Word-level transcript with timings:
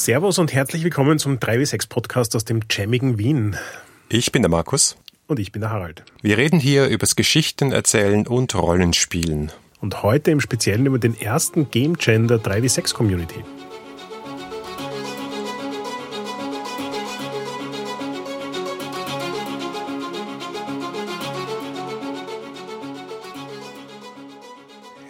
Servus 0.00 0.38
und 0.38 0.54
herzlich 0.54 0.82
willkommen 0.82 1.18
zum 1.18 1.36
3W6 1.36 1.90
Podcast 1.90 2.34
aus 2.34 2.46
dem 2.46 2.60
jammigen 2.70 3.18
Wien. 3.18 3.54
Ich 4.08 4.32
bin 4.32 4.40
der 4.40 4.48
Markus. 4.48 4.96
Und 5.26 5.38
ich 5.38 5.52
bin 5.52 5.60
der 5.60 5.72
Harald. 5.72 6.04
Wir 6.22 6.38
reden 6.38 6.58
hier 6.58 6.86
übers 6.86 7.16
Geschichten 7.16 7.70
erzählen 7.70 8.26
und 8.26 8.54
Rollenspielen. 8.54 9.52
Und 9.82 10.02
heute 10.02 10.30
im 10.30 10.40
Speziellen 10.40 10.86
über 10.86 10.98
den 10.98 11.20
ersten 11.20 11.70
Game 11.70 11.98
Jam 12.00 12.28
der 12.28 12.38
3W6 12.38 12.94
Community. 12.94 13.44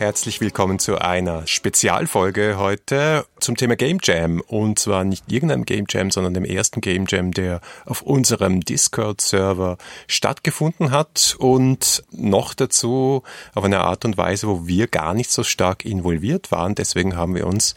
Herzlich 0.00 0.40
willkommen 0.40 0.78
zu 0.78 0.96
einer 0.96 1.46
Spezialfolge 1.46 2.56
heute 2.56 3.27
zum 3.38 3.54
Thema 3.54 3.77
Game 3.77 3.98
Jam. 4.02 4.40
Und 4.40 4.78
zwar 4.78 5.04
nicht 5.04 5.30
irgendeinem 5.30 5.66
Game 5.66 5.84
Jam, 5.90 6.10
sondern 6.10 6.32
dem 6.32 6.46
ersten 6.46 6.80
Game 6.80 7.04
Jam, 7.06 7.32
der 7.32 7.60
auf 7.84 8.00
unserem 8.00 8.62
Discord-Server 8.62 9.76
stattgefunden 10.06 10.90
hat 10.90 11.36
und 11.38 12.02
noch 12.12 12.54
dazu 12.54 13.24
auf 13.54 13.62
eine 13.62 13.80
Art 13.80 14.06
und 14.06 14.16
Weise, 14.16 14.48
wo 14.48 14.66
wir 14.66 14.86
gar 14.86 15.12
nicht 15.12 15.30
so 15.30 15.42
stark 15.42 15.84
involviert 15.84 16.51
waren. 16.51 16.74
Deswegen 16.74 17.14
haben 17.14 17.34
wir 17.34 17.46
uns 17.46 17.74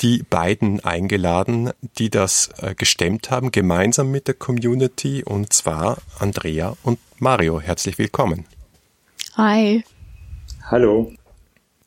die 0.00 0.24
beiden 0.28 0.84
eingeladen, 0.84 1.70
die 1.96 2.10
das 2.10 2.50
äh, 2.60 2.74
gestemmt 2.74 3.30
haben, 3.30 3.50
gemeinsam 3.50 4.10
mit 4.10 4.28
der 4.28 4.34
Community, 4.34 5.24
und 5.24 5.54
zwar 5.54 5.96
Andrea 6.18 6.76
und 6.82 6.98
Mario. 7.18 7.62
Herzlich 7.62 7.96
willkommen. 7.96 8.44
Hi. 9.38 9.82
Hallo. 10.70 11.14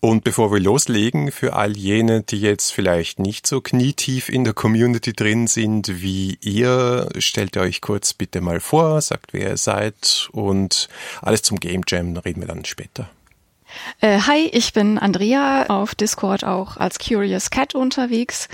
Und 0.01 0.23
bevor 0.23 0.53
wir 0.53 0.61
loslegen, 0.61 1.29
für 1.29 1.57
all 1.57 1.75
jene, 1.75 2.23
die 2.23 2.39
jetzt 2.39 2.71
vielleicht 2.71 3.19
nicht 3.19 3.45
so 3.45 3.59
knietief 3.59 4.29
in 4.29 4.45
der 4.45 4.53
Community 4.53 5.11
drin 5.11 5.47
sind 5.47 6.01
wie 6.01 6.37
ihr, 6.41 7.09
stellt 7.17 7.57
euch 7.57 7.81
kurz 7.81 8.13
bitte 8.13 8.39
mal 8.39 8.61
vor, 8.61 9.01
sagt, 9.01 9.33
wer 9.33 9.49
ihr 9.49 9.57
seid 9.57 10.29
und 10.31 10.87
alles 11.21 11.41
zum 11.41 11.59
Game 11.59 11.81
Jam 11.85 12.15
reden 12.15 12.41
wir 12.41 12.47
dann 12.47 12.63
später. 12.63 13.09
Äh, 13.99 14.21
hi, 14.21 14.49
ich 14.53 14.71
bin 14.71 14.97
Andrea, 14.97 15.65
auf 15.67 15.95
Discord 15.95 16.45
auch 16.45 16.77
als 16.77 16.97
Curious 16.97 17.49
Cat 17.49 17.75
unterwegs. 17.75 18.47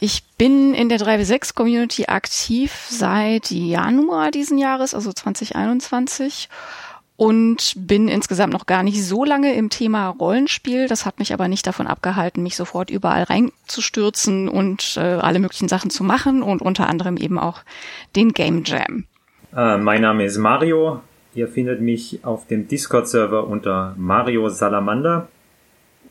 Ich 0.00 0.22
bin 0.36 0.74
in 0.74 0.90
der 0.90 0.98
3W6 0.98 1.54
Community 1.54 2.06
aktiv 2.06 2.86
seit 2.90 3.50
Januar 3.50 4.30
diesen 4.30 4.58
Jahres, 4.58 4.94
also 4.94 5.12
2021 5.12 6.50
und 7.18 7.74
bin 7.76 8.06
insgesamt 8.06 8.52
noch 8.52 8.66
gar 8.66 8.84
nicht 8.84 9.04
so 9.04 9.24
lange 9.24 9.52
im 9.56 9.70
Thema 9.70 10.10
Rollenspiel. 10.10 10.86
Das 10.86 11.04
hat 11.04 11.18
mich 11.18 11.32
aber 11.32 11.48
nicht 11.48 11.66
davon 11.66 11.88
abgehalten, 11.88 12.44
mich 12.44 12.54
sofort 12.54 12.90
überall 12.90 13.24
reinzustürzen 13.24 14.48
und 14.48 14.94
äh, 14.96 15.00
alle 15.00 15.40
möglichen 15.40 15.66
Sachen 15.66 15.90
zu 15.90 16.04
machen 16.04 16.44
und 16.44 16.62
unter 16.62 16.88
anderem 16.88 17.16
eben 17.16 17.36
auch 17.36 17.62
den 18.14 18.30
Game 18.30 18.62
Jam. 18.64 19.04
Äh, 19.54 19.78
mein 19.78 20.02
Name 20.02 20.26
ist 20.26 20.38
Mario. 20.38 21.00
Ihr 21.34 21.48
findet 21.48 21.80
mich 21.80 22.20
auf 22.22 22.46
dem 22.46 22.68
Discord-Server 22.68 23.48
unter 23.48 23.94
Mario 23.98 24.48
Salamander. 24.48 25.26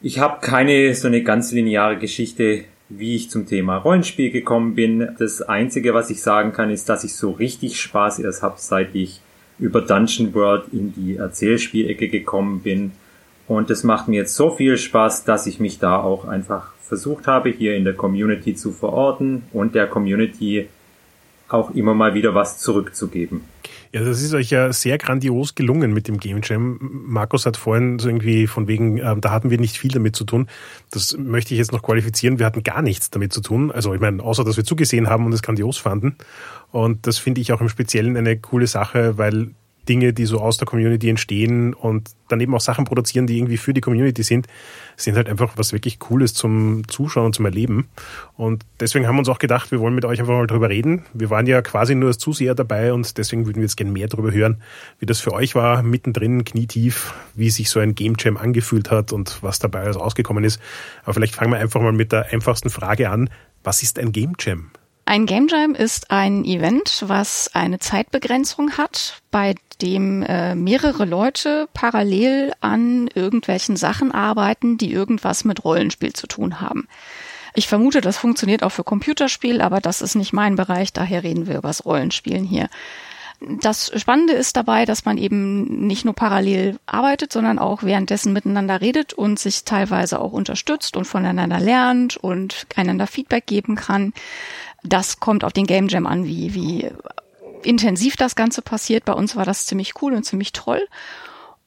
Ich 0.02 0.20
habe 0.20 0.42
keine 0.42 0.94
so 0.94 1.08
eine 1.08 1.24
ganz 1.24 1.54
lineare 1.54 1.98
Geschichte, 1.98 2.66
wie 2.90 3.16
ich 3.16 3.30
zum 3.30 3.46
Thema 3.48 3.78
Rollenspiel 3.78 4.30
gekommen 4.30 4.76
bin. 4.76 5.08
Das 5.18 5.42
Einzige, 5.42 5.94
was 5.94 6.10
ich 6.10 6.22
sagen 6.22 6.52
kann, 6.52 6.70
ist, 6.70 6.90
dass 6.90 7.06
ich 7.06 7.16
so 7.16 7.32
richtig 7.32 7.80
Spaß 7.80 8.20
erst 8.20 8.44
habe, 8.44 8.56
seit 8.58 8.94
ich 8.94 9.22
über 9.60 9.82
Dungeon 9.82 10.34
World 10.34 10.66
in 10.72 10.94
die 10.94 11.18
Erzählspielecke 11.18 12.10
gekommen 12.10 12.62
bin. 12.62 12.92
Und 13.48 13.70
es 13.70 13.84
macht 13.84 14.08
mir 14.08 14.18
jetzt 14.18 14.36
so 14.36 14.52
viel 14.52 14.78
Spaß, 14.78 15.24
dass 15.24 15.48
ich 15.48 15.60
mich 15.60 15.80
da 15.80 15.98
auch 15.98 16.26
einfach 16.26 16.74
versucht 16.82 17.28
habe, 17.28 17.50
hier 17.50 17.76
in 17.76 17.84
der 17.84 17.94
Community 17.94 18.56
zu 18.56 18.72
verorten 18.72 19.44
und 19.54 19.76
der 19.76 19.88
Community 19.88 20.68
auch 21.50 21.72
immer 21.72 21.94
mal 21.94 22.14
wieder 22.14 22.36
was 22.36 22.60
zurückzugeben. 22.60 23.42
Ja, 23.94 24.04
das 24.04 24.22
ist 24.22 24.34
euch 24.34 24.50
ja 24.50 24.74
sehr 24.74 24.98
grandios 24.98 25.56
gelungen 25.56 25.94
mit 25.94 26.08
dem 26.08 26.20
Game 26.20 26.42
Jam. 26.44 26.78
Markus 26.82 27.46
hat 27.46 27.56
vorhin 27.56 28.00
so 28.00 28.10
irgendwie 28.10 28.46
von 28.46 28.68
wegen, 28.68 28.98
äh, 28.98 29.16
da 29.20 29.32
hatten 29.32 29.50
wir 29.50 29.60
nicht 29.60 29.78
viel 29.78 29.92
damit 29.92 30.16
zu 30.16 30.26
tun. 30.26 30.48
Das 30.92 31.18
möchte 31.18 31.54
ich 31.54 31.58
jetzt 31.58 31.72
noch 31.72 31.84
qualifizieren. 31.84 32.38
Wir 32.38 32.46
hatten 32.46 32.64
gar 32.64 32.82
nichts 32.82 33.10
damit 33.10 33.32
zu 33.32 33.42
tun. 33.42 33.72
Also 33.72 33.94
ich 33.94 34.02
meine, 34.02 34.22
außer 34.22 34.44
dass 34.44 34.58
wir 34.58 34.66
zugesehen 34.66 35.10
haben 35.10 35.26
und 35.26 35.34
es 35.34 35.42
grandios 35.42 35.78
fanden. 35.78 36.18
Und 36.72 37.08
das 37.08 37.18
finde 37.18 37.42
ich 37.42 37.54
auch 37.54 37.62
im 37.62 37.70
Speziellen 37.70 38.18
eine 38.18 38.38
coole 38.38 38.68
Sache, 38.68 39.18
weil 39.18 39.52
Dinge, 39.88 40.14
die 40.14 40.26
so 40.26 40.40
aus 40.40 40.58
der 40.58 40.68
Community 40.68 41.10
entstehen 41.10 41.74
und 41.74 42.12
dann 42.28 42.40
eben 42.40 42.54
auch 42.54 42.62
Sachen 42.62 42.86
produzieren, 42.86 43.28
die 43.28 43.38
irgendwie 43.38 43.58
für 43.58 43.74
die 43.74 43.82
Community 43.82 44.22
sind, 44.24 44.48
sind 44.96 45.16
halt 45.16 45.30
einfach 45.30 45.54
was 45.56 45.72
wirklich 45.72 46.00
Cooles 46.00 46.34
zum 46.34 46.88
Zuschauen 46.88 47.28
und 47.28 47.36
zum 47.36 47.46
Erleben. 47.46 47.88
Und 48.36 48.66
deswegen 48.80 49.08
haben 49.08 49.16
wir 49.16 49.20
uns 49.20 49.30
auch 49.30 49.40
gedacht, 49.40 49.72
wir 49.72 49.80
wollen 49.80 49.96
mit 49.96 50.06
euch 50.06 50.20
einfach 50.20 50.34
mal 50.34 50.48
drüber 50.48 50.70
reden. 50.70 51.06
Wir 51.14 51.30
waren 51.30 51.46
ja 51.46 51.62
quasi 51.62 51.96
nur 51.96 52.10
als 52.10 52.18
Zuseher 52.18 52.56
dabei 52.56 52.94
und 52.94 53.18
deswegen 53.18 53.46
würden 53.46 53.58
wir 53.58 53.64
jetzt 53.64 53.78
gerne 53.78 53.92
mehr 53.92 54.08
darüber 54.08 54.32
hören, 54.32 54.62
wie 55.00 55.06
das 55.06 55.20
für 55.20 55.34
euch 55.34 55.56
war, 55.56 55.84
mittendrin, 55.84 56.44
knietief, 56.44 57.14
wie 57.36 57.50
sich 57.50 57.70
so 57.70 57.80
ein 57.80 57.96
Game 57.96 58.16
Jam 58.20 58.38
angefühlt 58.38 58.92
hat 58.92 59.14
und 59.14 59.42
was 59.42 59.60
dabei 59.60 59.82
alles 59.82 60.00
rausgekommen 60.00 60.44
ist. 60.44 60.60
Aber 61.04 61.14
vielleicht 61.14 61.36
fangen 61.36 61.52
wir 61.52 61.60
einfach 61.60 61.82
mal 61.82 61.94
mit 61.94 62.12
der 62.12 62.34
einfachsten 62.34 62.70
Frage 62.70 63.10
an. 63.10 63.30
Was 63.64 63.84
ist 63.84 64.00
ein 64.00 64.12
Game 64.12 64.34
Jam? 64.40 64.72
Ein 65.08 65.26
Game 65.26 65.48
Jam 65.48 65.74
ist 65.74 66.12
ein 66.12 66.44
Event, 66.44 67.06
was 67.08 67.50
eine 67.54 67.80
Zeitbegrenzung 67.80 68.74
hat, 68.74 69.22
bei 69.32 69.56
dem 69.82 70.22
äh, 70.22 70.54
mehrere 70.54 71.06
Leute 71.06 71.70
parallel 71.74 72.52
an 72.60 73.08
irgendwelchen 73.16 73.78
Sachen 73.78 74.12
arbeiten, 74.12 74.78
die 74.78 74.92
irgendwas 74.92 75.46
mit 75.46 75.64
Rollenspiel 75.64 76.12
zu 76.12 76.28
tun 76.28 76.60
haben. 76.60 76.90
Ich 77.56 77.70
vermute, 77.70 78.02
das 78.02 78.18
funktioniert 78.18 78.64
auch 78.64 78.74
für 78.74 78.84
Computerspiel, 78.84 79.62
aber 79.62 79.80
das 79.80 80.02
ist 80.02 80.16
nicht 80.16 80.34
mein 80.34 80.58
Bereich, 80.58 80.92
daher 80.92 81.24
reden 81.24 81.48
wir 81.48 81.60
über 81.60 81.70
das 81.70 81.86
Rollenspielen 81.86 82.44
hier. 82.44 82.68
Das 83.40 83.92
Spannende 83.96 84.34
ist 84.34 84.58
dabei, 84.58 84.86
dass 84.86 85.06
man 85.06 85.20
eben 85.20 85.86
nicht 85.86 86.06
nur 86.06 86.16
parallel 86.16 86.80
arbeitet, 86.88 87.32
sondern 87.32 87.60
auch 87.60 87.84
währenddessen 87.84 88.34
miteinander 88.34 88.82
redet 88.82 89.14
und 89.14 89.38
sich 89.38 89.64
teilweise 89.64 90.20
auch 90.20 90.32
unterstützt 90.32 90.98
und 90.98 91.06
voneinander 91.06 91.60
lernt 91.60 92.18
und 92.18 92.66
einander 92.76 93.06
Feedback 93.06 93.46
geben 93.46 93.76
kann. 93.76 94.12
Das 94.88 95.20
kommt 95.20 95.44
auf 95.44 95.54
den 95.54 95.66
Game 95.66 95.88
Jam 95.88 96.06
an, 96.06 96.26
wie, 96.26 96.54
wie 96.54 96.90
intensiv 97.64 98.16
das 98.16 98.36
Ganze 98.36 98.62
passiert. 98.62 99.06
Bei 99.06 99.14
uns 99.14 99.36
war 99.36 99.46
das 99.46 99.66
ziemlich 99.66 100.02
cool 100.02 100.14
und 100.14 100.24
ziemlich 100.24 100.54
toll. 100.54 100.82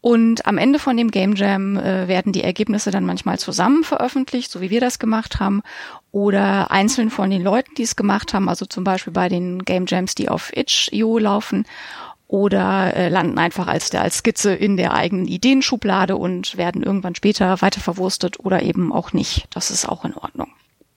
Und 0.03 0.47
am 0.47 0.57
Ende 0.57 0.79
von 0.79 0.97
dem 0.97 1.11
Game 1.11 1.35
Jam 1.35 1.77
äh, 1.77 2.09
werden 2.09 2.33
die 2.33 2.43
Ergebnisse 2.43 2.91
dann 2.91 3.05
manchmal 3.05 3.39
zusammen 3.39 3.85
veröffentlicht, 3.85 4.51
so 4.51 4.63
wie 4.63 4.71
wir 4.71 4.81
das 4.81 4.99
gemacht 4.99 5.41
haben, 5.41 5.63
oder 6.11 6.71
einzeln 6.71 7.11
von 7.11 7.29
den 7.29 7.43
Leuten, 7.43 7.75
die 7.77 7.83
es 7.83 7.97
gemacht 7.97 8.33
haben, 8.33 8.49
also 8.49 8.65
zum 8.65 8.83
Beispiel 8.83 9.13
bei 9.13 9.29
den 9.29 9.65
Game 9.65 9.85
Jams, 9.87 10.15
die 10.15 10.31
auf 10.31 10.57
itch.io 10.57 11.19
laufen, 11.19 11.67
oder 12.29 12.95
äh, 12.95 13.09
landen 13.09 13.39
einfach 13.39 13.67
als, 13.67 13.91
der, 13.91 14.03
als 14.03 14.19
Skizze 14.19 14.55
in 14.55 14.77
der 14.77 14.95
eigenen 14.95 15.27
Ideenschublade 15.27 16.17
und 16.17 16.57
werden 16.57 16.83
irgendwann 16.83 17.17
später 17.17 17.61
weiter 17.61 17.81
verwurstet 17.81 18.39
oder 18.39 18.63
eben 18.63 18.93
auch 18.93 19.13
nicht. 19.13 19.49
Das 19.51 19.71
ist 19.71 19.87
auch 19.87 20.05
in 20.05 20.15
Ordnung. 20.15 20.49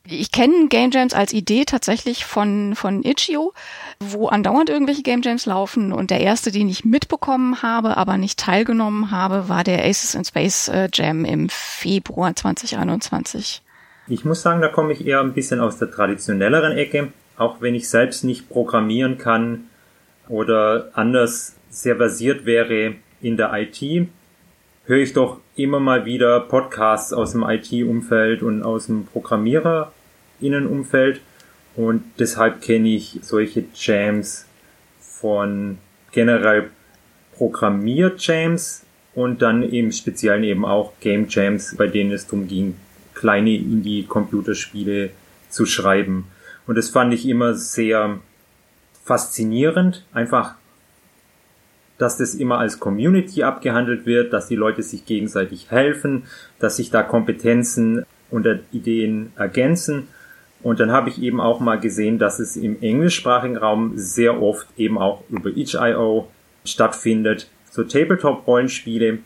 Ich 0.06 0.34
kenne 0.34 0.68
Game 0.68 0.92
Jams 0.92 1.14
als 1.14 1.32
Idee 1.32 1.64
tatsächlich 1.64 2.26
von, 2.26 2.76
von 2.76 3.06
Itch.io, 3.06 3.54
wo 4.02 4.28
andauernd 4.28 4.70
irgendwelche 4.70 5.02
Game 5.02 5.22
Jams 5.22 5.46
laufen 5.46 5.94
und 5.94 6.12
der 6.12 6.20
erste, 6.20 6.52
den 6.52 6.68
ich 6.68 6.84
mitbekommen 6.84 7.62
habe, 7.62 7.96
aber 7.96 8.18
nicht 8.18 8.38
teilgenommen 8.38 9.12
habe, 9.12 9.48
war 9.48 9.64
der 9.64 9.86
Aces 9.86 10.14
in 10.14 10.26
Space 10.26 10.68
äh, 10.68 10.90
Jam 10.94 11.24
im 11.24 11.48
Februar 11.48 12.36
2021. 12.36 13.62
Ich 14.08 14.26
muss 14.26 14.42
sagen, 14.42 14.60
da 14.60 14.68
komme 14.68 14.92
ich 14.92 15.08
eher 15.08 15.22
ein 15.22 15.34
bisschen 15.34 15.62
aus 15.62 15.78
der 15.78 15.90
traditionelleren 15.90 16.74
Ecke, 16.74 17.14
auch 17.38 17.62
wenn 17.62 17.74
ich 17.74 17.88
selbst 17.88 18.26
nicht 18.26 18.50
programmieren 18.50 19.18
kann 19.18 19.70
oder 20.28 20.90
anders 20.96 21.56
sehr 21.70 21.96
versiert 21.96 22.46
wäre 22.46 22.96
in 23.22 23.38
der 23.38 23.54
IT, 23.54 24.10
höre 24.86 24.98
ich 24.98 25.14
doch 25.14 25.40
immer 25.56 25.80
mal 25.80 26.06
wieder 26.06 26.42
Podcasts 26.42 27.14
aus 27.14 27.32
dem 27.32 27.44
IT-Umfeld 27.44 28.44
und 28.44 28.64
aus 28.64 28.88
dem 28.88 29.06
Programmierer-Innenumfeld 30.44 31.22
und 31.76 32.04
deshalb 32.20 32.62
kenne 32.62 32.90
ich 32.90 33.20
solche 33.22 33.66
Jams 33.74 34.46
von 35.00 35.78
generell 36.12 36.70
Programmier-Jams 37.36 38.86
und 39.16 39.42
dann 39.42 39.64
im 39.64 39.92
Speziellen 39.92 40.44
eben 40.44 40.66
auch 40.66 40.94
Game 41.00 41.28
Jams, 41.30 41.76
bei 41.76 41.88
denen 41.88 42.12
es 42.12 42.26
darum 42.28 42.48
ging, 42.48 42.76
kleine 43.14 43.56
Indie-Computerspiele 43.56 45.12
zu 45.50 45.66
schreiben. 45.66 46.26
Und 46.68 46.78
das 46.78 46.90
fand 46.90 47.14
ich 47.14 47.28
immer 47.28 47.54
sehr 47.56 48.20
faszinierend, 49.04 50.06
einfach 50.14 50.56
dass 52.00 52.18
das 52.18 52.34
immer 52.34 52.58
als 52.58 52.80
Community 52.80 53.44
abgehandelt 53.44 54.06
wird, 54.06 54.34
dass 54.34 54.48
die 54.48 54.56
Leute 54.56 54.82
sich 54.82 55.06
gegenseitig 55.06 55.70
helfen, 55.70 56.24
dass 56.60 56.78
sich 56.78 56.90
da 56.90 57.04
Kompetenzen 57.04 58.04
und 58.32 58.48
Ideen 58.72 59.32
ergänzen. 59.38 60.08
Und 60.64 60.80
dann 60.80 60.92
habe 60.92 61.10
ich 61.10 61.22
eben 61.22 61.42
auch 61.42 61.60
mal 61.60 61.78
gesehen, 61.80 62.18
dass 62.18 62.40
es 62.40 62.56
im 62.56 62.82
englischsprachigen 62.82 63.58
Raum 63.58 63.92
sehr 63.96 64.42
oft 64.42 64.68
eben 64.78 64.98
auch 64.98 65.24
über 65.30 65.50
itch.io 65.50 66.30
stattfindet, 66.64 67.50
so 67.70 67.84
Tabletop-Rollenspiele. 67.84 69.20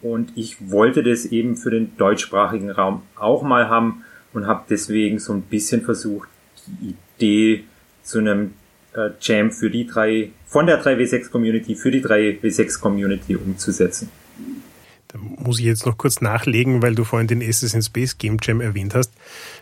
Und 0.00 0.32
ich 0.36 0.70
wollte 0.70 1.02
das 1.02 1.26
eben 1.26 1.56
für 1.56 1.70
den 1.70 1.96
deutschsprachigen 1.98 2.70
Raum 2.70 3.02
auch 3.14 3.42
mal 3.42 3.68
haben 3.68 4.04
und 4.32 4.46
habe 4.46 4.64
deswegen 4.68 5.18
so 5.18 5.34
ein 5.34 5.42
bisschen 5.42 5.82
versucht, 5.82 6.28
die 6.66 6.94
Idee 7.16 7.64
zu 8.02 8.18
einem 8.18 8.54
äh, 8.94 9.10
Jam 9.20 9.50
für 9.50 9.70
die 9.70 9.86
drei, 9.86 10.30
von 10.46 10.66
der 10.66 10.82
3W6 10.82 11.30
Community 11.30 11.74
für 11.74 11.90
die 11.90 12.02
3W6 12.02 12.80
Community 12.80 13.36
umzusetzen. 13.36 14.10
Da 15.14 15.20
muss 15.20 15.60
ich 15.60 15.64
jetzt 15.64 15.86
noch 15.86 15.96
kurz 15.96 16.20
nachlegen, 16.20 16.82
weil 16.82 16.96
du 16.96 17.04
vorhin 17.04 17.28
den 17.28 17.40
Assassin's 17.40 17.86
Space 17.86 18.18
Game 18.18 18.38
Jam 18.42 18.60
erwähnt 18.60 18.96
hast. 18.96 19.12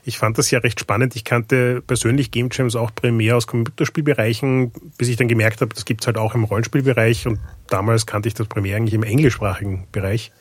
Ich 0.03 0.17
fand 0.17 0.39
das 0.39 0.51
ja 0.51 0.61
recht 0.61 0.81
spannend. 0.81 1.15
Ich 1.15 1.25
kannte 1.25 1.83
persönlich 1.87 2.31
Game 2.31 2.49
Jams 2.51 2.75
auch 2.75 2.91
primär 2.95 3.37
aus 3.37 3.47
Computerspielbereichen, 3.47 4.73
bis 4.97 5.09
ich 5.09 5.17
dann 5.17 5.29
gemerkt 5.29 5.61
habe, 5.61 5.75
das 5.75 5.85
gibt's 5.85 6.07
halt 6.07 6.17
auch 6.17 6.35
im 6.35 6.45
Rollenspielbereich 6.45 7.27
und 7.27 7.39
damals 7.69 8.07
kannte 8.07 8.29
ich 8.29 8.35
das 8.35 8.47
primär 8.47 8.79
eigentlich 8.79 8.95
im 8.95 9.03
englischsprachigen 9.03 9.87
Bereich. 9.93 10.33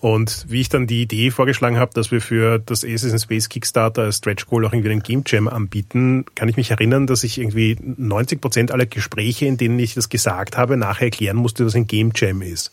Und 0.00 0.44
wie 0.50 0.60
ich 0.60 0.68
dann 0.68 0.86
die 0.86 1.00
Idee 1.00 1.30
vorgeschlagen 1.30 1.78
habe, 1.78 1.94
dass 1.94 2.10
wir 2.10 2.20
für 2.20 2.58
das 2.58 2.84
Assassin's 2.84 3.22
Space 3.22 3.48
Kickstarter 3.48 4.02
als 4.02 4.18
Stretch 4.18 4.44
Goal 4.44 4.66
auch 4.66 4.74
irgendwie 4.74 4.90
einen 4.90 5.02
Game 5.02 5.22
Jam 5.26 5.48
anbieten, 5.48 6.26
kann 6.34 6.50
ich 6.50 6.58
mich 6.58 6.70
erinnern, 6.70 7.06
dass 7.06 7.24
ich 7.24 7.38
irgendwie 7.38 7.78
90 7.80 8.42
Prozent 8.42 8.70
aller 8.70 8.84
Gespräche, 8.84 9.46
in 9.46 9.56
denen 9.56 9.78
ich 9.78 9.94
das 9.94 10.10
gesagt 10.10 10.58
habe, 10.58 10.76
nachher 10.76 11.06
erklären 11.06 11.38
musste, 11.38 11.64
was 11.64 11.74
ein 11.74 11.86
Game 11.86 12.12
Jam 12.14 12.42
ist. 12.42 12.70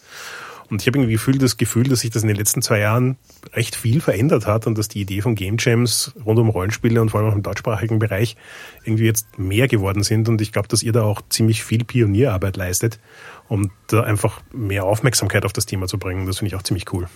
Und 0.70 0.82
ich 0.82 0.88
habe 0.88 0.98
irgendwie 0.98 1.14
Gefühl, 1.14 1.38
das 1.38 1.58
Gefühl, 1.58 1.84
dass 1.84 2.00
sich 2.00 2.10
das 2.10 2.24
in 2.24 2.28
den 2.28 2.38
letzten 2.38 2.62
zwei 2.62 2.80
Jahren 2.80 3.18
recht 3.54 3.76
viel 3.76 4.02
verändert 4.02 4.48
hat 4.48 4.68
und 4.68 4.78
dass 4.78 4.88
die 4.88 5.02
Idee 5.02 5.22
von 5.22 5.36
Game 5.36 5.58
Jams 5.60 6.14
rund 6.26 6.40
um 6.40 6.50
Rollenspiele 6.50 7.02
und 7.02 7.10
vor 7.10 7.20
allem 7.20 7.30
auch 7.30 7.36
im 7.36 7.44
deutschsprachigen 7.44 8.00
Bereich 8.00 8.36
irgendwie 8.84 9.06
jetzt 9.06 9.38
mehr 9.38 9.68
geworden 9.68 10.04
sind. 10.04 10.30
Und 10.30 10.42
ich 10.42 10.52
glaube, 10.52 10.68
dass 10.68 10.84
ihr 10.84 10.92
da 10.92 11.04
auch 11.04 11.22
ziemlich 11.30 11.64
viel 11.64 11.84
Pionierarbeit 11.84 12.58
leistet, 12.58 13.00
um 13.48 13.72
da 13.88 14.02
einfach 14.02 14.42
mehr 14.52 14.86
Aufmerksamkeit 14.86 15.46
auf 15.46 15.54
das 15.54 15.66
Thema 15.66 15.88
zu 15.88 15.98
bringen. 15.98 16.26
Das 16.26 16.40
finde 16.40 16.48
ich 16.48 16.56
auch 16.56 16.64
ziemlich 16.64 16.92
cool. 16.94 17.08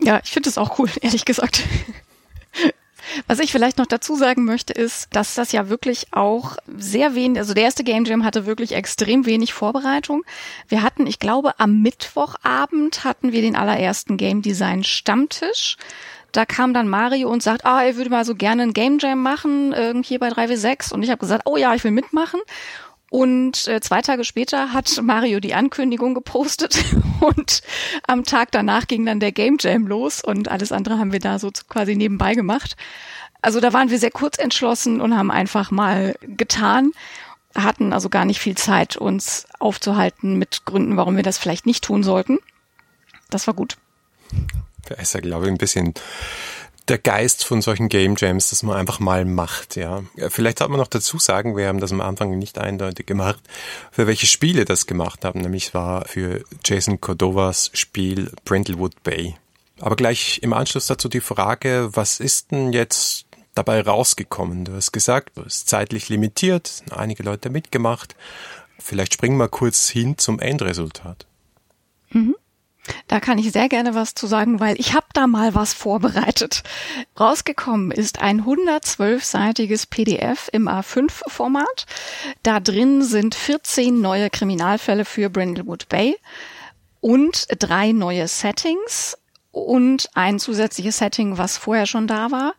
Ja, 0.00 0.20
ich 0.22 0.30
finde 0.30 0.48
es 0.48 0.58
auch 0.58 0.78
cool, 0.78 0.88
ehrlich 1.00 1.24
gesagt. 1.24 1.62
Was 3.26 3.38
ich 3.38 3.52
vielleicht 3.52 3.78
noch 3.78 3.86
dazu 3.86 4.16
sagen 4.16 4.44
möchte, 4.44 4.72
ist, 4.72 5.08
dass 5.14 5.34
das 5.34 5.52
ja 5.52 5.68
wirklich 5.68 6.06
auch 6.12 6.56
sehr 6.76 7.14
wenig, 7.14 7.38
also 7.38 7.54
der 7.54 7.64
erste 7.64 7.84
Game 7.84 8.04
Jam 8.04 8.24
hatte 8.24 8.46
wirklich 8.46 8.72
extrem 8.72 9.26
wenig 9.26 9.52
Vorbereitung. 9.52 10.24
Wir 10.68 10.82
hatten, 10.82 11.06
ich 11.06 11.18
glaube, 11.18 11.58
am 11.58 11.82
Mittwochabend 11.82 13.04
hatten 13.04 13.32
wir 13.32 13.42
den 13.42 13.56
allerersten 13.56 14.16
Game 14.16 14.42
Design 14.42 14.84
Stammtisch. 14.84 15.76
Da 16.32 16.44
kam 16.44 16.74
dann 16.74 16.88
Mario 16.88 17.30
und 17.30 17.44
sagt, 17.44 17.64
ah, 17.64 17.84
er 17.84 17.96
würde 17.96 18.10
mal 18.10 18.24
so 18.24 18.34
gerne 18.34 18.64
ein 18.64 18.72
Game 18.72 18.98
Jam 18.98 19.22
machen, 19.22 19.72
irgendwie 19.72 20.18
bei 20.18 20.28
3W6. 20.28 20.92
Und 20.92 21.04
ich 21.04 21.10
habe 21.10 21.20
gesagt, 21.20 21.42
oh 21.44 21.56
ja, 21.56 21.74
ich 21.76 21.84
will 21.84 21.92
mitmachen. 21.92 22.40
Und 23.14 23.68
äh, 23.68 23.80
zwei 23.80 24.02
Tage 24.02 24.24
später 24.24 24.72
hat 24.72 25.00
Mario 25.00 25.38
die 25.38 25.54
Ankündigung 25.54 26.14
gepostet 26.14 26.84
und 27.20 27.62
am 28.08 28.24
Tag 28.24 28.50
danach 28.50 28.88
ging 28.88 29.06
dann 29.06 29.20
der 29.20 29.30
Game 29.30 29.56
Jam 29.60 29.86
los 29.86 30.20
und 30.20 30.50
alles 30.50 30.72
andere 30.72 30.98
haben 30.98 31.12
wir 31.12 31.20
da 31.20 31.38
so 31.38 31.52
quasi 31.68 31.94
nebenbei 31.94 32.34
gemacht. 32.34 32.76
Also 33.40 33.60
da 33.60 33.72
waren 33.72 33.88
wir 33.88 34.00
sehr 34.00 34.10
kurz 34.10 34.36
entschlossen 34.36 35.00
und 35.00 35.16
haben 35.16 35.30
einfach 35.30 35.70
mal 35.70 36.16
getan, 36.22 36.90
hatten 37.54 37.92
also 37.92 38.08
gar 38.08 38.24
nicht 38.24 38.40
viel 38.40 38.56
Zeit, 38.56 38.96
uns 38.96 39.46
aufzuhalten 39.60 40.36
mit 40.36 40.64
Gründen, 40.64 40.96
warum 40.96 41.14
wir 41.14 41.22
das 41.22 41.38
vielleicht 41.38 41.66
nicht 41.66 41.84
tun 41.84 42.02
sollten. 42.02 42.40
Das 43.30 43.46
war 43.46 43.54
gut. 43.54 43.76
Da 44.86 44.96
ist 44.96 45.14
ja, 45.14 45.20
glaube 45.20 45.44
ich, 45.46 45.52
ein 45.52 45.58
bisschen 45.58 45.94
der 46.88 46.98
Geist 46.98 47.44
von 47.44 47.62
solchen 47.62 47.88
Game 47.88 48.14
Jams, 48.16 48.50
dass 48.50 48.62
man 48.62 48.76
einfach 48.76 49.00
mal 49.00 49.24
macht, 49.24 49.76
ja. 49.76 50.02
Vielleicht 50.28 50.60
hat 50.60 50.68
man 50.68 50.78
noch 50.78 50.88
dazu 50.88 51.18
sagen, 51.18 51.56
wir 51.56 51.66
haben 51.68 51.80
das 51.80 51.92
am 51.92 52.00
Anfang 52.00 52.38
nicht 52.38 52.58
eindeutig 52.58 53.06
gemacht, 53.06 53.42
für 53.90 54.06
welche 54.06 54.26
Spiele 54.26 54.64
das 54.64 54.86
gemacht 54.86 55.24
haben, 55.24 55.40
nämlich 55.40 55.72
war 55.72 56.04
für 56.06 56.44
Jason 56.64 57.00
Cordovas 57.00 57.70
Spiel 57.72 58.30
Brindlewood 58.44 59.02
Bay. 59.02 59.36
Aber 59.80 59.96
gleich 59.96 60.40
im 60.42 60.52
Anschluss 60.52 60.86
dazu 60.86 61.08
die 61.08 61.20
Frage, 61.20 61.90
was 61.92 62.20
ist 62.20 62.52
denn 62.52 62.72
jetzt 62.72 63.26
dabei 63.54 63.80
rausgekommen? 63.80 64.64
Du 64.64 64.74
hast 64.74 64.92
gesagt, 64.92 65.36
du 65.36 65.44
bist 65.44 65.68
zeitlich 65.68 66.08
limitiert, 66.08 66.82
einige 66.90 67.22
Leute 67.22 67.50
mitgemacht. 67.50 68.14
Vielleicht 68.78 69.14
springen 69.14 69.38
wir 69.38 69.48
kurz 69.48 69.88
hin 69.88 70.18
zum 70.18 70.38
Endresultat. 70.38 71.26
Mhm. 72.10 72.36
Da 73.08 73.20
kann 73.20 73.38
ich 73.38 73.52
sehr 73.52 73.68
gerne 73.68 73.94
was 73.94 74.14
zu 74.14 74.26
sagen, 74.26 74.60
weil 74.60 74.78
ich 74.78 74.94
habe 74.94 75.06
da 75.12 75.26
mal 75.26 75.54
was 75.54 75.72
vorbereitet. 75.72 76.62
Rausgekommen 77.18 77.90
ist 77.90 78.20
ein 78.20 78.44
112-seitiges 78.44 79.86
PDF 79.86 80.48
im 80.52 80.68
A5-Format. 80.68 81.86
Da 82.42 82.60
drin 82.60 83.02
sind 83.02 83.34
14 83.34 84.00
neue 84.00 84.30
Kriminalfälle 84.30 85.04
für 85.04 85.30
Brindlewood 85.30 85.88
Bay 85.88 86.16
und 87.00 87.46
drei 87.58 87.92
neue 87.92 88.28
Settings 88.28 89.16
und 89.50 90.10
ein 90.14 90.38
zusätzliches 90.38 90.98
Setting, 90.98 91.38
was 91.38 91.56
vorher 91.56 91.86
schon 91.86 92.06
da 92.06 92.30
war 92.30 92.54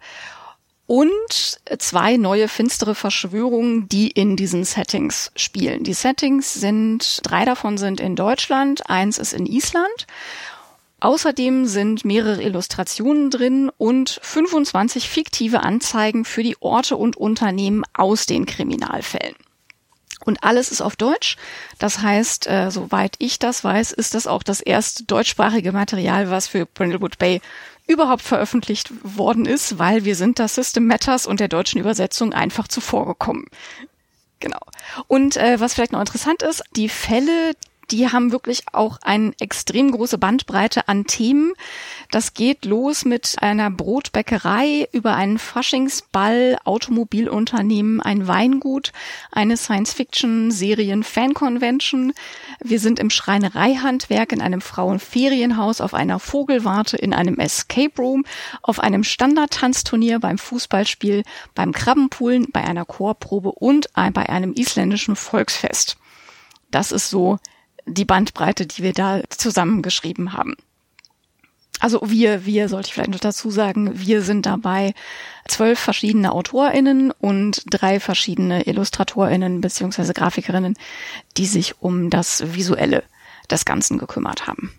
und 0.87 1.59
zwei 1.79 2.17
neue 2.17 2.47
finstere 2.47 2.95
Verschwörungen, 2.95 3.89
die 3.89 4.09
in 4.11 4.35
diesen 4.35 4.63
Settings 4.65 5.31
spielen. 5.35 5.83
Die 5.83 5.93
Settings 5.93 6.53
sind, 6.53 7.21
drei 7.23 7.45
davon 7.45 7.77
sind 7.77 7.99
in 7.99 8.15
Deutschland, 8.15 8.89
eins 8.89 9.17
ist 9.17 9.33
in 9.33 9.45
Island. 9.45 10.07
Außerdem 10.99 11.65
sind 11.65 12.05
mehrere 12.05 12.41
Illustrationen 12.41 13.29
drin 13.29 13.71
und 13.77 14.19
25 14.21 15.09
fiktive 15.09 15.61
Anzeigen 15.61 16.23
für 16.23 16.41
die 16.41 16.57
Orte 16.61 16.97
und 16.97 17.17
Unternehmen 17.17 17.83
aus 17.93 18.25
den 18.25 18.45
Kriminalfällen. 18.45 19.35
Und 20.23 20.43
alles 20.43 20.71
ist 20.71 20.81
auf 20.81 20.95
Deutsch. 20.95 21.37
Das 21.77 21.99
heißt, 21.99 22.47
äh, 22.47 22.71
soweit 22.71 23.15
ich 23.19 23.37
das 23.37 23.63
weiß, 23.63 23.91
ist 23.91 24.15
das 24.15 24.25
auch 24.25 24.41
das 24.41 24.61
erste 24.61 25.03
deutschsprachige 25.03 25.71
Material, 25.71 26.31
was 26.31 26.47
für 26.47 26.65
Brindlewood 26.65 27.17
Bay 27.19 27.41
überhaupt 27.87 28.21
veröffentlicht 28.21 28.91
worden 29.03 29.45
ist, 29.45 29.77
weil 29.77 30.05
wir 30.05 30.15
sind 30.15 30.39
das 30.39 30.55
System 30.55 30.87
Matters 30.87 31.27
und 31.27 31.39
der 31.39 31.47
deutschen 31.47 31.79
Übersetzung 31.79 32.33
einfach 32.33 32.67
zuvorgekommen. 32.67 33.45
Genau. 34.39 34.61
Und 35.07 35.37
äh, 35.37 35.59
was 35.59 35.73
vielleicht 35.73 35.91
noch 35.91 35.99
interessant 35.99 36.43
ist, 36.43 36.63
die 36.75 36.89
Fälle, 36.89 37.53
die 37.91 38.11
haben 38.11 38.31
wirklich 38.31 38.63
auch 38.73 38.99
eine 39.01 39.33
extrem 39.39 39.91
große 39.91 40.17
Bandbreite 40.17 40.87
an 40.87 41.05
Themen. 41.05 41.53
Das 42.15 42.33
geht 42.33 42.63
los 42.63 43.03
mit 43.03 43.35
einer 43.41 43.69
Brotbäckerei 43.69 44.87
über 44.93 45.17
einen 45.17 45.37
Faschingsball, 45.37 46.55
Automobilunternehmen, 46.63 47.99
ein 47.99 48.25
Weingut, 48.25 48.93
eine 49.33 49.57
Science-Fiction-Serien-Fan-Convention. 49.57 52.13
Wir 52.63 52.79
sind 52.79 52.99
im 52.99 53.09
Schreinereihandwerk, 53.09 54.31
in 54.31 54.41
einem 54.41 54.61
Frauenferienhaus, 54.61 55.81
auf 55.81 55.93
einer 55.93 56.19
Vogelwarte, 56.19 56.95
in 56.95 57.13
einem 57.13 57.37
Escape 57.37 58.01
Room, 58.01 58.23
auf 58.61 58.79
einem 58.79 59.03
Standardtanzturnier, 59.03 60.19
beim 60.19 60.37
Fußballspiel, 60.37 61.23
beim 61.53 61.73
Krabbenpoolen, 61.73 62.47
bei 62.53 62.63
einer 62.63 62.85
Chorprobe 62.85 63.51
und 63.51 63.89
bei 63.93 64.29
einem 64.29 64.53
isländischen 64.53 65.17
Volksfest. 65.17 65.97
Das 66.71 66.93
ist 66.93 67.09
so 67.09 67.39
die 67.85 68.05
Bandbreite, 68.05 68.65
die 68.65 68.83
wir 68.83 68.93
da 68.93 69.19
zusammengeschrieben 69.29 70.31
haben. 70.31 70.55
Also 71.85 71.99
wir, 72.03 72.47
wir 72.47 72.67
sollte 72.67 72.87
ich 72.87 72.95
vielleicht 72.95 73.11
noch 73.11 73.19
dazu 73.19 73.51
sagen, 73.51 73.91
wir 73.93 74.23
sind 74.23 74.47
dabei 74.47 74.95
zwölf 75.47 75.77
verschiedene 75.77 76.31
AutorInnen 76.31 77.11
und 77.11 77.61
drei 77.69 77.99
verschiedene 77.99 78.65
IllustratorInnen 78.65 79.61
beziehungsweise 79.61 80.15
Grafikerinnen, 80.15 80.79
die 81.37 81.45
sich 81.45 81.83
um 81.83 82.09
das 82.09 82.55
Visuelle 82.55 83.03
des 83.51 83.65
Ganzen 83.65 83.99
gekümmert 83.99 84.47
haben. 84.47 84.71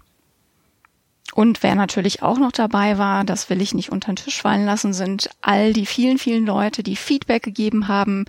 Und 1.32 1.62
wer 1.62 1.76
natürlich 1.76 2.22
auch 2.25 2.38
noch 2.38 2.50
dabei 2.50 2.98
war, 2.98 3.22
das 3.22 3.50
will 3.50 3.62
ich 3.62 3.72
nicht 3.72 3.92
unter 3.92 4.10
den 4.10 4.16
Tisch 4.16 4.42
fallen 4.42 4.64
lassen, 4.64 4.92
sind 4.92 5.30
all 5.42 5.72
die 5.72 5.86
vielen, 5.86 6.18
vielen 6.18 6.44
Leute, 6.44 6.82
die 6.82 6.96
Feedback 6.96 7.44
gegeben 7.44 7.86
haben, 7.86 8.25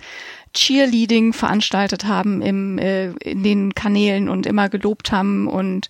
Cheerleading 0.54 1.32
veranstaltet 1.32 2.04
haben 2.04 2.42
im, 2.42 2.78
äh, 2.78 3.08
in 3.14 3.42
den 3.42 3.74
Kanälen 3.74 4.28
und 4.28 4.46
immer 4.46 4.68
gelobt 4.68 5.10
haben 5.10 5.48
und 5.48 5.88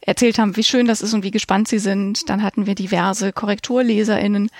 erzählt 0.00 0.38
haben, 0.38 0.56
wie 0.56 0.64
schön 0.64 0.86
das 0.86 1.02
ist 1.02 1.14
und 1.14 1.22
wie 1.24 1.30
gespannt 1.30 1.68
sie 1.68 1.78
sind. 1.78 2.28
Dann 2.28 2.42
hatten 2.42 2.66
wir 2.66 2.74
diverse 2.74 3.32
KorrekturleserInnen 3.32 4.50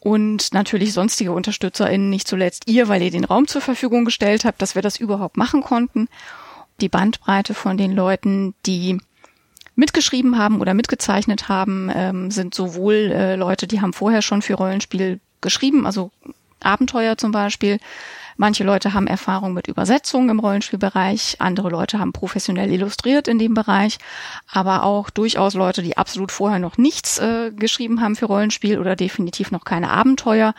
und 0.00 0.52
natürlich 0.52 0.92
sonstige 0.92 1.32
UnterstützerInnen, 1.32 2.10
nicht 2.10 2.26
zuletzt 2.26 2.68
ihr, 2.68 2.88
weil 2.88 3.02
ihr 3.02 3.10
den 3.12 3.24
Raum 3.24 3.46
zur 3.46 3.60
Verfügung 3.60 4.04
gestellt 4.04 4.44
habt, 4.44 4.60
dass 4.60 4.74
wir 4.74 4.82
das 4.82 4.98
überhaupt 4.98 5.36
machen 5.36 5.62
konnten. 5.62 6.08
Die 6.80 6.88
Bandbreite 6.88 7.54
von 7.54 7.76
den 7.76 7.92
Leuten, 7.92 8.54
die 8.66 8.98
mitgeschrieben 9.76 10.38
haben 10.38 10.60
oder 10.60 10.74
mitgezeichnet 10.74 11.48
haben, 11.48 11.90
ähm, 11.94 12.30
sind 12.32 12.54
sowohl 12.54 12.94
äh, 13.12 13.36
Leute, 13.36 13.66
die 13.68 13.80
haben 13.80 13.92
vorher 13.92 14.22
schon 14.22 14.42
für 14.42 14.54
Rollenspiel 14.54 15.20
geschrieben, 15.40 15.86
also 15.86 16.10
Abenteuer 16.60 17.16
zum 17.16 17.32
Beispiel. 17.32 17.78
Manche 18.36 18.64
Leute 18.64 18.94
haben 18.94 19.06
Erfahrung 19.06 19.52
mit 19.52 19.68
Übersetzungen 19.68 20.30
im 20.30 20.40
Rollenspielbereich, 20.40 21.36
andere 21.38 21.68
Leute 21.70 21.98
haben 21.98 22.12
professionell 22.12 22.72
illustriert 22.72 23.28
in 23.28 23.38
dem 23.38 23.54
Bereich, 23.54 23.98
aber 24.50 24.84
auch 24.84 25.10
durchaus 25.10 25.54
Leute, 25.54 25.82
die 25.82 25.96
absolut 25.96 26.32
vorher 26.32 26.58
noch 26.58 26.78
nichts 26.78 27.18
äh, 27.18 27.50
geschrieben 27.50 28.00
haben 28.00 28.16
für 28.16 28.26
Rollenspiel 28.26 28.78
oder 28.78 28.96
definitiv 28.96 29.50
noch 29.50 29.64
keine 29.64 29.90
Abenteuer 29.90 30.54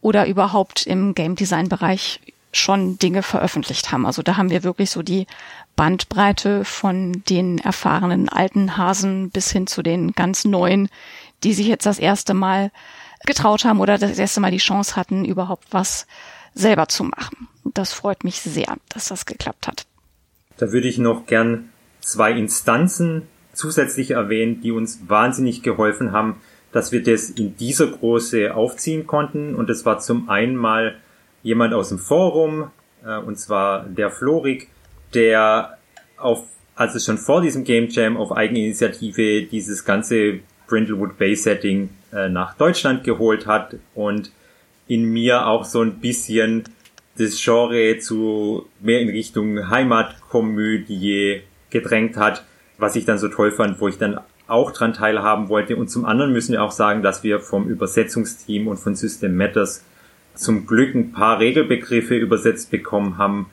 oder 0.00 0.26
überhaupt 0.26 0.86
im 0.86 1.14
Game 1.14 1.34
Design 1.34 1.68
Bereich 1.68 2.20
schon 2.52 2.98
Dinge 2.98 3.22
veröffentlicht 3.22 3.90
haben. 3.90 4.06
Also 4.06 4.22
da 4.22 4.36
haben 4.36 4.50
wir 4.50 4.62
wirklich 4.62 4.90
so 4.90 5.02
die 5.02 5.26
Bandbreite 5.76 6.64
von 6.64 7.22
den 7.28 7.58
erfahrenen 7.58 8.28
alten 8.28 8.76
Hasen 8.76 9.30
bis 9.30 9.50
hin 9.50 9.66
zu 9.66 9.82
den 9.82 10.12
ganz 10.12 10.44
neuen, 10.44 10.88
die 11.42 11.52
sich 11.52 11.66
jetzt 11.66 11.86
das 11.86 11.98
erste 11.98 12.34
Mal 12.34 12.70
getraut 13.26 13.64
haben 13.64 13.80
oder 13.80 13.98
das 13.98 14.18
erste 14.18 14.40
Mal 14.40 14.50
die 14.50 14.58
Chance 14.58 14.96
hatten, 14.96 15.24
überhaupt 15.24 15.68
was 15.70 16.06
selber 16.54 16.88
zu 16.88 17.04
machen. 17.04 17.48
Das 17.64 17.92
freut 17.92 18.24
mich 18.24 18.40
sehr, 18.40 18.76
dass 18.88 19.08
das 19.08 19.26
geklappt 19.26 19.66
hat. 19.66 19.86
Da 20.56 20.70
würde 20.72 20.88
ich 20.88 20.98
noch 20.98 21.26
gern 21.26 21.70
zwei 22.00 22.32
Instanzen 22.32 23.22
zusätzlich 23.52 24.12
erwähnen, 24.12 24.60
die 24.60 24.72
uns 24.72 25.08
wahnsinnig 25.08 25.62
geholfen 25.62 26.12
haben, 26.12 26.40
dass 26.72 26.92
wir 26.92 27.02
das 27.02 27.30
in 27.30 27.56
dieser 27.56 27.86
Größe 27.86 28.54
aufziehen 28.54 29.06
konnten. 29.06 29.54
Und 29.54 29.68
das 29.70 29.84
war 29.84 29.98
zum 29.98 30.28
einen 30.28 30.56
mal 30.56 30.96
jemand 31.42 31.74
aus 31.74 31.90
dem 31.90 31.98
Forum, 31.98 32.70
äh, 33.04 33.16
und 33.16 33.38
zwar 33.38 33.84
der 33.84 34.10
Florik, 34.10 34.68
der 35.14 35.78
auf, 36.16 36.44
also 36.74 36.98
schon 36.98 37.18
vor 37.18 37.42
diesem 37.42 37.64
Game 37.64 37.88
Jam 37.88 38.16
auf 38.16 38.32
Eigeninitiative 38.32 39.42
dieses 39.42 39.84
ganze 39.84 40.40
Brindlewood 40.66 41.18
Bay 41.18 41.36
Setting 41.36 41.90
äh, 42.12 42.28
nach 42.28 42.56
Deutschland 42.56 43.04
geholt 43.04 43.46
hat 43.46 43.76
und 43.94 44.32
in 44.86 45.04
mir 45.04 45.46
auch 45.46 45.64
so 45.64 45.80
ein 45.80 46.00
bisschen 46.00 46.64
das 47.16 47.42
Genre 47.42 47.98
zu 47.98 48.66
mehr 48.80 49.00
in 49.00 49.08
Richtung 49.08 49.70
Heimatkomödie 49.70 51.42
gedrängt 51.70 52.16
hat, 52.16 52.44
was 52.78 52.96
ich 52.96 53.04
dann 53.04 53.18
so 53.18 53.28
toll 53.28 53.52
fand, 53.52 53.80
wo 53.80 53.88
ich 53.88 53.98
dann 53.98 54.20
auch 54.46 54.72
dran 54.72 54.92
teilhaben 54.92 55.48
wollte. 55.48 55.76
Und 55.76 55.88
zum 55.88 56.04
anderen 56.04 56.32
müssen 56.32 56.52
wir 56.52 56.62
auch 56.62 56.70
sagen, 56.70 57.02
dass 57.02 57.22
wir 57.22 57.40
vom 57.40 57.68
Übersetzungsteam 57.68 58.66
und 58.66 58.78
von 58.78 58.94
System 58.94 59.36
Matters 59.36 59.84
zum 60.34 60.66
Glück 60.66 60.94
ein 60.94 61.12
paar 61.12 61.38
Regelbegriffe 61.38 62.16
übersetzt 62.16 62.70
bekommen 62.70 63.18
haben 63.18 63.46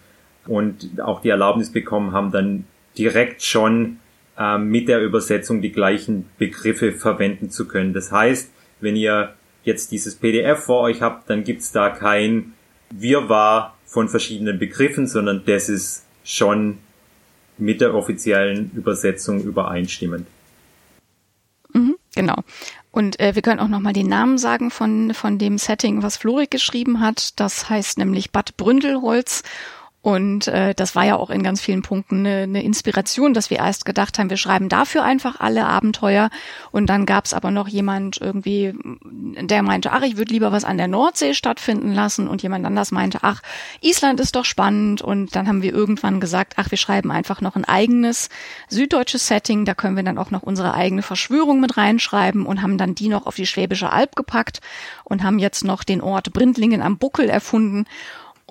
und 0.48 1.00
auch 1.02 1.22
die 1.22 1.30
Erlaubnis 1.30 1.72
bekommen 1.72 2.12
haben, 2.12 2.32
dann 2.32 2.66
direkt 2.98 3.44
schon 3.44 4.00
äh, 4.38 4.58
mit 4.58 4.88
der 4.88 5.02
Übersetzung 5.02 5.62
die 5.62 5.72
gleichen 5.72 6.26
Begriffe 6.38 6.92
verwenden 6.92 7.52
zu 7.52 7.68
können. 7.68 7.94
Das 7.94 8.12
heißt, 8.12 8.52
wenn 8.80 8.96
ihr 8.96 9.36
jetzt 9.64 9.92
dieses 9.92 10.16
PDF 10.16 10.60
vor 10.60 10.82
euch 10.82 11.02
habt, 11.02 11.30
dann 11.30 11.44
gibt's 11.44 11.72
da 11.72 11.90
kein 11.90 12.54
Wir 12.90 13.30
war 13.30 13.78
von 13.86 14.10
verschiedenen 14.10 14.60
Begriffen, 14.60 15.08
sondern 15.08 15.44
das 15.46 15.70
ist 15.70 16.06
schon 16.24 16.80
mit 17.58 17.82
der 17.82 17.94
offiziellen 17.94 18.72
Übersetzung 18.74 19.42
übereinstimmend. 19.44 20.28
Mhm, 21.74 21.96
genau. 22.16 22.36
Und 22.92 23.20
äh, 23.20 23.36
wir 23.36 23.42
können 23.42 23.60
auch 23.60 23.68
nochmal 23.68 23.94
den 23.94 24.08
Namen 24.08 24.38
sagen 24.38 24.72
von, 24.72 25.14
von 25.14 25.38
dem 25.38 25.58
Setting, 25.58 26.04
was 26.04 26.18
Florik 26.18 26.52
geschrieben 26.52 27.00
hat. 27.00 27.40
Das 27.40 27.70
heißt 27.70 27.98
nämlich 27.98 28.32
Bad 28.32 28.58
Bründelholz 28.58 29.44
und 30.04 30.48
äh, 30.48 30.74
das 30.74 30.96
war 30.96 31.06
ja 31.06 31.16
auch 31.16 31.30
in 31.30 31.44
ganz 31.44 31.62
vielen 31.62 31.84
Punkten 31.84 32.26
eine, 32.26 32.44
eine 32.44 32.64
Inspiration, 32.64 33.36
dass 33.36 33.52
wir 33.52 33.58
erst 33.58 33.86
gedacht 33.86 34.18
haben, 34.18 34.32
wir 34.32 34.38
schreiben 34.38 34.68
dafür 34.68 35.04
einfach 35.04 35.40
alle 35.40 35.68
Abenteuer. 35.68 36.32
Und 36.72 36.88
dann 36.88 37.06
gab 37.06 37.26
es 37.26 37.36
aber 37.36 37.52
noch 37.52 37.68
jemand 37.68 38.20
irgendwie, 38.20 38.74
der 39.04 39.62
meinte, 39.62 39.92
ach, 39.92 40.02
ich 40.02 40.18
würde 40.18 40.34
lieber 40.34 40.52
was 40.52 40.66
an 40.66 40.80
der 40.80 40.88
Nordsee 40.88 41.36
stattfinden 41.36 41.94
lassen. 41.94 42.28
Und 42.28 42.42
jemand 42.42 42.66
anders 42.66 42.92
meinte, 42.92 43.20
ach, 43.22 43.42
Island 43.82 44.20
ist 44.20 44.36
doch 44.36 44.46
spannend. 44.46 45.04
Und 45.04 45.36
dann 45.36 45.48
haben 45.48 45.62
wir 45.62 45.72
irgendwann 45.72 46.20
gesagt, 46.20 46.54
ach, 46.56 46.72
wir 46.72 46.80
schreiben 46.80 47.12
einfach 47.12 47.42
noch 47.42 47.56
ein 47.56 47.66
eigenes 47.66 48.30
süddeutsches 48.70 49.28
Setting. 49.28 49.66
Da 49.66 49.76
können 49.76 49.96
wir 49.96 50.04
dann 50.04 50.18
auch 50.18 50.32
noch 50.32 50.42
unsere 50.42 50.74
eigene 50.74 51.04
Verschwörung 51.04 51.60
mit 51.60 51.78
reinschreiben 51.78 52.48
und 52.48 52.64
haben 52.64 52.80
dann 52.80 52.96
die 52.96 53.08
noch 53.08 53.28
auf 53.28 53.36
die 53.36 53.46
Schwäbische 53.46 53.92
Alb 53.92 54.16
gepackt 54.16 54.62
und 55.04 55.22
haben 55.22 55.38
jetzt 55.38 55.64
noch 55.64 55.84
den 55.84 56.02
Ort 56.02 56.34
Brindlingen 56.34 56.82
am 56.82 56.98
Buckel 56.98 57.30
erfunden 57.30 57.86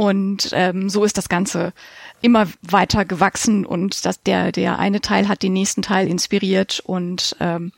und 0.01 0.49
ähm, 0.55 0.89
so 0.89 1.05
ist 1.05 1.19
das 1.19 1.29
Ganze 1.29 1.75
immer 2.23 2.47
weiter 2.63 3.05
gewachsen 3.05 3.67
und 3.67 4.07
das, 4.07 4.23
der, 4.23 4.51
der 4.51 4.79
eine 4.79 5.03
Teil 5.03 5.29
hat 5.29 5.43
den 5.43 5.53
nächsten 5.53 5.83
Teil 5.83 6.09
inspiriert 6.09 6.81
und 6.87 7.37
ähm, 7.39 7.73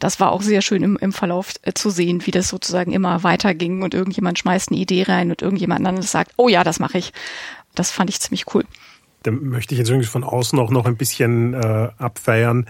das 0.00 0.18
war 0.18 0.32
auch 0.32 0.42
sehr 0.42 0.60
schön 0.60 0.82
im, 0.82 0.96
im 0.96 1.12
Verlauf 1.12 1.54
äh, 1.62 1.74
zu 1.74 1.90
sehen, 1.90 2.26
wie 2.26 2.32
das 2.32 2.48
sozusagen 2.48 2.90
immer 2.90 3.22
weiterging 3.22 3.82
und 3.82 3.94
irgendjemand 3.94 4.40
schmeißt 4.40 4.72
eine 4.72 4.80
Idee 4.80 5.04
rein 5.04 5.30
und 5.30 5.40
irgendjemand 5.40 5.86
anderes 5.86 6.10
sagt, 6.10 6.32
oh 6.36 6.48
ja, 6.48 6.64
das 6.64 6.80
mache 6.80 6.98
ich. 6.98 7.12
Das 7.76 7.92
fand 7.92 8.10
ich 8.10 8.18
ziemlich 8.18 8.52
cool. 8.54 8.64
Da 9.22 9.30
möchte 9.30 9.72
ich 9.72 9.78
jetzt 9.78 9.90
irgendwie 9.90 10.08
von 10.08 10.24
außen 10.24 10.58
auch 10.58 10.70
noch 10.70 10.84
ein 10.84 10.96
bisschen 10.96 11.54
äh, 11.54 11.90
abfeiern 11.96 12.66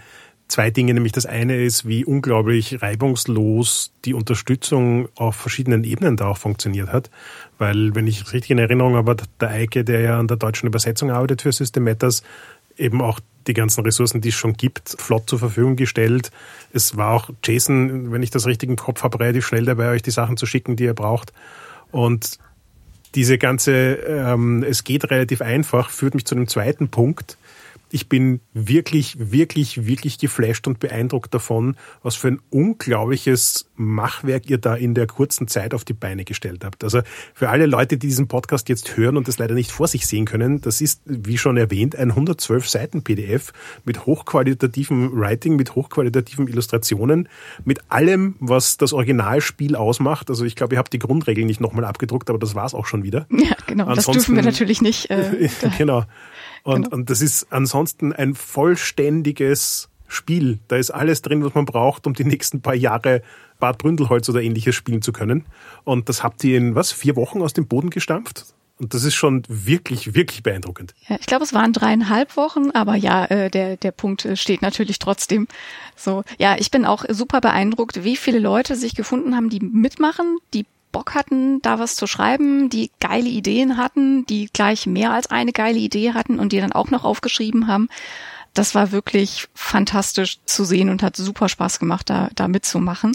zwei 0.49 0.71
Dinge, 0.71 0.95
nämlich 0.95 1.13
das 1.13 1.27
eine 1.27 1.63
ist, 1.63 1.87
wie 1.87 2.05
unglaublich 2.05 2.83
reibungslos 2.83 3.93
die 4.05 4.15
Unterstützung 4.15 5.09
auf 5.15 5.37
verschiedenen 5.37 5.85
Ebenen 5.85 6.17
da 6.17 6.29
auch 6.29 6.39
funktioniert 6.39 6.89
hat. 6.89 7.11
Weil, 7.59 7.95
wenn 7.95 8.07
ich 8.07 8.33
richtig 8.33 8.51
in 8.51 8.59
Erinnerung 8.59 8.97
habe, 8.97 9.17
der 9.41 9.51
Eike, 9.51 9.85
der 9.85 10.01
ja 10.01 10.19
an 10.19 10.27
der 10.27 10.39
deutschen 10.39 10.67
Übersetzung 10.67 11.11
arbeitet 11.11 11.43
für 11.43 11.53
System 11.53 11.85
Matters, 11.85 12.23
eben 12.77 13.03
auch 13.03 13.21
die 13.47 13.55
ganzen 13.55 13.85
Ressourcen, 13.85 14.21
die 14.21 14.29
es 14.29 14.35
schon 14.35 14.55
gibt, 14.55 14.97
flott 14.99 15.29
zur 15.29 15.39
Verfügung 15.39 15.77
gestellt. 15.77 16.31
Es 16.73 16.97
war 16.97 17.13
auch 17.13 17.31
Jason, 17.45 18.13
wenn 18.13 18.23
ich 18.23 18.31
das 18.31 18.47
richtig 18.47 18.69
im 18.69 18.77
Kopf 18.77 19.03
habe, 19.03 19.21
relativ 19.21 19.47
schnell 19.47 19.65
dabei, 19.65 19.91
euch 19.91 20.03
die 20.03 20.11
Sachen 20.11 20.37
zu 20.37 20.47
schicken, 20.47 20.77
die 20.77 20.85
ihr 20.85 20.95
braucht. 20.95 21.33
Und 21.91 22.39
diese 23.15 23.39
ganze, 23.39 23.95
ähm, 23.95 24.63
es 24.63 24.85
geht 24.85 25.11
relativ 25.11 25.41
einfach, 25.41 25.91
führt 25.91 26.15
mich 26.15 26.27
zu 26.27 26.35
dem 26.35 26.47
zweiten 26.47 26.89
Punkt, 26.89 27.39
ich 27.91 28.09
bin 28.09 28.41
wirklich, 28.55 29.17
wirklich, 29.19 29.87
wirklich 29.87 30.19
geflasht 30.19 30.67
und 30.67 30.81
beeindruckt 30.81 31.33
davon, 31.33 31.77
was 32.03 32.17
für 32.17 32.29
ein 32.29 32.41
unglaubliches 32.51 33.67
Machwerk 33.77 34.51
ihr 34.51 34.59
da 34.59 34.75
in 34.75 34.95
der 34.95 35.07
kurzen 35.07 35.49
Zeit 35.49 35.75
auf 35.75 35.85
die 35.85 35.93
Beine 35.93 36.25
gestellt 36.25 36.65
habt. 36.65 36.85
Also 36.85 37.01
für 37.35 37.49
alle 37.49 37.67
Leute, 37.67 37.97
die 37.97 38.07
diesen 38.07 38.29
Podcast 38.29 38.69
jetzt 38.69 38.97
hören 38.97 39.17
und 39.17 39.29
das 39.29 39.39
leider 39.39 39.55
nicht 39.55 39.71
vor 39.71 39.89
sich 39.89 40.07
sehen 40.07 40.25
können, 40.25 40.61
das 40.61 40.81
ist, 40.81 41.03
wie 41.05 41.39
schon 41.39 41.57
erwähnt, 41.57 41.97
ein 41.97 42.11
112 42.11 42.69
Seiten 42.69 43.03
PDF 43.03 43.53
mit 43.85 44.07
hochqualitativen 44.07 45.19
Writing, 45.19 45.57
mit 45.57 45.75
hochqualitativen 45.75 46.49
Illustrationen, 46.49 47.29
mit 47.65 47.81
allem, 47.89 48.37
was 48.41 48.77
das 48.77 48.93
Originalspiel 48.93 49.77
ausmacht. 49.77 50.31
Also 50.31 50.45
ich 50.45 50.57
glaube, 50.57 50.75
ihr 50.75 50.79
habt 50.79 50.93
die 50.93 50.99
Grundregeln 50.99 51.47
nicht 51.47 51.61
nochmal 51.61 51.85
abgedruckt, 51.85 52.29
aber 52.31 52.39
das 52.39 52.55
war's 52.55 52.75
auch 52.75 52.87
schon 52.87 53.03
wieder. 53.03 53.27
Ja, 53.31 53.57
genau. 53.67 53.87
Ansonsten, 53.87 54.13
das 54.13 54.25
dürfen 54.25 54.37
wir 54.37 54.43
natürlich 54.43 54.83
nicht. 54.83 55.11
Äh, 55.11 55.49
genau. 55.79 56.05
Und, 56.63 56.85
genau. 56.85 56.97
und 56.97 57.11
das 57.11 57.21
ist 57.21 57.49
ansonsten 57.51 58.13
ein 58.13 58.35
vollständiges 58.35 59.89
Spiel. 60.09 60.59
Da 60.69 60.77
ist 60.77 60.91
alles 60.91 61.23
drin, 61.23 61.45
was 61.45 61.55
man 61.55 61.67
braucht, 61.67 62.07
um 62.07 62.15
die 62.15 62.25
nächsten 62.25 62.63
paar 62.63 62.75
Jahre 62.75 63.23
Bad 63.61 63.79
Bründelholz 63.79 64.29
oder 64.29 64.43
ähnliches 64.43 64.75
spielen 64.75 65.03
zu 65.03 65.13
können. 65.13 65.45
Und 65.85 66.09
das 66.09 66.23
habt 66.23 66.43
ihr 66.45 66.57
in 66.57 66.75
was, 66.75 66.93
vier 66.93 67.17
Wochen 67.17 67.43
aus 67.43 67.53
dem 67.53 67.67
Boden 67.67 67.91
gestampft? 67.91 68.47
Und 68.79 68.95
das 68.95 69.03
ist 69.03 69.17
schon 69.17 69.43
wirklich, 69.49 70.15
wirklich 70.15 70.45
beeindruckend. 70.45 70.95
Ja, 71.09 71.17
ich 71.19 71.27
glaube, 71.27 71.45
es 71.45 71.53
waren 71.53 71.73
dreieinhalb 71.73 72.37
Wochen, 72.37 72.71
aber 72.71 72.95
ja, 72.95 73.25
äh, 73.25 73.51
der, 73.51 73.77
der 73.77 73.91
Punkt 73.91 74.25
äh, 74.25 74.37
steht 74.37 74.63
natürlich 74.63 75.01
trotzdem. 75.01 75.49
So, 75.97 76.23
ja, 76.39 76.57
ich 76.59 76.71
bin 76.71 76.85
auch 76.85 77.05
super 77.09 77.41
beeindruckt, 77.41 78.05
wie 78.05 78.17
viele 78.17 78.39
Leute 78.39 78.77
sich 78.77 78.95
gefunden 78.95 79.35
haben, 79.35 79.51
die 79.51 79.59
mitmachen, 79.59 80.39
die 80.55 80.65
Bock 80.99 81.15
hatten, 81.15 81.63
da 81.63 81.79
was 81.79 81.95
zu 81.95 82.09
schreiben, 82.09 82.71
die 82.71 82.91
geile 82.99 83.29
Ideen 83.29 83.77
hatten, 83.77 84.27
die 84.27 84.51
gleich 84.53 84.85
mehr 84.85 85.13
als 85.13 85.29
eine 85.29 85.53
geile 85.53 85.79
Idee 85.79 86.13
hatten 86.13 86.41
und 86.41 86.51
die 86.51 86.61
dann 86.61 86.73
auch 86.73 86.91
noch 86.91 87.05
aufgeschrieben 87.05 87.69
haben. 87.69 87.89
Das 88.53 88.75
war 88.75 88.91
wirklich 88.91 89.47
fantastisch 89.55 90.41
zu 90.45 90.65
sehen 90.65 90.89
und 90.89 91.05
hat 91.05 91.15
super 91.15 91.49
Spaß 91.49 91.79
gemacht, 91.79 92.11
da, 92.11 92.31
da 92.35 92.49
mitzumachen. 92.49 93.13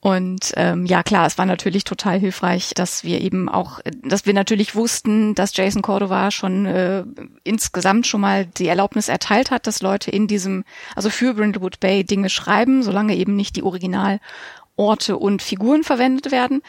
Und 0.00 0.52
ähm, 0.56 0.84
ja 0.84 1.02
klar, 1.02 1.26
es 1.26 1.38
war 1.38 1.46
natürlich 1.46 1.84
total 1.84 2.18
hilfreich, 2.18 2.72
dass 2.74 3.02
wir 3.02 3.22
eben 3.22 3.48
auch, 3.48 3.80
dass 4.02 4.26
wir 4.26 4.34
natürlich 4.34 4.74
wussten, 4.74 5.34
dass 5.34 5.56
Jason 5.56 5.80
Cordova 5.80 6.30
schon 6.30 6.66
äh, 6.66 7.04
insgesamt 7.44 8.06
schon 8.06 8.20
mal 8.20 8.44
die 8.44 8.66
Erlaubnis 8.66 9.08
erteilt 9.08 9.50
hat, 9.50 9.66
dass 9.66 9.80
Leute 9.80 10.10
in 10.10 10.26
diesem, 10.26 10.64
also 10.96 11.08
für 11.08 11.32
Brindlewood 11.32 11.80
Bay 11.80 12.04
Dinge 12.04 12.28
schreiben, 12.28 12.82
solange 12.82 13.16
eben 13.16 13.36
nicht 13.36 13.56
die 13.56 13.62
Original 13.62 14.20
Orte 14.80 15.18
und 15.18 15.42
Figuren 15.42 15.84
verwendet 15.84 16.32
werden 16.32 16.62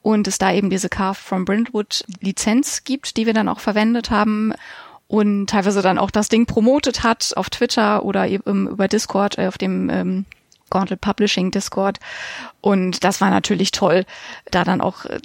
und 0.00 0.28
es 0.28 0.38
da 0.38 0.52
eben 0.52 0.70
diese 0.70 0.88
Carve 0.88 1.18
from 1.20 1.44
Brentwood 1.44 2.04
Lizenz 2.20 2.84
gibt, 2.84 3.16
die 3.16 3.26
wir 3.26 3.34
dann 3.34 3.48
auch 3.48 3.58
verwendet 3.58 4.10
haben 4.10 4.54
und 5.08 5.50
teilweise 5.50 5.82
dann 5.82 5.98
auch 5.98 6.12
das 6.12 6.28
Ding 6.28 6.46
promotet 6.46 7.02
hat 7.02 7.32
auf 7.36 7.50
Twitter 7.50 8.04
oder 8.04 8.28
eben 8.28 8.68
über 8.68 8.86
Discord, 8.86 9.36
äh, 9.36 9.48
auf 9.48 9.58
dem 9.58 9.90
ähm, 9.90 10.24
Gauntlet 10.70 11.00
Publishing 11.00 11.50
Discord. 11.50 11.98
Und 12.60 13.02
das 13.02 13.20
war 13.20 13.30
natürlich 13.30 13.72
toll, 13.72 14.04
da 14.50 14.64
dann 14.64 14.80
auch 14.80 15.04
äh, 15.04 15.18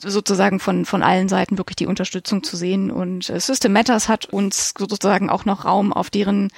sozusagen 0.00 0.58
von, 0.58 0.84
von 0.84 1.02
allen 1.02 1.28
Seiten 1.28 1.58
wirklich 1.58 1.76
die 1.76 1.86
Unterstützung 1.86 2.42
zu 2.42 2.56
sehen. 2.56 2.90
Und 2.90 3.30
äh, 3.30 3.38
System 3.38 3.72
Matters 3.72 4.08
hat 4.08 4.26
uns 4.26 4.74
sozusagen 4.76 5.30
auch 5.30 5.44
noch 5.44 5.64
Raum 5.64 5.92
auf 5.92 6.10
deren 6.10 6.50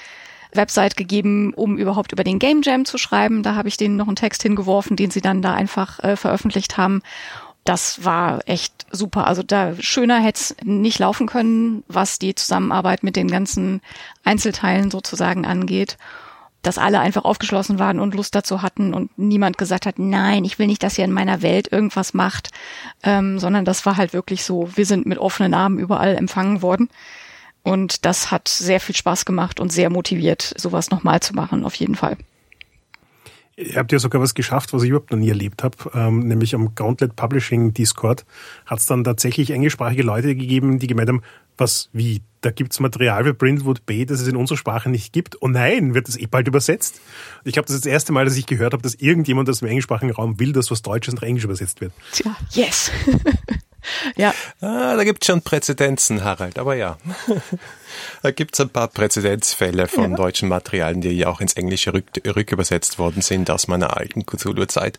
Website 0.52 0.96
gegeben, 0.96 1.52
um 1.54 1.78
überhaupt 1.78 2.12
über 2.12 2.24
den 2.24 2.38
Game 2.38 2.62
Jam 2.62 2.84
zu 2.84 2.98
schreiben. 2.98 3.42
Da 3.42 3.54
habe 3.54 3.68
ich 3.68 3.76
denen 3.76 3.96
noch 3.96 4.06
einen 4.06 4.16
Text 4.16 4.42
hingeworfen, 4.42 4.96
den 4.96 5.10
sie 5.10 5.20
dann 5.20 5.42
da 5.42 5.54
einfach 5.54 6.02
äh, 6.02 6.16
veröffentlicht 6.16 6.76
haben. 6.76 7.02
Das 7.66 8.04
war 8.04 8.40
echt 8.46 8.86
super. 8.92 9.26
Also 9.26 9.42
da 9.42 9.74
schöner 9.80 10.20
hätte 10.20 10.40
es 10.40 10.56
nicht 10.62 11.00
laufen 11.00 11.26
können, 11.26 11.82
was 11.88 12.20
die 12.20 12.34
Zusammenarbeit 12.34 13.02
mit 13.02 13.16
den 13.16 13.28
ganzen 13.28 13.80
Einzelteilen 14.22 14.90
sozusagen 14.92 15.44
angeht. 15.44 15.98
Dass 16.62 16.78
alle 16.78 17.00
einfach 17.00 17.24
aufgeschlossen 17.24 17.80
waren 17.80 17.98
und 17.98 18.14
Lust 18.14 18.36
dazu 18.36 18.62
hatten 18.62 18.94
und 18.94 19.16
niemand 19.18 19.58
gesagt 19.58 19.84
hat, 19.84 19.98
nein, 19.98 20.44
ich 20.44 20.58
will 20.58 20.68
nicht, 20.68 20.82
dass 20.82 20.96
ihr 20.96 21.04
in 21.04 21.12
meiner 21.12 21.42
Welt 21.42 21.70
irgendwas 21.70 22.14
macht, 22.14 22.50
ähm, 23.02 23.40
sondern 23.40 23.64
das 23.64 23.84
war 23.84 23.96
halt 23.96 24.12
wirklich 24.12 24.44
so, 24.44 24.70
wir 24.76 24.86
sind 24.86 25.06
mit 25.06 25.18
offenen 25.18 25.54
Armen 25.54 25.78
überall 25.78 26.14
empfangen 26.14 26.62
worden. 26.62 26.88
Und 27.66 28.04
das 28.04 28.30
hat 28.30 28.46
sehr 28.46 28.78
viel 28.78 28.94
Spaß 28.94 29.24
gemacht 29.24 29.58
und 29.58 29.72
sehr 29.72 29.90
motiviert, 29.90 30.54
sowas 30.56 30.90
nochmal 30.90 31.18
zu 31.18 31.34
machen, 31.34 31.64
auf 31.64 31.74
jeden 31.74 31.96
Fall. 31.96 32.16
Ihr 33.56 33.74
habt 33.74 33.90
ja 33.90 33.98
sogar 33.98 34.22
was 34.22 34.36
geschafft, 34.36 34.72
was 34.72 34.84
ich 34.84 34.90
überhaupt 34.90 35.10
noch 35.10 35.18
nie 35.18 35.30
erlebt 35.30 35.64
habe, 35.64 35.76
ähm, 35.92 36.20
nämlich 36.28 36.54
am 36.54 36.76
Gauntlet 36.76 37.16
Publishing 37.16 37.74
Discord 37.74 38.24
hat 38.66 38.78
es 38.78 38.86
dann 38.86 39.02
tatsächlich 39.02 39.50
englischsprachige 39.50 40.04
Leute 40.04 40.36
gegeben, 40.36 40.78
die 40.78 40.86
gemeint 40.86 41.08
haben, 41.08 41.22
was, 41.58 41.90
wie, 41.92 42.22
da 42.40 42.52
gibt's 42.52 42.78
Material 42.78 43.24
für 43.24 43.34
Brindlewood 43.34 43.84
Bay, 43.84 44.06
das 44.06 44.20
es 44.20 44.28
in 44.28 44.36
unserer 44.36 44.58
Sprache 44.58 44.88
nicht 44.88 45.12
gibt. 45.12 45.42
Oh 45.42 45.48
nein, 45.48 45.92
wird 45.92 46.06
das 46.06 46.16
eh 46.16 46.26
bald 46.26 46.46
übersetzt? 46.46 47.00
Ich 47.42 47.54
glaube, 47.54 47.66
das 47.66 47.74
ist 47.74 47.84
das 47.84 47.90
erste 47.90 48.12
Mal, 48.12 48.26
dass 48.26 48.36
ich 48.36 48.46
gehört 48.46 48.74
habe, 48.74 48.82
dass 48.84 48.94
irgendjemand 48.94 49.50
aus 49.50 49.58
dem 49.58 49.66
englischsprachigen 49.66 50.14
Raum 50.14 50.38
will, 50.38 50.52
dass 50.52 50.70
was 50.70 50.82
Deutsches 50.82 51.14
nach 51.14 51.22
Englisch 51.24 51.42
übersetzt 51.42 51.80
wird. 51.80 51.92
Tja, 52.12 52.36
yes. 52.52 52.92
ja. 54.16 54.34
Ah, 54.60 54.96
da 54.96 55.04
gibt's 55.04 55.26
schon 55.26 55.42
Präzedenzen, 55.42 56.24
Harald, 56.24 56.58
aber 56.58 56.74
ja. 56.74 56.98
da 58.22 58.30
gibt's 58.30 58.60
ein 58.60 58.68
paar 58.68 58.88
Präzedenzfälle 58.88 59.88
von 59.88 60.10
ja. 60.10 60.16
deutschen 60.16 60.48
Materialien, 60.48 61.00
die 61.00 61.10
ja 61.10 61.28
auch 61.28 61.40
ins 61.40 61.54
Englische 61.54 61.94
rück, 61.94 62.06
rückübersetzt 62.24 62.98
worden 62.98 63.22
sind 63.22 63.50
aus 63.50 63.68
meiner 63.68 63.96
alten 63.96 64.26
Cthulhu-Zeit. 64.26 64.98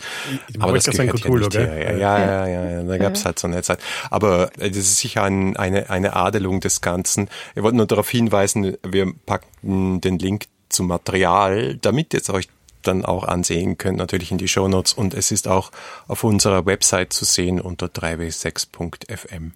Aber 0.59 0.73
das 0.73 0.85
gehört 0.85 1.17
Cthulhu, 1.17 1.37
ja 1.37 1.45
nicht 1.45 1.57
her. 1.57 1.97
Ja, 1.97 2.19
ja, 2.19 2.47
ja, 2.47 2.69
ja, 2.69 2.83
da 2.83 2.97
gab's 2.97 3.25
halt 3.25 3.39
so 3.39 3.47
eine 3.47 3.61
Zeit. 3.63 3.79
Aber 4.09 4.51
äh, 4.57 4.69
das 4.69 4.79
ist 4.79 4.97
sicher 4.97 5.23
ein, 5.23 5.57
eine, 5.57 5.89
eine 5.89 6.15
Adelung 6.15 6.59
des 6.59 6.81
Ganzen. 6.81 7.29
Ich 7.55 7.63
wollte 7.63 7.77
nur 7.77 7.87
darauf 7.87 8.09
hinweisen, 8.09 8.77
wir 8.83 9.11
packen 9.25 10.01
den 10.01 10.19
Link 10.19 10.45
zum 10.69 10.87
Material, 10.87 11.75
damit 11.75 12.13
ihr 12.13 12.21
euch 12.33 12.49
dann 12.87 13.05
auch 13.05 13.23
ansehen 13.23 13.77
könnt, 13.77 13.97
natürlich 13.97 14.31
in 14.31 14.37
die 14.37 14.47
Shownotes. 14.47 14.93
Und 14.93 15.13
es 15.13 15.31
ist 15.31 15.47
auch 15.47 15.71
auf 16.07 16.23
unserer 16.23 16.65
Website 16.65 17.13
zu 17.13 17.25
sehen 17.25 17.59
unter 17.61 17.87
3w6.fm. 17.87 19.53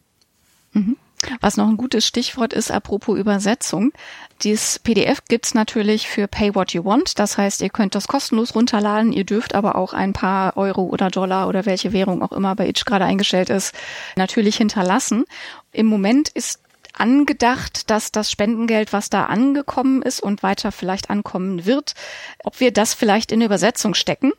Mhm. 0.74 0.98
Was 1.40 1.58
noch 1.58 1.68
ein 1.68 1.78
gutes 1.78 2.06
Stichwort 2.06 2.52
ist, 2.54 2.72
apropos 2.72 3.18
Übersetzung. 3.18 3.92
Dieses 4.42 4.80
PDF 4.80 5.20
gibt's 5.28 5.54
natürlich 5.54 6.08
für 6.08 6.28
Pay 6.28 6.56
What 6.56 6.74
You 6.74 6.84
Want. 6.84 7.20
Das 7.20 7.38
heißt, 7.38 7.62
ihr 7.62 7.70
könnt 7.70 7.94
das 7.94 8.08
kostenlos 8.08 8.56
runterladen. 8.56 9.14
Ihr 9.14 9.24
dürft 9.24 9.54
aber 9.54 9.76
auch 9.76 9.94
ein 9.94 10.14
paar 10.14 10.58
Euro 10.58 10.84
oder 10.84 11.10
Dollar 11.10 11.48
oder 11.48 11.66
welche 11.66 11.94
Währung 11.94 12.24
auch 12.24 12.32
immer 12.32 12.56
bei 12.56 12.68
Itch 12.68 12.86
gerade 12.86 13.06
eingestellt 13.06 13.50
ist, 13.50 13.76
natürlich 14.16 14.58
hinterlassen. 14.58 15.26
Im 15.72 15.86
Moment 15.86 16.30
ist 16.30 16.60
angedacht, 16.94 17.90
dass 17.90 18.12
das 18.12 18.32
Spendengeld, 18.32 18.94
was 18.94 19.10
da 19.10 19.26
angekommen 19.26 20.02
ist 20.02 20.22
und 20.22 20.44
weiter 20.44 20.72
vielleicht 20.72 21.10
ankommen 21.10 21.66
wird, 21.66 21.94
ob 22.44 22.60
wir 22.60 22.72
das 22.72 22.94
vielleicht 22.94 23.32
in 23.32 23.42
Übersetzung 23.42 23.94
stecken 23.94 24.32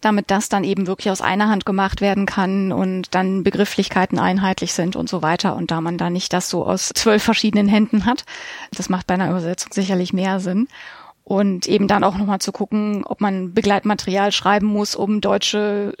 damit 0.00 0.30
das 0.30 0.48
dann 0.48 0.64
eben 0.64 0.86
wirklich 0.86 1.10
aus 1.10 1.20
einer 1.20 1.48
Hand 1.48 1.66
gemacht 1.66 2.00
werden 2.00 2.26
kann 2.26 2.72
und 2.72 3.14
dann 3.14 3.42
Begrifflichkeiten 3.42 4.18
einheitlich 4.18 4.72
sind 4.72 4.96
und 4.96 5.08
so 5.08 5.22
weiter 5.22 5.56
und 5.56 5.70
da 5.70 5.80
man 5.80 5.98
da 5.98 6.10
nicht 6.10 6.32
das 6.32 6.48
so 6.48 6.64
aus 6.66 6.90
zwölf 6.94 7.22
verschiedenen 7.22 7.68
Händen 7.68 8.04
hat. 8.04 8.24
Das 8.72 8.88
macht 8.88 9.06
bei 9.06 9.14
einer 9.14 9.30
Übersetzung 9.30 9.72
sicherlich 9.72 10.12
mehr 10.12 10.40
Sinn. 10.40 10.68
Und 11.22 11.66
eben 11.66 11.88
dann 11.88 12.04
auch 12.04 12.18
nochmal 12.18 12.40
zu 12.40 12.52
gucken, 12.52 13.02
ob 13.06 13.22
man 13.22 13.54
Begleitmaterial 13.54 14.30
schreiben 14.30 14.66
muss, 14.66 14.94
um 14.94 15.22
deutsche 15.22 15.94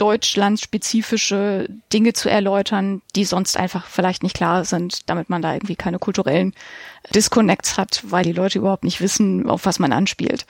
deutschlandspezifische 0.00 1.68
Dinge 1.92 2.14
zu 2.14 2.30
erläutern, 2.30 3.02
die 3.14 3.24
sonst 3.24 3.56
einfach 3.56 3.86
vielleicht 3.86 4.22
nicht 4.22 4.34
klar 4.34 4.64
sind, 4.64 5.08
damit 5.10 5.28
man 5.28 5.42
da 5.42 5.52
irgendwie 5.52 5.76
keine 5.76 5.98
kulturellen 5.98 6.54
Disconnects 7.14 7.76
hat, 7.76 8.02
weil 8.08 8.24
die 8.24 8.32
Leute 8.32 8.58
überhaupt 8.58 8.84
nicht 8.84 9.00
wissen, 9.00 9.48
auf 9.48 9.66
was 9.66 9.78
man 9.78 9.92
anspielt. 9.92 10.46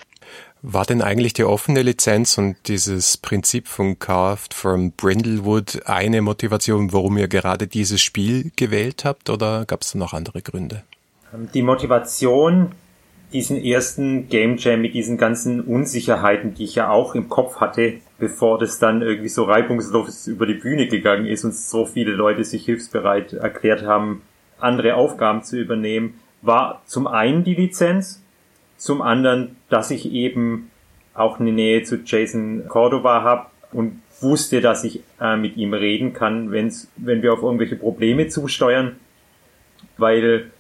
War 0.63 0.85
denn 0.85 1.03
eigentlich 1.03 1.33
die 1.33 1.45
offene 1.45 1.83
Lizenz 1.83 2.37
und 2.39 2.57
dieses 2.69 3.17
Prinzip 3.17 3.67
von 3.67 3.99
Carved 3.99 4.53
from 4.53 4.93
Brindlewood 4.93 5.87
eine 5.87 6.21
Motivation, 6.21 6.93
warum 6.93 7.17
ihr 7.17 7.29
gerade 7.29 7.67
dieses 7.67 8.01
Spiel 8.03 8.53
gewählt 8.57 9.05
habt 9.05 9.31
oder 9.31 9.65
gab 9.65 9.83
es 9.83 9.93
da 9.93 9.99
noch 9.99 10.13
andere 10.13 10.43
Gründe? 10.43 10.83
Die 11.55 11.63
Motivation, 11.63 12.73
diesen 13.33 13.63
ersten 13.63 14.29
Game 14.29 14.57
Jam 14.57 14.81
mit 14.81 14.95
diesen 14.95 15.17
ganzen 15.17 15.61
Unsicherheiten, 15.61 16.55
die 16.55 16.65
ich 16.65 16.75
ja 16.75 16.91
auch 16.91 17.15
im 17.15 17.29
Kopf 17.29 17.57
hatte, 17.57 17.95
bevor 18.19 18.59
das 18.59 18.79
dann 18.79 19.03
irgendwie 19.03 19.29
so 19.29 19.45
reibungslos 19.45 20.27
über 20.27 20.47
die 20.47 20.55
Bühne 20.55 20.89
gegangen 20.89 21.27
ist 21.27 21.45
und 21.45 21.55
so 21.55 21.87
viele 21.87 22.13
Leute 22.13 22.45
sich 22.45 22.65
hilfsbereit 22.65 23.33
erklärt 23.33 23.85
haben, 23.85 24.23
andere 24.59 24.95
Aufgaben 24.97 25.43
zu 25.43 25.59
übernehmen, 25.59 26.15
war 26.43 26.83
zum 26.87 27.07
einen 27.07 27.45
die 27.45 27.55
Lizenz, 27.55 28.23
zum 28.77 29.03
anderen, 29.03 29.57
dass 29.69 29.91
ich 29.91 30.11
eben 30.11 30.71
auch 31.15 31.39
eine 31.39 31.53
Nähe 31.53 31.83
zu 31.83 32.01
Jason 32.05 32.65
Cordova 32.69 33.23
habe 33.23 33.47
und 33.73 34.01
wusste, 34.21 34.61
dass 34.61 34.85
ich 34.85 35.03
äh, 35.21 35.37
mit 35.37 35.57
ihm 35.57 35.75
reden 35.75 36.13
kann, 36.13 36.51
wenn's, 36.51 36.91
wenn 36.97 37.23
wir 37.23 37.33
auf 37.33 37.43
irgendwelche 37.43 37.77
Probleme 37.77 38.29
zusteuern, 38.29 38.97
weil 39.97 40.51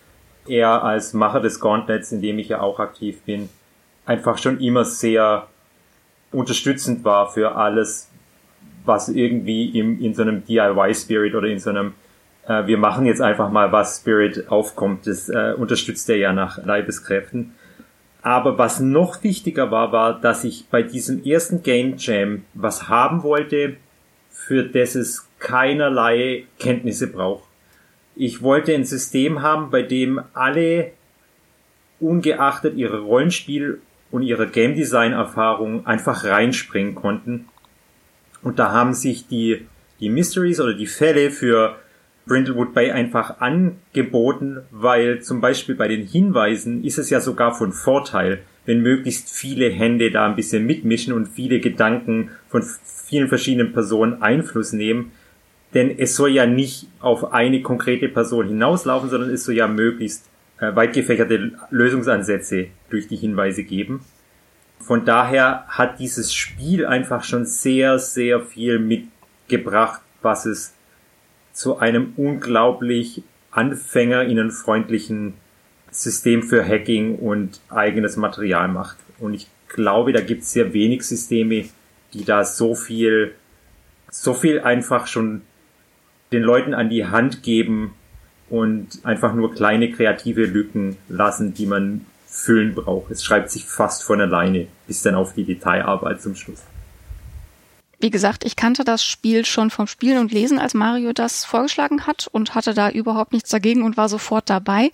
er 0.50 0.84
als 0.84 1.14
Macher 1.14 1.40
des 1.40 1.60
Gauntlets, 1.60 2.12
in 2.12 2.20
dem 2.20 2.38
ich 2.38 2.48
ja 2.48 2.60
auch 2.60 2.78
aktiv 2.78 3.22
bin, 3.22 3.48
einfach 4.04 4.38
schon 4.38 4.60
immer 4.60 4.84
sehr 4.84 5.46
unterstützend 6.32 7.04
war 7.04 7.30
für 7.30 7.56
alles, 7.56 8.08
was 8.84 9.08
irgendwie 9.08 9.78
im, 9.78 10.00
in 10.00 10.14
so 10.14 10.22
einem 10.22 10.44
DIY-Spirit 10.44 11.34
oder 11.34 11.48
in 11.48 11.58
so 11.58 11.70
einem 11.70 11.94
äh, 12.46 12.66
wir 12.66 12.78
machen 12.78 13.06
jetzt 13.06 13.20
einfach 13.20 13.50
mal 13.50 13.72
was 13.72 13.98
Spirit 13.98 14.50
aufkommt. 14.50 15.06
Das 15.06 15.28
äh, 15.28 15.54
unterstützt 15.56 16.08
er 16.10 16.16
ja 16.16 16.32
nach 16.32 16.64
Leibeskräften. 16.64 17.54
Aber 18.22 18.58
was 18.58 18.80
noch 18.80 19.22
wichtiger 19.22 19.70
war, 19.70 19.92
war, 19.92 20.20
dass 20.20 20.44
ich 20.44 20.66
bei 20.68 20.82
diesem 20.82 21.24
ersten 21.24 21.62
Game 21.62 21.94
Jam 21.96 22.44
was 22.52 22.88
haben 22.88 23.22
wollte, 23.22 23.76
für 24.30 24.64
das 24.64 24.94
es 24.94 25.28
keinerlei 25.38 26.44
Kenntnisse 26.58 27.06
braucht. 27.06 27.49
Ich 28.16 28.42
wollte 28.42 28.74
ein 28.74 28.84
System 28.84 29.42
haben, 29.42 29.70
bei 29.70 29.82
dem 29.82 30.20
alle 30.34 30.92
ungeachtet 32.00 32.76
ihrer 32.76 33.00
Rollenspiel 33.00 33.80
und 34.10 34.22
ihrer 34.22 34.46
Game 34.46 34.74
Design 34.74 35.12
Erfahrung 35.12 35.86
einfach 35.86 36.24
reinspringen 36.24 36.94
konnten. 36.94 37.46
Und 38.42 38.58
da 38.58 38.72
haben 38.72 38.94
sich 38.94 39.28
die, 39.28 39.66
die 40.00 40.08
Mysteries 40.08 40.60
oder 40.60 40.74
die 40.74 40.86
Fälle 40.86 41.30
für 41.30 41.76
Brindlewood 42.26 42.74
Bay 42.74 42.90
einfach 42.90 43.40
angeboten, 43.40 44.58
weil 44.70 45.20
zum 45.22 45.40
Beispiel 45.40 45.74
bei 45.74 45.88
den 45.88 46.06
Hinweisen 46.06 46.84
ist 46.84 46.98
es 46.98 47.10
ja 47.10 47.20
sogar 47.20 47.54
von 47.54 47.72
Vorteil, 47.72 48.42
wenn 48.66 48.82
möglichst 48.82 49.30
viele 49.30 49.68
Hände 49.68 50.10
da 50.10 50.26
ein 50.26 50.36
bisschen 50.36 50.66
mitmischen 50.66 51.12
und 51.12 51.26
viele 51.26 51.60
Gedanken 51.60 52.30
von 52.48 52.62
vielen 52.84 53.28
verschiedenen 53.28 53.72
Personen 53.72 54.22
Einfluss 54.22 54.72
nehmen. 54.72 55.12
Denn 55.74 55.98
es 55.98 56.16
soll 56.16 56.30
ja 56.30 56.46
nicht 56.46 56.88
auf 57.00 57.32
eine 57.32 57.62
konkrete 57.62 58.08
Person 58.08 58.48
hinauslaufen, 58.48 59.08
sondern 59.08 59.30
es 59.30 59.44
soll 59.44 59.54
ja 59.54 59.68
möglichst 59.68 60.28
äh, 60.58 60.74
weit 60.74 60.92
gefächerte 60.92 61.52
Lösungsansätze 61.70 62.66
durch 62.88 63.08
die 63.08 63.16
Hinweise 63.16 63.62
geben. 63.62 64.00
Von 64.80 65.04
daher 65.04 65.64
hat 65.68 66.00
dieses 66.00 66.34
Spiel 66.34 66.86
einfach 66.86 67.22
schon 67.22 67.44
sehr, 67.44 67.98
sehr 67.98 68.40
viel 68.40 68.78
mitgebracht, 68.78 70.00
was 70.22 70.46
es 70.46 70.74
zu 71.52 71.78
einem 71.78 72.14
unglaublich 72.16 73.22
anfängerinnenfreundlichen 73.50 75.34
System 75.90 76.42
für 76.42 76.66
Hacking 76.66 77.16
und 77.16 77.60
eigenes 77.68 78.16
Material 78.16 78.68
macht. 78.68 78.96
Und 79.18 79.34
ich 79.34 79.48
glaube, 79.68 80.12
da 80.12 80.20
gibt 80.20 80.42
es 80.42 80.52
sehr 80.52 80.72
wenig 80.72 81.02
Systeme, 81.02 81.66
die 82.12 82.24
da 82.24 82.44
so 82.44 82.74
viel, 82.74 83.34
so 84.10 84.34
viel 84.34 84.60
einfach 84.60 85.06
schon 85.06 85.42
den 86.32 86.42
Leuten 86.42 86.74
an 86.74 86.88
die 86.90 87.06
Hand 87.06 87.42
geben 87.42 87.94
und 88.48 89.04
einfach 89.04 89.34
nur 89.34 89.54
kleine 89.54 89.90
kreative 89.90 90.44
Lücken 90.44 90.96
lassen, 91.08 91.54
die 91.54 91.66
man 91.66 92.06
füllen 92.26 92.74
braucht. 92.74 93.10
Es 93.10 93.24
schreibt 93.24 93.50
sich 93.50 93.64
fast 93.64 94.02
von 94.04 94.20
alleine, 94.20 94.66
bis 94.86 95.02
dann 95.02 95.14
auf 95.14 95.34
die 95.34 95.44
Detailarbeit 95.44 96.22
zum 96.22 96.34
Schluss. 96.36 96.62
Wie 98.00 98.10
gesagt, 98.10 98.44
ich 98.44 98.56
kannte 98.56 98.82
das 98.82 99.04
Spiel 99.04 99.44
schon 99.44 99.68
vom 99.68 99.86
Spielen 99.86 100.18
und 100.18 100.32
Lesen, 100.32 100.58
als 100.58 100.72
Mario 100.72 101.12
das 101.12 101.44
vorgeschlagen 101.44 102.06
hat 102.06 102.28
und 102.32 102.54
hatte 102.54 102.72
da 102.72 102.88
überhaupt 102.88 103.32
nichts 103.32 103.50
dagegen 103.50 103.82
und 103.82 103.96
war 103.98 104.08
sofort 104.08 104.48
dabei. 104.48 104.90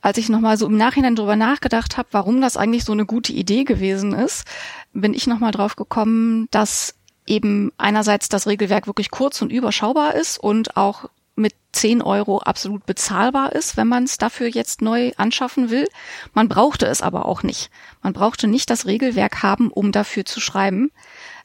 Als 0.00 0.16
ich 0.16 0.30
nochmal 0.30 0.56
so 0.56 0.66
im 0.66 0.78
Nachhinein 0.78 1.16
drüber 1.16 1.36
nachgedacht 1.36 1.98
habe, 1.98 2.08
warum 2.12 2.40
das 2.40 2.56
eigentlich 2.56 2.84
so 2.84 2.92
eine 2.92 3.04
gute 3.04 3.34
Idee 3.34 3.64
gewesen 3.64 4.14
ist, 4.14 4.46
bin 4.94 5.12
ich 5.12 5.26
nochmal 5.26 5.52
drauf 5.52 5.76
gekommen, 5.76 6.48
dass 6.50 6.94
eben 7.26 7.72
einerseits 7.78 8.28
das 8.28 8.46
Regelwerk 8.46 8.86
wirklich 8.86 9.10
kurz 9.10 9.40
und 9.42 9.50
überschaubar 9.50 10.14
ist 10.14 10.38
und 10.38 10.76
auch 10.76 11.08
mit 11.36 11.54
10 11.72 12.02
Euro 12.02 12.38
absolut 12.38 12.84
bezahlbar 12.84 13.52
ist, 13.52 13.76
wenn 13.76 13.88
man 13.88 14.04
es 14.04 14.18
dafür 14.18 14.48
jetzt 14.48 14.82
neu 14.82 15.12
anschaffen 15.16 15.70
will. 15.70 15.86
Man 16.34 16.48
brauchte 16.48 16.86
es 16.86 17.02
aber 17.02 17.26
auch 17.26 17.42
nicht. 17.42 17.70
Man 18.02 18.12
brauchte 18.12 18.46
nicht 18.46 18.68
das 18.68 18.86
Regelwerk 18.86 19.42
haben, 19.42 19.70
um 19.70 19.92
dafür 19.92 20.24
zu 20.24 20.40
schreiben 20.40 20.90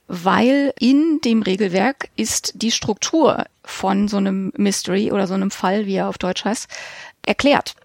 weil 0.08 0.74
in 0.80 1.20
dem 1.22 1.42
Regelwerk 1.42 2.10
ist 2.16 2.54
die 2.56 2.72
Struktur 2.72 3.46
von 3.64 4.08
so 4.08 4.18
einem 4.18 4.52
Mystery 4.56 5.12
oder 5.12 5.28
so 5.28 5.34
einem 5.34 5.52
Fall, 5.52 5.86
wie 5.86 5.96
er 5.96 6.10
auf 6.10 6.18
Deutsch 6.18 6.46
heißt, 6.46 6.68
erklärt. 7.24 7.76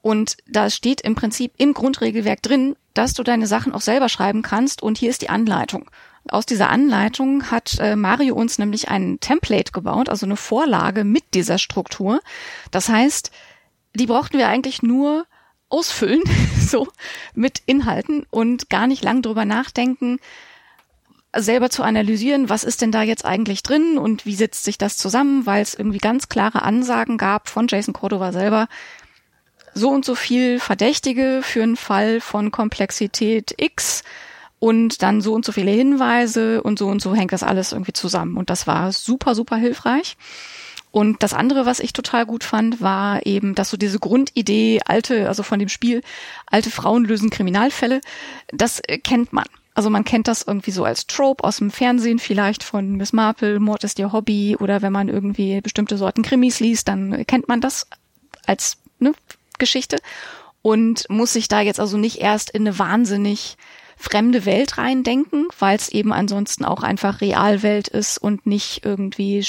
Und 0.00 0.36
da 0.46 0.70
steht 0.70 1.00
im 1.00 1.16
Prinzip 1.16 1.52
im 1.56 1.74
Grundregelwerk 1.74 2.42
drin, 2.42 2.76
dass 2.94 3.14
du 3.14 3.24
deine 3.24 3.46
Sachen 3.46 3.74
auch 3.74 3.80
selber 3.80 4.08
schreiben 4.08 4.42
kannst 4.42 4.82
und 4.82 4.98
hier 4.98 5.10
ist 5.10 5.22
die 5.22 5.30
Anleitung. 5.30 5.90
Aus 6.28 6.46
dieser 6.46 6.70
Anleitung 6.70 7.50
hat 7.50 7.78
äh, 7.78 7.96
Mario 7.96 8.34
uns 8.34 8.58
nämlich 8.58 8.88
ein 8.88 9.18
Template 9.20 9.72
gebaut, 9.72 10.08
also 10.08 10.26
eine 10.26 10.36
Vorlage 10.36 11.04
mit 11.04 11.34
dieser 11.34 11.58
Struktur. 11.58 12.20
Das 12.70 12.88
heißt, 12.88 13.30
die 13.94 14.06
brauchten 14.06 14.38
wir 14.38 14.48
eigentlich 14.48 14.82
nur 14.82 15.26
ausfüllen, 15.68 16.22
so 16.60 16.88
mit 17.34 17.62
Inhalten 17.66 18.26
und 18.30 18.70
gar 18.70 18.86
nicht 18.86 19.04
lang 19.04 19.22
drüber 19.22 19.44
nachdenken, 19.44 20.18
selber 21.36 21.70
zu 21.70 21.82
analysieren, 21.82 22.48
was 22.48 22.64
ist 22.64 22.80
denn 22.80 22.92
da 22.92 23.02
jetzt 23.02 23.24
eigentlich 23.24 23.62
drin 23.62 23.98
und 23.98 24.24
wie 24.24 24.34
setzt 24.34 24.64
sich 24.64 24.78
das 24.78 24.96
zusammen, 24.96 25.46
weil 25.46 25.62
es 25.62 25.74
irgendwie 25.74 25.98
ganz 25.98 26.28
klare 26.28 26.62
Ansagen 26.62 27.18
gab 27.18 27.48
von 27.48 27.68
Jason 27.68 27.92
Cordova 27.92 28.32
selber, 28.32 28.68
so 29.74 29.90
und 29.90 30.04
so 30.04 30.14
viel 30.14 30.58
Verdächtige 30.58 31.40
für 31.42 31.62
einen 31.62 31.76
Fall 31.76 32.20
von 32.20 32.50
Komplexität 32.50 33.54
X 33.58 34.02
und 34.58 35.02
dann 35.02 35.20
so 35.20 35.34
und 35.34 35.44
so 35.44 35.52
viele 35.52 35.70
Hinweise 35.70 36.62
und 36.62 36.78
so 36.78 36.88
und 36.88 37.00
so 37.00 37.14
hängt 37.14 37.32
das 37.32 37.42
alles 37.42 37.72
irgendwie 37.72 37.92
zusammen. 37.92 38.36
Und 38.36 38.50
das 38.50 38.66
war 38.66 38.92
super, 38.92 39.34
super 39.34 39.56
hilfreich. 39.56 40.16
Und 40.90 41.22
das 41.22 41.34
andere, 41.34 41.66
was 41.66 41.80
ich 41.80 41.92
total 41.92 42.24
gut 42.24 42.44
fand, 42.44 42.80
war 42.80 43.24
eben, 43.26 43.54
dass 43.54 43.70
so 43.70 43.76
diese 43.76 43.98
Grundidee, 43.98 44.80
alte, 44.86 45.28
also 45.28 45.42
von 45.42 45.58
dem 45.58 45.68
Spiel, 45.68 46.02
alte 46.46 46.70
Frauen 46.70 47.04
lösen 47.04 47.30
Kriminalfälle, 47.30 48.00
das 48.48 48.80
äh, 48.80 48.98
kennt 48.98 49.32
man. 49.32 49.44
Also 49.74 49.90
man 49.90 50.04
kennt 50.04 50.26
das 50.26 50.42
irgendwie 50.42 50.72
so 50.72 50.84
als 50.84 51.06
Trope 51.06 51.44
aus 51.44 51.58
dem 51.58 51.70
Fernsehen, 51.70 52.18
vielleicht 52.18 52.64
von 52.64 52.96
Miss 52.96 53.12
Marple, 53.12 53.60
Mord 53.60 53.84
ist 53.84 53.98
ihr 54.00 54.12
Hobby, 54.12 54.56
oder 54.58 54.82
wenn 54.82 54.92
man 54.92 55.08
irgendwie 55.08 55.60
bestimmte 55.60 55.98
Sorten 55.98 56.22
Krimis 56.22 56.58
liest, 56.58 56.88
dann 56.88 57.24
kennt 57.26 57.46
man 57.46 57.60
das 57.60 57.86
als 58.44 58.78
ne, 58.98 59.12
Geschichte 59.58 59.98
und 60.62 61.08
muss 61.08 61.34
sich 61.34 61.46
da 61.48 61.60
jetzt 61.60 61.78
also 61.78 61.96
nicht 61.96 62.20
erst 62.20 62.50
in 62.50 62.66
eine 62.66 62.78
wahnsinnig 62.78 63.56
fremde 63.98 64.44
Welt 64.44 64.78
reindenken, 64.78 65.48
weil 65.58 65.76
es 65.76 65.88
eben 65.88 66.12
ansonsten 66.12 66.64
auch 66.64 66.82
einfach 66.82 67.20
Realwelt 67.20 67.88
ist 67.88 68.18
und 68.18 68.46
nicht 68.46 68.84
irgendwie 68.84 69.44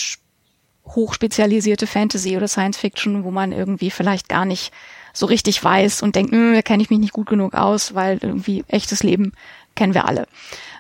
hochspezialisierte 0.86 1.86
Fantasy 1.88 2.36
oder 2.36 2.48
Science 2.48 2.78
Fiction, 2.78 3.24
wo 3.24 3.32
man 3.32 3.52
irgendwie 3.52 3.92
vielleicht 3.92 4.28
gar 4.28 4.46
nicht 4.46 4.74
so 5.14 5.28
richtig 5.28 5.64
weiß 5.64 6.02
und 6.02 6.16
denkt, 6.16 6.32
hm, 6.32 6.54
da 6.54 6.62
kenne 6.62 6.82
ich 6.82 6.90
mich 6.90 7.00
nicht 7.00 7.14
gut 7.14 7.28
genug 7.28 7.54
aus, 7.54 7.94
weil 7.94 8.18
irgendwie 8.22 8.64
echtes 8.68 9.04
Leben 9.04 9.34
kennen 9.76 9.94
wir 9.94 10.08
alle. 10.08 10.28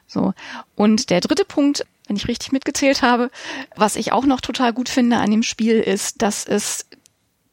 So. 0.07 0.33
Und 0.75 1.11
der 1.11 1.21
dritte 1.21 1.45
Punkt, 1.45 1.85
wenn 2.07 2.15
ich 2.15 2.27
richtig 2.27 2.51
mitgezählt 2.51 3.03
habe, 3.03 3.29
was 3.75 3.95
ich 3.95 4.11
auch 4.11 4.25
noch 4.25 4.41
total 4.41 4.73
gut 4.73 4.89
finde 4.89 5.17
an 5.17 5.29
dem 5.29 5.43
Spiel, 5.43 5.79
ist, 5.79 6.21
dass 6.23 6.47
es 6.47 6.87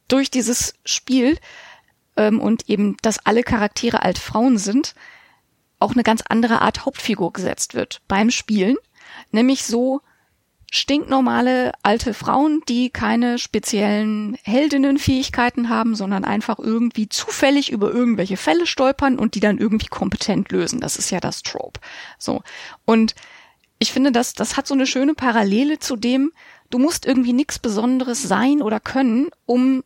durch 0.09 0.31
dieses 0.31 0.75
Spiel 0.85 1.39
ähm, 2.17 2.41
und 2.41 2.69
eben, 2.71 2.97
dass 3.03 3.25
alle 3.27 3.43
Charaktere 3.43 4.03
alt 4.03 4.19
Frauen 4.19 4.57
sind, 4.57 4.95
auch 5.79 5.93
eine 5.93 6.03
ganz 6.03 6.23
andere 6.29 6.63
Art 6.63 6.85
Hauptfigur 6.87 7.33
gesetzt 7.33 7.75
wird 7.75 8.01
beim 8.09 8.31
Spielen. 8.31 8.77
Nämlich 9.31 9.65
so 9.65 10.01
stinknormale 10.71 11.73
alte 11.83 12.13
Frauen, 12.13 12.63
die 12.69 12.91
keine 12.91 13.39
speziellen 13.39 14.37
Heldinnenfähigkeiten 14.43 15.69
haben, 15.69 15.95
sondern 15.95 16.25
einfach 16.25 16.59
irgendwie 16.59 17.09
zufällig 17.09 17.71
über 17.71 17.91
irgendwelche 17.91 18.37
Fälle 18.37 18.67
stolpern 18.67 19.19
und 19.19 19.35
die 19.35 19.41
dann 19.41 19.59
irgendwie 19.59 19.87
kompetent 19.87 20.51
lösen. 20.51 20.81
Das 20.81 20.97
ist 20.97 21.11
ja 21.11 21.21
das 21.21 21.43
Trope. 21.43 21.81
So. 22.19 22.43
Und 22.85 23.15
ich 23.79 23.93
finde, 23.93 24.11
das, 24.13 24.35
das 24.35 24.57
hat 24.57 24.67
so 24.67 24.75
eine 24.75 24.87
schöne 24.87 25.15
Parallele 25.15 25.79
zu 25.79 25.97
dem, 25.97 26.33
du 26.71 26.79
musst 26.79 27.07
irgendwie 27.07 27.33
nichts 27.33 27.59
Besonderes 27.59 28.23
sein 28.23 28.63
oder 28.63 28.81
können, 28.81 29.29
um 29.45 29.85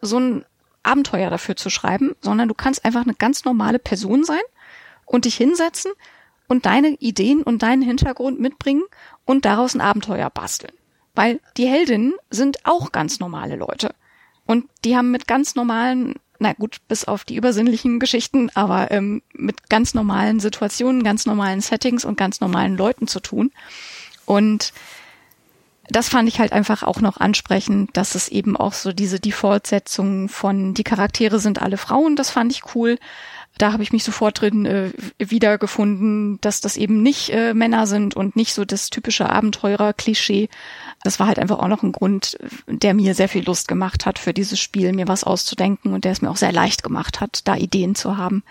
so 0.00 0.18
ein 0.18 0.44
Abenteuer 0.82 1.28
dafür 1.28 1.56
zu 1.56 1.70
schreiben, 1.70 2.14
sondern 2.20 2.48
du 2.48 2.54
kannst 2.54 2.84
einfach 2.84 3.02
eine 3.02 3.14
ganz 3.14 3.44
normale 3.44 3.78
Person 3.78 4.24
sein 4.24 4.40
und 5.08 5.24
dich 5.24 5.36
hinsetzen 5.36 5.92
und 6.46 6.66
deine 6.66 6.90
Ideen 7.00 7.42
und 7.42 7.62
deinen 7.62 7.82
Hintergrund 7.82 8.40
mitbringen 8.40 8.84
und 9.24 9.44
daraus 9.44 9.74
ein 9.74 9.80
Abenteuer 9.80 10.30
basteln. 10.30 10.72
Weil 11.14 11.40
die 11.56 11.66
Heldinnen 11.66 12.14
sind 12.30 12.64
auch 12.64 12.92
ganz 12.92 13.18
normale 13.18 13.56
Leute. 13.56 13.94
Und 14.46 14.66
die 14.84 14.96
haben 14.96 15.10
mit 15.10 15.26
ganz 15.26 15.56
normalen, 15.56 16.14
na 16.38 16.52
gut, 16.52 16.78
bis 16.88 17.04
auf 17.04 17.24
die 17.24 17.36
übersinnlichen 17.36 17.98
Geschichten, 17.98 18.50
aber 18.54 18.90
ähm, 18.90 19.22
mit 19.32 19.68
ganz 19.68 19.94
normalen 19.94 20.40
Situationen, 20.40 21.02
ganz 21.02 21.26
normalen 21.26 21.60
Settings 21.60 22.04
und 22.04 22.16
ganz 22.16 22.40
normalen 22.40 22.76
Leuten 22.76 23.08
zu 23.08 23.20
tun. 23.20 23.50
Und 24.24 24.72
das 25.90 26.08
fand 26.08 26.28
ich 26.28 26.38
halt 26.38 26.52
einfach 26.52 26.82
auch 26.82 27.00
noch 27.00 27.18
ansprechend, 27.18 27.96
dass 27.96 28.14
es 28.14 28.28
eben 28.28 28.56
auch 28.56 28.72
so 28.74 28.92
diese 28.92 29.20
Default-Setzung 29.20 30.28
von 30.28 30.74
die 30.74 30.84
Charaktere 30.84 31.40
sind 31.40 31.60
alle 31.60 31.78
Frauen, 31.78 32.14
das 32.14 32.30
fand 32.30 32.52
ich 32.52 32.74
cool 32.74 32.98
da 33.58 33.72
habe 33.72 33.82
ich 33.82 33.92
mich 33.92 34.04
sofort 34.04 34.40
drin 34.40 34.64
äh, 34.66 34.90
wiedergefunden, 35.18 36.40
dass 36.40 36.60
das 36.60 36.76
eben 36.76 37.02
nicht 37.02 37.30
äh, 37.30 37.54
Männer 37.54 37.86
sind 37.86 38.14
und 38.16 38.36
nicht 38.36 38.54
so 38.54 38.64
das 38.64 38.90
typische 38.90 39.28
Abenteurer-Klischee. 39.28 40.48
Das 41.02 41.20
war 41.20 41.26
halt 41.26 41.38
einfach 41.38 41.58
auch 41.58 41.68
noch 41.68 41.82
ein 41.82 41.92
Grund, 41.92 42.38
der 42.66 42.94
mir 42.94 43.14
sehr 43.14 43.28
viel 43.28 43.44
Lust 43.44 43.68
gemacht 43.68 44.06
hat 44.06 44.18
für 44.18 44.32
dieses 44.32 44.60
Spiel, 44.60 44.92
mir 44.92 45.08
was 45.08 45.24
auszudenken 45.24 45.92
und 45.92 46.04
der 46.04 46.12
es 46.12 46.22
mir 46.22 46.30
auch 46.30 46.36
sehr 46.36 46.52
leicht 46.52 46.82
gemacht 46.82 47.20
hat, 47.20 47.46
da 47.46 47.56
Ideen 47.56 47.94
zu 47.94 48.16
haben, 48.16 48.44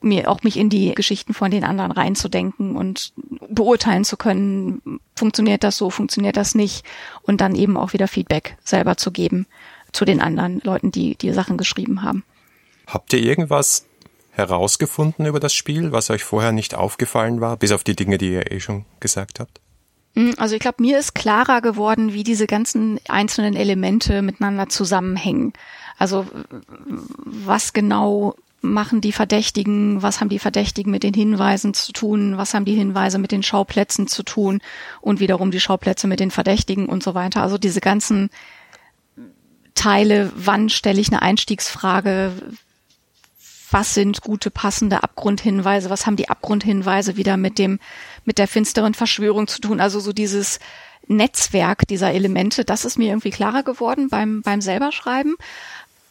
mir 0.00 0.30
auch 0.30 0.42
mich 0.42 0.56
in 0.56 0.70
die 0.70 0.94
Geschichten 0.94 1.34
von 1.34 1.50
den 1.50 1.64
anderen 1.64 1.92
reinzudenken 1.92 2.76
und 2.76 3.12
beurteilen 3.48 4.04
zu 4.04 4.16
können, 4.16 5.00
funktioniert 5.14 5.64
das 5.64 5.76
so, 5.76 5.90
funktioniert 5.90 6.36
das 6.36 6.54
nicht 6.54 6.84
und 7.22 7.40
dann 7.40 7.54
eben 7.54 7.76
auch 7.76 7.92
wieder 7.92 8.08
Feedback 8.08 8.56
selber 8.64 8.96
zu 8.96 9.10
geben 9.10 9.46
zu 9.92 10.04
den 10.04 10.20
anderen 10.20 10.60
Leuten, 10.62 10.90
die 10.90 11.16
die 11.16 11.32
Sachen 11.32 11.56
geschrieben 11.56 12.02
haben. 12.02 12.24
Habt 12.86 13.12
ihr 13.12 13.20
irgendwas 13.20 13.86
herausgefunden 14.36 15.26
über 15.26 15.40
das 15.40 15.54
Spiel, 15.54 15.92
was 15.92 16.10
euch 16.10 16.24
vorher 16.24 16.52
nicht 16.52 16.74
aufgefallen 16.74 17.40
war, 17.40 17.56
bis 17.56 17.72
auf 17.72 17.84
die 17.84 17.96
Dinge, 17.96 18.18
die 18.18 18.32
ihr 18.32 18.52
eh 18.52 18.60
schon 18.60 18.84
gesagt 19.00 19.40
habt? 19.40 19.60
Hm, 20.14 20.34
also 20.36 20.54
ich 20.54 20.60
glaube, 20.60 20.82
mir 20.82 20.98
ist 20.98 21.14
klarer 21.14 21.60
geworden, 21.60 22.12
wie 22.12 22.22
diese 22.22 22.46
ganzen 22.46 23.00
einzelnen 23.08 23.56
Elemente 23.56 24.22
miteinander 24.22 24.68
zusammenhängen. 24.68 25.52
Also 25.98 26.26
was 27.24 27.72
genau 27.72 28.34
machen 28.60 29.00
die 29.00 29.12
Verdächtigen, 29.12 30.02
was 30.02 30.20
haben 30.20 30.28
die 30.28 30.38
Verdächtigen 30.38 30.90
mit 30.90 31.02
den 31.02 31.14
Hinweisen 31.14 31.72
zu 31.72 31.92
tun, 31.92 32.36
was 32.36 32.52
haben 32.52 32.64
die 32.64 32.74
Hinweise 32.74 33.18
mit 33.18 33.32
den 33.32 33.42
Schauplätzen 33.42 34.06
zu 34.06 34.22
tun 34.22 34.60
und 35.00 35.20
wiederum 35.20 35.50
die 35.50 35.60
Schauplätze 35.60 36.06
mit 36.06 36.20
den 36.20 36.30
Verdächtigen 36.30 36.86
und 36.86 37.02
so 37.02 37.14
weiter. 37.14 37.42
Also 37.42 37.58
diese 37.58 37.80
ganzen 37.80 38.30
Teile, 39.74 40.32
wann 40.34 40.68
stelle 40.68 41.00
ich 41.00 41.08
eine 41.08 41.22
Einstiegsfrage, 41.22 42.32
was 43.70 43.94
sind 43.94 44.20
gute 44.20 44.50
passende 44.50 45.02
Abgrundhinweise, 45.02 45.90
was 45.90 46.06
haben 46.06 46.16
die 46.16 46.28
Abgrundhinweise 46.28 47.16
wieder 47.16 47.36
mit 47.36 47.58
dem, 47.58 47.80
mit 48.24 48.38
der 48.38 48.48
finsteren 48.48 48.94
Verschwörung 48.94 49.48
zu 49.48 49.60
tun, 49.60 49.80
also 49.80 50.00
so 50.00 50.12
dieses 50.12 50.60
Netzwerk 51.08 51.86
dieser 51.86 52.12
Elemente, 52.12 52.64
das 52.64 52.84
ist 52.84 52.98
mir 52.98 53.08
irgendwie 53.08 53.30
klarer 53.30 53.62
geworden 53.62 54.08
beim, 54.08 54.42
beim 54.42 54.60
selber 54.60 54.92
schreiben. 54.92 55.36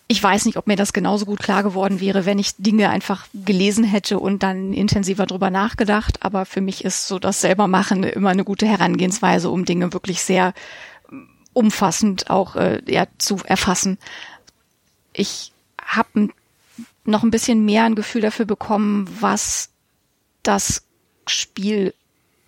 Ich 0.08 0.22
weiß 0.22 0.46
nicht, 0.46 0.58
ob 0.58 0.68
mir 0.68 0.76
das 0.76 0.94
genauso 0.94 1.26
gut 1.26 1.40
klar 1.40 1.64
geworden 1.64 2.00
wäre, 2.00 2.26
wenn 2.26 2.38
ich 2.38 2.56
Dinge 2.58 2.90
einfach 2.90 3.26
gelesen 3.34 3.84
hätte 3.84 4.20
und 4.20 4.44
dann 4.44 4.72
intensiver 4.72 5.26
drüber 5.26 5.50
nachgedacht. 5.50 6.24
Aber 6.24 6.46
für 6.46 6.62
mich 6.62 6.86
ist 6.86 7.08
so 7.08 7.18
das 7.18 7.42
selber 7.42 7.68
machen 7.68 8.04
immer 8.04 8.30
eine 8.30 8.44
gute 8.44 8.68
Herangehensweise, 8.68 9.50
um 9.50 9.66
Dinge 9.66 9.94
wirklich 9.94 10.22
sehr 10.22 10.54
umfassend 11.54 12.30
auch 12.30 12.56
äh, 12.56 12.82
ja, 12.88 13.08
zu 13.18 13.40
erfassen. 13.46 13.98
Ich 15.12 15.52
habe 15.84 16.10
ein 16.16 16.34
noch 17.06 17.24
ein 17.24 17.32
bisschen 17.32 17.66
mehr 17.66 17.84
ein 17.84 17.96
Gefühl 17.96 18.22
dafür 18.22 18.46
bekommen, 18.46 19.08
was 19.20 19.70
das 20.44 20.84
Spiel, 21.28 21.94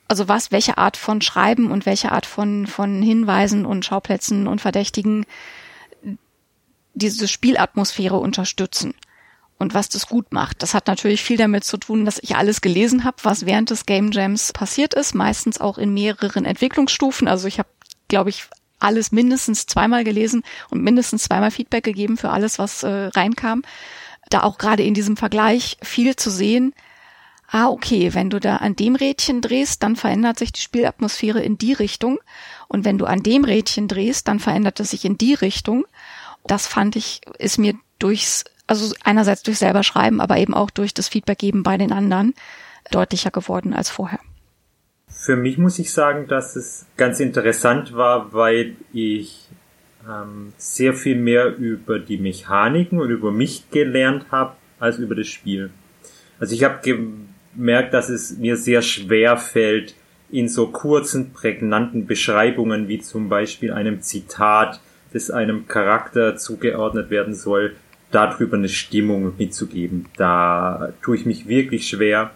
also 0.07 0.27
was, 0.27 0.51
welche 0.51 0.77
Art 0.77 0.97
von 0.97 1.21
Schreiben 1.21 1.71
und 1.71 1.85
welche 1.85 2.11
Art 2.11 2.25
von, 2.25 2.67
von 2.67 3.01
Hinweisen 3.01 3.65
und 3.65 3.85
Schauplätzen 3.85 4.47
und 4.47 4.61
Verdächtigen 4.61 5.25
diese 6.93 7.27
Spielatmosphäre 7.27 8.17
unterstützen 8.17 8.95
und 9.59 9.73
was 9.73 9.89
das 9.89 10.07
gut 10.07 10.33
macht. 10.33 10.63
Das 10.63 10.73
hat 10.73 10.87
natürlich 10.87 11.23
viel 11.23 11.37
damit 11.37 11.63
zu 11.63 11.77
tun, 11.77 12.05
dass 12.05 12.19
ich 12.19 12.35
alles 12.35 12.61
gelesen 12.61 13.03
habe, 13.03 13.17
was 13.23 13.45
während 13.45 13.69
des 13.69 13.85
Game 13.85 14.11
Jams 14.11 14.53
passiert 14.53 14.93
ist, 14.93 15.13
meistens 15.13 15.59
auch 15.59 15.77
in 15.77 15.93
mehreren 15.93 16.45
Entwicklungsstufen. 16.45 17.27
Also 17.27 17.47
ich 17.47 17.59
habe, 17.59 17.69
glaube 18.07 18.29
ich, 18.29 18.45
alles 18.79 19.11
mindestens 19.11 19.65
zweimal 19.65 20.03
gelesen 20.03 20.43
und 20.69 20.83
mindestens 20.83 21.23
zweimal 21.23 21.51
Feedback 21.51 21.83
gegeben 21.83 22.17
für 22.17 22.29
alles, 22.29 22.59
was 22.59 22.83
äh, 22.83 23.07
reinkam 23.07 23.63
da 24.29 24.43
auch 24.43 24.57
gerade 24.57 24.83
in 24.83 24.93
diesem 24.93 25.17
Vergleich 25.17 25.77
viel 25.81 26.15
zu 26.15 26.29
sehen. 26.29 26.73
Ah, 27.49 27.67
okay, 27.67 28.13
wenn 28.13 28.29
du 28.29 28.39
da 28.39 28.57
an 28.57 28.75
dem 28.75 28.95
Rädchen 28.95 29.41
drehst, 29.41 29.81
dann 29.81 29.95
verändert 29.95 30.37
sich 30.37 30.51
die 30.51 30.61
Spielatmosphäre 30.61 31.41
in 31.41 31.57
die 31.57 31.73
Richtung. 31.73 32.19
Und 32.67 32.83
wenn 32.83 32.97
du 32.97 33.05
an 33.05 33.23
dem 33.23 33.45
Rädchen 33.45 33.87
drehst, 33.87 34.27
dann 34.27 34.39
verändert 34.39 34.79
es 34.81 34.91
sich 34.91 35.05
in 35.05 35.17
die 35.17 35.33
Richtung. 35.33 35.85
Das 36.45 36.67
fand 36.67 36.97
ich, 36.97 37.21
ist 37.39 37.57
mir 37.57 37.73
durchs, 37.99 38.43
also 38.67 38.93
einerseits 39.03 39.43
durch 39.43 39.59
selber 39.59 39.83
schreiben, 39.83 40.19
aber 40.19 40.37
eben 40.37 40.53
auch 40.53 40.69
durch 40.69 40.93
das 40.93 41.07
Feedback 41.07 41.39
geben 41.39 41.63
bei 41.63 41.77
den 41.77 41.93
anderen 41.93 42.33
deutlicher 42.91 43.31
geworden 43.31 43.73
als 43.73 43.89
vorher. 43.89 44.19
Für 45.07 45.37
mich 45.37 45.57
muss 45.57 45.79
ich 45.79 45.93
sagen, 45.93 46.27
dass 46.27 46.55
es 46.55 46.85
ganz 46.95 47.19
interessant 47.19 47.93
war, 47.93 48.33
weil 48.33 48.75
ich 48.93 49.46
ähm, 50.07 50.53
sehr 50.57 50.93
viel 50.93 51.15
mehr 51.15 51.55
über 51.57 51.99
die 51.99 52.17
Mechaniken 52.17 52.99
und 52.99 53.09
über 53.09 53.31
mich 53.31 53.69
gelernt 53.71 54.25
habe, 54.31 54.55
als 54.79 54.97
über 54.97 55.15
das 55.15 55.27
Spiel. 55.27 55.69
Also 56.39 56.53
ich 56.53 56.63
habe 56.63 56.79
gemerkt, 57.55 57.93
dass 57.93 58.09
es 58.09 58.37
mir 58.37 58.57
sehr 58.57 58.81
schwer 58.81 59.37
fällt, 59.37 59.95
in 60.29 60.49
so 60.49 60.67
kurzen, 60.67 61.31
prägnanten 61.31 62.05
Beschreibungen 62.05 62.87
wie 62.87 62.99
zum 62.99 63.29
Beispiel 63.29 63.71
einem 63.71 64.01
Zitat, 64.01 64.81
das 65.13 65.31
einem 65.31 65.67
Charakter 65.67 66.35
zugeordnet 66.35 67.09
werden 67.09 67.33
soll, 67.33 67.75
darüber 68.11 68.57
eine 68.57 68.69
Stimmung 68.69 69.33
mitzugeben. 69.37 70.05
Da 70.17 70.93
tue 71.01 71.15
ich 71.15 71.25
mich 71.25 71.47
wirklich 71.47 71.87
schwer. 71.87 72.31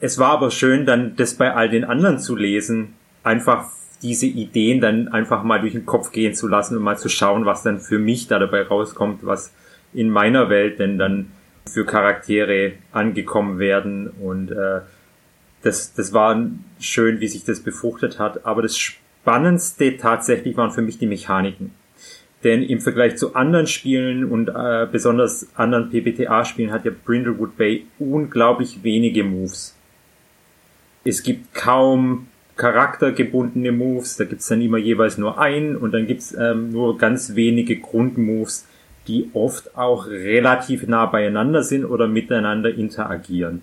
es 0.00 0.18
war 0.18 0.30
aber 0.30 0.52
schön, 0.52 0.86
dann 0.86 1.16
das 1.16 1.34
bei 1.34 1.52
all 1.52 1.68
den 1.68 1.84
anderen 1.84 2.20
zu 2.20 2.36
lesen, 2.36 2.94
einfach 3.24 3.68
diese 4.02 4.26
Ideen 4.26 4.80
dann 4.80 5.08
einfach 5.08 5.42
mal 5.42 5.60
durch 5.60 5.72
den 5.72 5.86
Kopf 5.86 6.12
gehen 6.12 6.34
zu 6.34 6.46
lassen 6.48 6.76
und 6.76 6.82
mal 6.82 6.98
zu 6.98 7.08
schauen, 7.08 7.44
was 7.44 7.62
dann 7.62 7.80
für 7.80 7.98
mich 7.98 8.28
da 8.28 8.38
dabei 8.38 8.62
rauskommt, 8.62 9.24
was 9.26 9.52
in 9.92 10.10
meiner 10.10 10.50
Welt 10.50 10.78
denn 10.78 10.98
dann 10.98 11.32
für 11.68 11.84
Charaktere 11.84 12.72
angekommen 12.92 13.58
werden 13.58 14.08
und 14.08 14.50
äh, 14.50 14.80
das, 15.62 15.92
das 15.94 16.12
war 16.12 16.40
schön, 16.80 17.20
wie 17.20 17.28
sich 17.28 17.44
das 17.44 17.60
befruchtet 17.60 18.18
hat. 18.18 18.46
Aber 18.46 18.62
das 18.62 18.78
Spannendste 18.78 19.96
tatsächlich 19.96 20.56
waren 20.56 20.70
für 20.70 20.82
mich 20.82 20.98
die 20.98 21.06
Mechaniken. 21.06 21.72
Denn 22.44 22.62
im 22.62 22.80
Vergleich 22.80 23.16
zu 23.16 23.34
anderen 23.34 23.66
Spielen 23.66 24.24
und 24.24 24.48
äh, 24.48 24.86
besonders 24.90 25.48
anderen 25.56 25.90
PBTA-Spielen 25.90 26.70
hat 26.70 26.84
ja 26.84 26.92
Brindlewood 27.04 27.56
Bay 27.56 27.86
unglaublich 27.98 28.84
wenige 28.84 29.24
Moves. 29.24 29.74
Es 31.02 31.22
gibt 31.24 31.52
kaum 31.52 32.28
charaktergebundene 32.58 33.72
Moves, 33.72 34.16
da 34.16 34.24
gibt's 34.24 34.48
dann 34.48 34.60
immer 34.60 34.78
jeweils 34.78 35.16
nur 35.16 35.38
ein 35.38 35.76
und 35.76 35.92
dann 35.94 36.06
gibt's 36.06 36.34
ähm, 36.38 36.70
nur 36.70 36.98
ganz 36.98 37.34
wenige 37.34 37.78
Grundmoves, 37.78 38.66
die 39.06 39.30
oft 39.32 39.76
auch 39.76 40.06
relativ 40.06 40.86
nah 40.86 41.06
beieinander 41.06 41.62
sind 41.62 41.86
oder 41.86 42.08
miteinander 42.08 42.74
interagieren. 42.74 43.62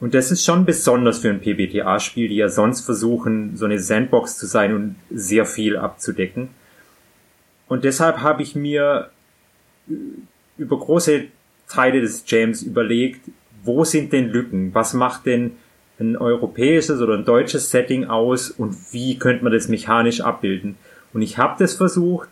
Und 0.00 0.12
das 0.12 0.30
ist 0.30 0.44
schon 0.44 0.66
besonders 0.66 1.20
für 1.20 1.30
ein 1.30 1.40
PBTA-Spiel, 1.40 2.28
die 2.28 2.36
ja 2.36 2.48
sonst 2.48 2.82
versuchen, 2.82 3.56
so 3.56 3.64
eine 3.64 3.78
Sandbox 3.78 4.36
zu 4.36 4.46
sein 4.46 4.74
und 4.74 4.96
sehr 5.10 5.46
viel 5.46 5.76
abzudecken. 5.76 6.48
Und 7.68 7.84
deshalb 7.84 8.18
habe 8.18 8.42
ich 8.42 8.54
mir 8.54 9.10
über 10.58 10.78
große 10.78 11.26
Teile 11.68 12.00
des 12.00 12.24
Jams 12.26 12.62
überlegt, 12.62 13.20
wo 13.62 13.84
sind 13.84 14.12
denn 14.12 14.28
Lücken? 14.28 14.74
Was 14.74 14.92
macht 14.94 15.26
denn 15.26 15.52
ein 16.00 16.16
europäisches 16.16 17.00
oder 17.00 17.14
ein 17.14 17.24
deutsches 17.24 17.70
Setting 17.70 18.06
aus 18.06 18.50
und 18.50 18.76
wie 18.92 19.18
könnte 19.18 19.44
man 19.44 19.52
das 19.52 19.68
mechanisch 19.68 20.20
abbilden? 20.20 20.76
Und 21.12 21.22
ich 21.22 21.38
habe 21.38 21.54
das 21.58 21.74
versucht, 21.74 22.28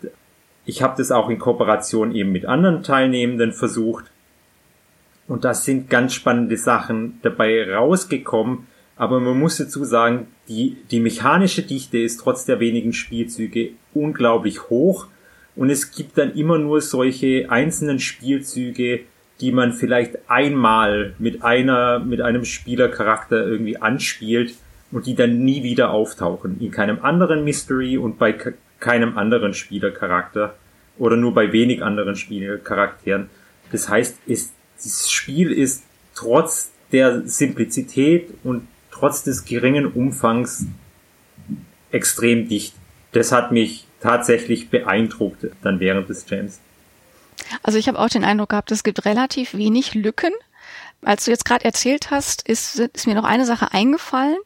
ich 0.65 0.81
habe 0.81 0.95
das 0.97 1.11
auch 1.11 1.29
in 1.29 1.39
Kooperation 1.39 2.13
eben 2.13 2.31
mit 2.31 2.45
anderen 2.45 2.83
Teilnehmenden 2.83 3.53
versucht. 3.53 4.05
Und 5.27 5.45
da 5.45 5.53
sind 5.53 5.89
ganz 5.89 6.13
spannende 6.13 6.57
Sachen 6.57 7.19
dabei 7.21 7.73
rausgekommen. 7.73 8.67
Aber 8.95 9.19
man 9.19 9.39
muss 9.39 9.57
dazu 9.57 9.83
sagen, 9.85 10.27
die, 10.47 10.77
die 10.91 10.99
mechanische 10.99 11.63
Dichte 11.63 11.97
ist 11.97 12.19
trotz 12.19 12.45
der 12.45 12.59
wenigen 12.59 12.93
Spielzüge 12.93 13.71
unglaublich 13.93 14.69
hoch. 14.69 15.07
Und 15.55 15.69
es 15.69 15.91
gibt 15.91 16.17
dann 16.17 16.33
immer 16.35 16.57
nur 16.57 16.81
solche 16.81 17.49
einzelnen 17.49 17.99
Spielzüge, 17.99 19.01
die 19.41 19.51
man 19.51 19.73
vielleicht 19.73 20.29
einmal 20.29 21.15
mit 21.19 21.43
einer, 21.43 21.99
mit 21.99 22.21
einem 22.21 22.45
Spielercharakter 22.45 23.45
irgendwie 23.45 23.77
anspielt 23.77 24.55
und 24.91 25.05
die 25.05 25.15
dann 25.15 25.43
nie 25.43 25.63
wieder 25.63 25.89
auftauchen. 25.89 26.57
In 26.59 26.71
keinem 26.71 26.99
anderen 27.03 27.43
Mystery 27.43 27.97
und 27.97 28.19
bei 28.19 28.35
keinem 28.79 29.17
anderen 29.17 29.53
Spielercharakter 29.53 30.55
oder 30.97 31.15
nur 31.15 31.33
bei 31.33 31.51
wenig 31.51 31.83
anderen 31.83 32.15
Spielercharakteren. 32.15 33.29
Das 33.71 33.89
heißt, 33.89 34.17
es, 34.27 34.51
dieses 34.77 35.09
Spiel 35.09 35.51
ist 35.51 35.83
trotz 36.13 36.71
der 36.91 37.27
Simplizität 37.27 38.29
und 38.43 38.67
trotz 38.91 39.23
des 39.23 39.45
geringen 39.45 39.87
Umfangs 39.87 40.67
extrem 41.91 42.47
dicht. 42.47 42.75
Das 43.13 43.31
hat 43.31 43.51
mich 43.51 43.87
tatsächlich 43.99 44.69
beeindruckt 44.69 45.47
dann 45.63 45.79
während 45.79 46.09
des 46.09 46.29
Jams. 46.29 46.59
Also 47.61 47.77
ich 47.77 47.87
habe 47.87 47.99
auch 47.99 48.09
den 48.09 48.23
Eindruck 48.23 48.49
gehabt, 48.49 48.71
es 48.71 48.83
gibt 48.83 49.05
relativ 49.05 49.53
wenig 49.53 49.93
Lücken. 49.93 50.33
Als 51.03 51.25
du 51.25 51.31
jetzt 51.31 51.45
gerade 51.45 51.65
erzählt 51.65 52.11
hast, 52.11 52.47
ist, 52.47 52.79
ist 52.79 53.07
mir 53.07 53.15
noch 53.15 53.25
eine 53.25 53.45
Sache 53.45 53.71
eingefallen, 53.73 54.37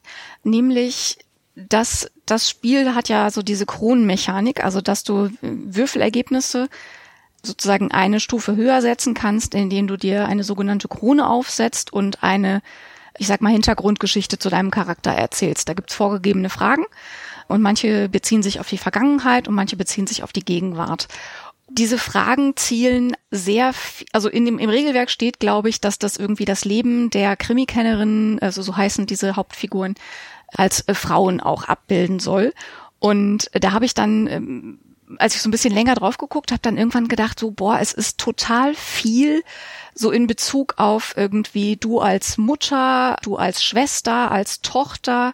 nämlich 0.43 1.19
dass 1.57 2.11
das 2.27 2.49
Spiel 2.49 2.93
hat 2.93 3.09
ja 3.09 3.31
so 3.31 3.41
diese 3.41 3.65
Kronenmechanik, 3.65 4.63
also 4.63 4.79
dass 4.79 5.03
du 5.03 5.29
Würfelergebnisse 5.41 6.69
sozusagen 7.43 7.91
eine 7.91 8.19
Stufe 8.19 8.55
höher 8.55 8.81
setzen 8.81 9.15
kannst, 9.15 9.55
indem 9.55 9.87
du 9.87 9.97
dir 9.97 10.27
eine 10.27 10.43
sogenannte 10.43 10.87
Krone 10.87 11.27
aufsetzt 11.27 11.91
und 11.91 12.23
eine, 12.23 12.61
ich 13.17 13.27
sag 13.27 13.41
mal, 13.41 13.51
Hintergrundgeschichte 13.51 14.37
zu 14.37 14.49
deinem 14.49 14.69
Charakter 14.69 15.11
erzählst. 15.11 15.67
Da 15.67 15.73
gibt's 15.73 15.95
vorgegebene 15.95 16.49
Fragen 16.49 16.85
und 17.47 17.61
manche 17.61 18.07
beziehen 18.09 18.43
sich 18.43 18.59
auf 18.59 18.69
die 18.69 18.77
Vergangenheit 18.77 19.47
und 19.47 19.55
manche 19.55 19.77
beziehen 19.77 20.05
sich 20.05 20.21
auf 20.21 20.33
die 20.33 20.45
Gegenwart. 20.45 21.07
Diese 21.69 21.97
Fragen 21.97 22.55
zielen 22.55 23.15
sehr, 23.29 23.73
also 24.13 24.29
in 24.29 24.45
dem, 24.45 24.57
im 24.57 24.69
Regelwerk 24.69 25.09
steht, 25.09 25.39
glaube 25.39 25.69
ich, 25.69 25.81
dass 25.81 25.99
das 25.99 26.15
irgendwie 26.17 26.45
das 26.45 26.63
Leben 26.63 27.09
der 27.09 27.35
Krimikennerin, 27.35 28.39
also 28.41 28.61
so 28.61 28.77
heißen 28.77 29.05
diese 29.05 29.35
Hauptfiguren, 29.35 29.95
als 30.53 30.87
äh, 30.87 30.93
Frauen 30.93 31.41
auch 31.41 31.65
abbilden 31.65 32.19
soll. 32.19 32.53
Und 32.99 33.49
da 33.53 33.73
habe 33.73 33.85
ich 33.85 33.93
dann, 33.93 34.27
ähm, 34.27 34.79
als 35.19 35.35
ich 35.35 35.41
so 35.41 35.49
ein 35.49 35.51
bisschen 35.51 35.73
länger 35.73 35.95
drauf 35.95 36.17
geguckt 36.17 36.51
habe, 36.51 36.61
dann 36.61 36.77
irgendwann 36.77 37.07
gedacht, 37.07 37.39
so, 37.39 37.51
boah, 37.51 37.79
es 37.79 37.93
ist 37.93 38.17
total 38.17 38.73
viel 38.73 39.43
so 39.93 40.11
in 40.11 40.27
Bezug 40.27 40.75
auf 40.77 41.15
irgendwie 41.17 41.75
du 41.75 41.99
als 41.99 42.37
Mutter, 42.37 43.17
du 43.23 43.35
als 43.35 43.63
Schwester, 43.63 44.31
als 44.31 44.61
Tochter 44.61 45.33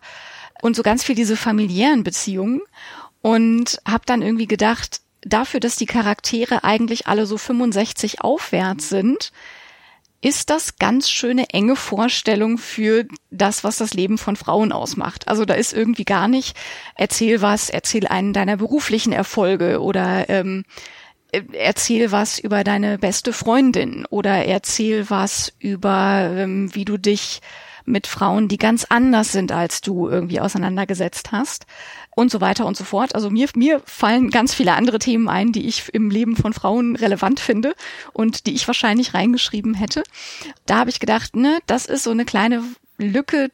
und 0.61 0.75
so 0.75 0.83
ganz 0.83 1.03
viel 1.03 1.15
diese 1.15 1.35
familiären 1.35 2.03
Beziehungen. 2.03 2.61
Und 3.21 3.79
habe 3.87 4.03
dann 4.05 4.21
irgendwie 4.21 4.47
gedacht, 4.47 4.99
dafür, 5.25 5.59
dass 5.59 5.75
die 5.75 5.85
Charaktere 5.85 6.63
eigentlich 6.63 7.07
alle 7.07 7.25
so 7.25 7.37
65 7.37 8.21
aufwärts 8.21 8.89
sind, 8.89 9.31
ist 10.21 10.49
das 10.49 10.77
ganz 10.77 11.09
schöne 11.09 11.49
enge 11.49 11.75
Vorstellung 11.75 12.57
für 12.57 13.05
das, 13.29 13.65
was 13.65 13.77
das 13.77 13.93
Leben 13.93 14.17
von 14.17 14.37
Frauen 14.37 14.71
ausmacht. 14.71 15.27
Also 15.27 15.43
da 15.43 15.53
ist 15.53 15.73
irgendwie 15.73 16.05
gar 16.05 16.29
nicht, 16.29 16.55
erzähl 16.95 17.41
was, 17.41 17.69
erzähl 17.69 18.07
einen 18.07 18.31
deiner 18.31 18.55
beruflichen 18.55 19.11
Erfolge 19.11 19.81
oder 19.81 20.29
ähm, 20.29 20.63
erzähl 21.51 22.13
was 22.13 22.39
über 22.39 22.63
deine 22.63 22.97
beste 22.99 23.33
Freundin 23.33 24.05
oder 24.09 24.45
erzähl 24.45 25.09
was 25.09 25.51
über, 25.59 26.31
ähm, 26.33 26.73
wie 26.73 26.85
du 26.85 26.97
dich 26.97 27.41
mit 27.85 28.07
Frauen, 28.07 28.47
die 28.47 28.57
ganz 28.57 28.85
anders 28.89 29.31
sind 29.31 29.51
als 29.51 29.81
du, 29.81 30.09
irgendwie 30.09 30.39
auseinandergesetzt 30.39 31.31
hast 31.31 31.65
und 32.15 32.31
so 32.31 32.41
weiter 32.41 32.65
und 32.65 32.77
so 32.77 32.83
fort. 32.83 33.15
Also 33.15 33.29
mir, 33.29 33.47
mir 33.55 33.81
fallen 33.85 34.29
ganz 34.29 34.53
viele 34.53 34.73
andere 34.73 34.99
Themen 34.99 35.29
ein, 35.29 35.51
die 35.51 35.67
ich 35.67 35.93
im 35.93 36.09
Leben 36.09 36.35
von 36.35 36.53
Frauen 36.53 36.95
relevant 36.95 37.39
finde 37.39 37.73
und 38.13 38.45
die 38.45 38.53
ich 38.53 38.67
wahrscheinlich 38.67 39.13
reingeschrieben 39.13 39.73
hätte. 39.73 40.03
Da 40.65 40.79
habe 40.79 40.89
ich 40.89 40.99
gedacht, 40.99 41.35
ne, 41.35 41.59
das 41.67 41.85
ist 41.85 42.03
so 42.03 42.11
eine 42.11 42.25
kleine 42.25 42.63
Lücke, 42.97 43.49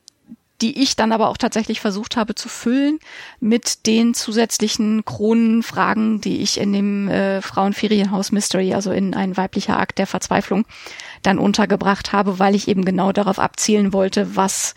die 0.61 0.81
ich 0.81 0.95
dann 0.95 1.11
aber 1.11 1.29
auch 1.29 1.37
tatsächlich 1.37 1.79
versucht 1.79 2.17
habe 2.17 2.35
zu 2.35 2.49
füllen 2.49 2.99
mit 3.39 3.85
den 3.85 4.13
zusätzlichen 4.13 5.05
Kronenfragen, 5.05 6.21
die 6.21 6.41
ich 6.41 6.59
in 6.59 6.73
dem 6.73 7.07
äh, 7.07 7.41
Frauenferienhaus 7.41 8.31
Mystery, 8.31 8.73
also 8.73 8.91
in 8.91 9.13
ein 9.13 9.37
weiblicher 9.37 9.79
Akt 9.79 9.97
der 9.97 10.07
Verzweiflung, 10.07 10.65
dann 11.23 11.39
untergebracht 11.39 12.11
habe, 12.11 12.39
weil 12.39 12.55
ich 12.55 12.67
eben 12.67 12.83
genau 12.83 13.11
darauf 13.11 13.39
abzielen 13.39 13.93
wollte, 13.93 14.35
was 14.35 14.75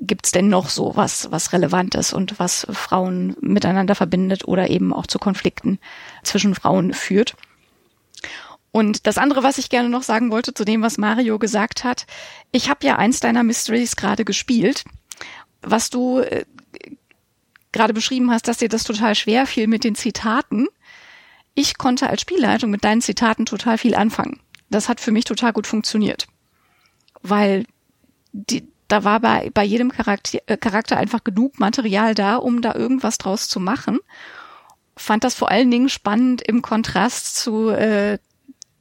gibt's 0.00 0.30
denn 0.30 0.48
noch 0.48 0.68
so, 0.68 0.92
was, 0.94 1.30
was 1.32 1.52
relevant 1.52 1.94
ist 1.96 2.12
und 2.12 2.38
was 2.38 2.66
Frauen 2.70 3.36
miteinander 3.40 3.94
verbindet 3.94 4.46
oder 4.46 4.70
eben 4.70 4.92
auch 4.92 5.06
zu 5.06 5.18
Konflikten 5.18 5.78
zwischen 6.22 6.54
Frauen 6.54 6.92
führt. 6.94 7.34
Und 8.70 9.06
das 9.06 9.18
andere, 9.18 9.42
was 9.42 9.58
ich 9.58 9.70
gerne 9.70 9.88
noch 9.88 10.02
sagen 10.02 10.30
wollte 10.30 10.54
zu 10.54 10.64
dem, 10.64 10.82
was 10.82 10.98
Mario 10.98 11.38
gesagt 11.38 11.84
hat, 11.84 12.06
ich 12.52 12.68
habe 12.68 12.86
ja 12.86 12.96
eins 12.96 13.18
deiner 13.18 13.42
Mysteries 13.42 13.96
gerade 13.96 14.24
gespielt, 14.24 14.84
was 15.62 15.90
du 15.90 16.20
äh, 16.20 16.44
gerade 17.72 17.94
beschrieben 17.94 18.30
hast, 18.30 18.48
dass 18.48 18.58
dir 18.58 18.68
das 18.68 18.84
total 18.84 19.14
schwer 19.14 19.46
fiel 19.46 19.66
mit 19.66 19.84
den 19.84 19.94
Zitaten. 19.94 20.68
Ich 21.54 21.78
konnte 21.78 22.08
als 22.08 22.20
Spielleitung 22.20 22.70
mit 22.70 22.84
deinen 22.84 23.00
Zitaten 23.00 23.46
total 23.46 23.78
viel 23.78 23.94
anfangen. 23.94 24.40
Das 24.70 24.88
hat 24.88 25.00
für 25.00 25.12
mich 25.12 25.24
total 25.24 25.52
gut 25.52 25.66
funktioniert, 25.66 26.26
weil 27.22 27.64
die, 28.32 28.68
da 28.88 29.04
war 29.04 29.20
bei, 29.20 29.50
bei 29.52 29.64
jedem 29.64 29.90
Charakter, 29.90 30.38
äh, 30.46 30.56
Charakter 30.56 30.96
einfach 30.96 31.24
genug 31.24 31.58
Material 31.58 32.14
da, 32.14 32.36
um 32.36 32.62
da 32.62 32.74
irgendwas 32.74 33.18
draus 33.18 33.48
zu 33.48 33.60
machen. 33.60 33.98
Fand 34.96 35.24
das 35.24 35.34
vor 35.34 35.50
allen 35.50 35.70
Dingen 35.70 35.88
spannend 35.88 36.42
im 36.42 36.60
Kontrast 36.62 37.36
zu 37.36 37.68
äh, 37.70 38.18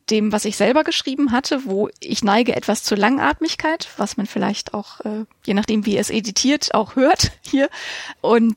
dem, 0.10 0.32
was 0.32 0.46
ich 0.46 0.58
selber 0.58 0.84
geschrieben 0.84 1.32
hatte, 1.32 1.65
wo 1.65 1.89
ich 2.00 2.24
neige 2.24 2.56
etwas 2.56 2.84
zur 2.84 2.98
Langatmigkeit, 2.98 3.89
was 3.98 4.17
man 4.17 4.26
vielleicht 4.26 4.74
auch, 4.74 5.02
äh, 5.02 5.26
je 5.46 5.54
nachdem 5.54 5.86
wie 5.86 5.98
es 5.98 6.10
editiert, 6.10 6.74
auch 6.74 6.96
hört 6.96 7.32
hier. 7.41 7.70
Und 8.22 8.56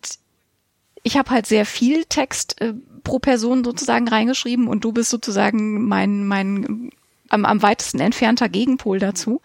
ich 1.02 1.16
habe 1.16 1.30
halt 1.30 1.46
sehr 1.46 1.66
viel 1.66 2.04
Text 2.04 2.60
äh, 2.60 2.74
pro 3.02 3.18
Person 3.18 3.64
sozusagen 3.64 4.06
reingeschrieben 4.08 4.68
und 4.68 4.84
du 4.84 4.92
bist 4.92 5.10
sozusagen 5.10 5.86
mein, 5.86 6.26
mein 6.26 6.90
am, 7.30 7.44
am 7.44 7.62
weitesten 7.62 8.00
entfernter 8.00 8.48
Gegenpol 8.48 8.98
dazu. 8.98 9.40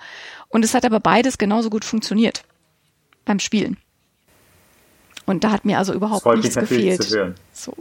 Und 0.49 0.65
es 0.65 0.73
hat 0.73 0.85
aber 0.85 0.99
beides 0.99 1.37
genauso 1.37 1.69
gut 1.69 1.85
funktioniert 1.85 2.43
beim 3.23 3.39
Spielen. 3.39 3.77
Und 5.25 5.43
da 5.43 5.51
hat 5.51 5.65
mir 5.65 5.79
also 5.79 5.93
überhaupt 5.93 6.25
nichts 6.25 6.55
gefehlt. 6.55 7.01
So. 7.53 7.73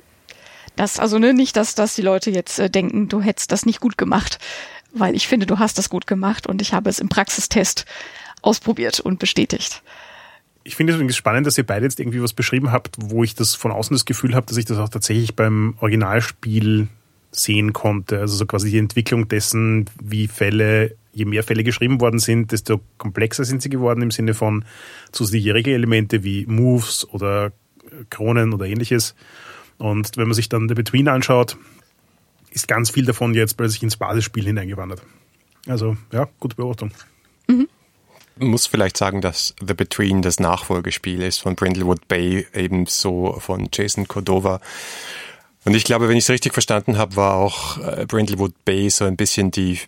Das, 0.77 0.99
also 0.99 1.19
ne, 1.19 1.35
nicht, 1.35 1.57
dass, 1.57 1.75
dass 1.75 1.95
die 1.95 2.03
Leute 2.03 2.31
jetzt 2.31 2.59
äh, 2.59 2.69
denken, 2.69 3.09
du 3.09 3.21
hättest 3.21 3.53
das 3.53 3.67
nicht 3.67 3.81
gut 3.81 3.97
gemacht, 3.97 4.39
weil 4.93 5.15
ich 5.15 5.29
finde, 5.29 5.47
du 5.47 5.59
hast 5.59 5.79
das 5.79 5.89
gut 5.89 6.07
gemacht 6.07 6.47
und 6.47 6.63
ich 6.63 6.73
habe 6.73 6.91
es 6.91 6.99
im 6.99 7.09
Praxistest 7.09 7.85
ausprobiert 8.43 9.01
und 9.01 9.19
bestätigt. 9.19 9.83
Ich 10.65 10.77
finde 10.77 10.93
es 10.93 10.97
übrigens 10.97 11.17
spannend, 11.17 11.47
dass 11.47 11.59
ihr 11.59 11.67
beide 11.67 11.85
jetzt 11.85 12.01
irgendwie 12.01 12.23
was 12.23 12.33
beschrieben 12.33 12.73
habt, 12.73 12.97
wo 12.99 13.23
ich 13.23 13.35
das 13.35 13.55
von 13.55 13.71
außen 13.71 13.95
das 13.95 14.07
Gefühl 14.07 14.35
habe, 14.35 14.47
dass 14.47 14.57
ich 14.57 14.65
das 14.65 14.79
auch 14.79 14.89
tatsächlich 14.89 15.37
beim 15.37 15.77
Originalspiel 15.81 16.89
sehen 17.31 17.73
konnte. 17.73 18.21
Also 18.21 18.37
so 18.37 18.47
quasi 18.47 18.71
die 18.71 18.79
Entwicklung 18.79 19.29
dessen, 19.29 19.91
wie 20.03 20.27
Fälle, 20.27 20.97
je 21.13 21.27
mehr 21.27 21.43
Fälle 21.43 21.65
geschrieben 21.65 22.01
worden 22.01 22.19
sind, 22.19 22.53
desto 22.53 22.81
komplexer 22.97 23.45
sind 23.45 23.61
sie 23.61 23.69
geworden 23.69 24.03
im 24.03 24.11
Sinne 24.11 24.35
von 24.35 24.65
zusätzliche 25.13 25.73
Elemente 25.73 26.25
wie 26.25 26.47
Moves 26.47 27.07
oder 27.11 27.53
Kronen 28.09 28.53
oder 28.53 28.67
ähnliches. 28.67 29.15
Und 29.79 30.17
wenn 30.17 30.29
man 30.29 30.35
sich 30.35 30.49
dann 30.49 30.69
The 30.69 30.75
Between 30.75 31.09
anschaut, 31.09 31.57
ist 32.51 32.69
ganz 32.69 32.91
viel 32.91 33.05
davon 33.05 33.35
jetzt 33.35 33.57
plötzlich 33.57 33.83
ins 33.83 33.97
Basisspiel 33.97 34.45
hineingewandert. 34.45 35.03
Also 35.67 35.97
ja, 36.13 36.29
gute 36.41 36.57
Beobachtung. 36.57 36.93
Mhm. 37.49 37.69
Man 38.37 38.49
muss 38.49 38.67
vielleicht 38.67 38.97
sagen, 38.97 39.21
dass 39.21 39.55
The 39.65 39.75
Between 39.75 40.23
das 40.23 40.41
Nachfolgespiel 40.41 41.23
ist 41.23 41.39
von 41.39 41.55
Brindlewood 41.55 42.09
Bay, 42.09 42.47
ebenso 42.53 43.39
von 43.39 43.69
Jason 43.73 44.09
Cordova. 44.09 44.61
Und 45.65 45.75
ich 45.75 45.85
glaube, 45.85 46.09
wenn 46.09 46.17
ich 46.17 46.25
es 46.25 46.31
richtig 46.31 46.53
verstanden 46.53 46.99
habe, 46.99 47.17
war 47.17 47.35
auch 47.35 47.79
äh, 47.79 48.07
Brindlewood 48.07 48.53
Bay 48.65 48.91
so 48.91 49.05
ein 49.05 49.17
bisschen 49.17 49.51
die, 49.51 49.79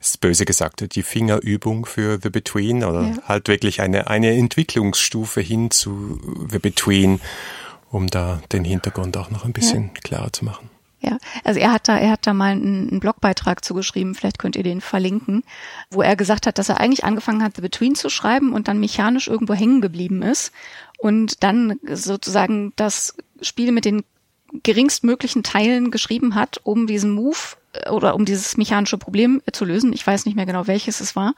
ist 0.00 0.20
böse 0.20 0.44
gesagt, 0.44 0.94
die 0.94 1.02
Fingerübung 1.02 1.86
für 1.86 2.18
The 2.22 2.30
Between 2.30 2.84
oder 2.84 3.02
ja. 3.02 3.16
halt 3.26 3.48
wirklich 3.48 3.80
eine, 3.80 4.06
eine 4.08 4.32
Entwicklungsstufe 4.32 5.40
hin 5.40 5.70
zu 5.70 6.20
The 6.50 6.58
Between, 6.58 7.20
um 7.94 8.08
da 8.08 8.40
den 8.52 8.64
Hintergrund 8.64 9.16
auch 9.16 9.30
noch 9.30 9.44
ein 9.44 9.52
bisschen 9.52 9.90
ja. 9.94 10.00
klarer 10.02 10.32
zu 10.32 10.44
machen. 10.44 10.68
Ja, 11.00 11.18
also 11.44 11.60
er 11.60 11.72
hat 11.72 11.86
da, 11.86 11.98
er 11.98 12.12
hat 12.12 12.26
da 12.26 12.32
mal 12.32 12.52
einen, 12.52 12.88
einen 12.88 13.00
Blogbeitrag 13.00 13.62
zugeschrieben, 13.62 14.14
vielleicht 14.14 14.38
könnt 14.38 14.56
ihr 14.56 14.62
den 14.62 14.80
verlinken, 14.80 15.44
wo 15.90 16.00
er 16.00 16.16
gesagt 16.16 16.46
hat, 16.46 16.58
dass 16.58 16.70
er 16.70 16.80
eigentlich 16.80 17.04
angefangen 17.04 17.42
hat, 17.42 17.56
The 17.56 17.62
Between 17.62 17.94
zu 17.94 18.08
schreiben 18.08 18.54
und 18.54 18.68
dann 18.68 18.80
mechanisch 18.80 19.28
irgendwo 19.28 19.52
hängen 19.52 19.82
geblieben 19.82 20.22
ist 20.22 20.50
und 20.98 21.42
dann 21.42 21.78
sozusagen 21.84 22.72
das 22.76 23.16
Spiel 23.42 23.70
mit 23.70 23.84
den 23.84 24.02
geringstmöglichen 24.62 25.42
Teilen 25.42 25.90
geschrieben 25.90 26.34
hat, 26.34 26.60
um 26.62 26.86
diesen 26.86 27.10
Move 27.10 27.36
äh, 27.74 27.90
oder 27.90 28.14
um 28.14 28.24
dieses 28.24 28.56
mechanische 28.56 28.98
Problem 28.98 29.42
zu 29.52 29.64
lösen. 29.64 29.92
Ich 29.92 30.06
weiß 30.06 30.24
nicht 30.24 30.36
mehr 30.36 30.46
genau, 30.46 30.66
welches 30.66 31.00
es 31.00 31.14
war. 31.16 31.34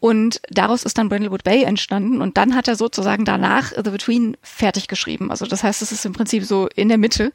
Und 0.00 0.40
daraus 0.48 0.82
ist 0.84 0.96
dann 0.96 1.10
Brindlewood 1.10 1.44
Bay 1.44 1.62
entstanden 1.62 2.22
und 2.22 2.38
dann 2.38 2.54
hat 2.54 2.68
er 2.68 2.76
sozusagen 2.76 3.26
danach 3.26 3.72
The 3.72 3.90
Between 3.90 4.36
fertig 4.42 4.88
geschrieben. 4.88 5.30
Also 5.30 5.44
das 5.44 5.62
heißt, 5.62 5.82
es 5.82 5.92
ist 5.92 6.06
im 6.06 6.14
Prinzip 6.14 6.44
so 6.44 6.68
in 6.74 6.88
der 6.88 6.96
Mitte 6.96 7.32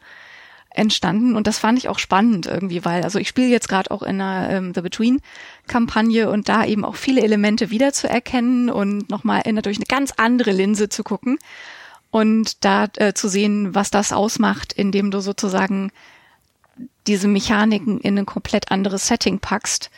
entstanden 0.72 1.36
und 1.36 1.48
das 1.48 1.60
fand 1.60 1.78
ich 1.78 1.90
auch 1.90 2.00
spannend 2.00 2.48
irgendwie, 2.48 2.84
weil 2.84 3.04
also 3.04 3.20
ich 3.20 3.30
spiele 3.30 3.48
jetzt 3.48 3.70
gerade 3.70 3.92
auch 3.92 4.02
in 4.02 4.20
einer 4.20 4.50
ähm, 4.50 4.74
The 4.74 4.82
Between 4.82 5.22
Kampagne 5.68 6.30
und 6.30 6.50
da 6.50 6.66
eben 6.66 6.84
auch 6.84 6.96
viele 6.96 7.22
Elemente 7.22 7.70
wiederzuerkennen 7.70 8.70
und 8.70 9.10
nochmal 9.10 9.44
in, 9.46 9.56
durch 9.58 9.78
eine 9.78 9.86
ganz 9.86 10.12
andere 10.18 10.52
Linse 10.52 10.90
zu 10.90 11.04
gucken 11.04 11.38
und 12.12 12.64
da 12.66 12.88
äh, 12.98 13.14
zu 13.14 13.30
sehen, 13.30 13.76
was 13.76 13.92
das 13.92 14.12
ausmacht, 14.12 14.74
indem 14.74 15.12
du 15.12 15.22
sozusagen 15.22 15.92
diese 17.08 17.28
Mechaniken 17.28 18.00
in 18.02 18.18
ein 18.18 18.26
komplett 18.26 18.72
anderes 18.72 19.08
Setting 19.08 19.40
packst, 19.40 19.90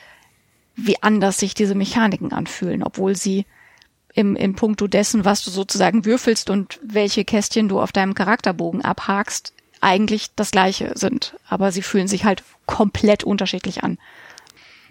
wie 0.77 1.01
anders 1.01 1.39
sich 1.39 1.55
diese 1.55 1.75
Mechaniken 1.75 2.31
anfühlen, 2.31 2.83
obwohl 2.83 3.15
sie 3.15 3.45
im, 4.13 4.35
im 4.35 4.55
Punkto 4.55 4.87
dessen, 4.87 5.25
was 5.25 5.43
du 5.43 5.49
sozusagen 5.51 6.05
würfelst 6.05 6.49
und 6.49 6.79
welche 6.81 7.25
Kästchen 7.25 7.67
du 7.67 7.81
auf 7.81 7.91
deinem 7.91 8.13
Charakterbogen 8.13 8.83
abhakst, 8.83 9.53
eigentlich 9.81 10.33
das 10.35 10.51
gleiche 10.51 10.91
sind. 10.95 11.35
Aber 11.49 11.71
sie 11.71 11.81
fühlen 11.81 12.07
sich 12.07 12.25
halt 12.25 12.43
komplett 12.65 13.23
unterschiedlich 13.23 13.83
an. 13.83 13.97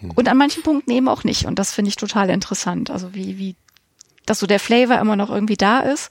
Hm. 0.00 0.10
Und 0.10 0.28
an 0.28 0.36
manchen 0.36 0.62
Punkten 0.62 0.90
eben 0.90 1.08
auch 1.08 1.24
nicht. 1.24 1.46
Und 1.46 1.58
das 1.58 1.72
finde 1.72 1.88
ich 1.88 1.96
total 1.96 2.30
interessant. 2.30 2.90
Also 2.90 3.14
wie, 3.14 3.38
wie, 3.38 3.56
dass 4.26 4.40
so 4.40 4.46
der 4.46 4.60
Flavor 4.60 4.98
immer 4.98 5.16
noch 5.16 5.30
irgendwie 5.30 5.56
da 5.56 5.80
ist, 5.80 6.10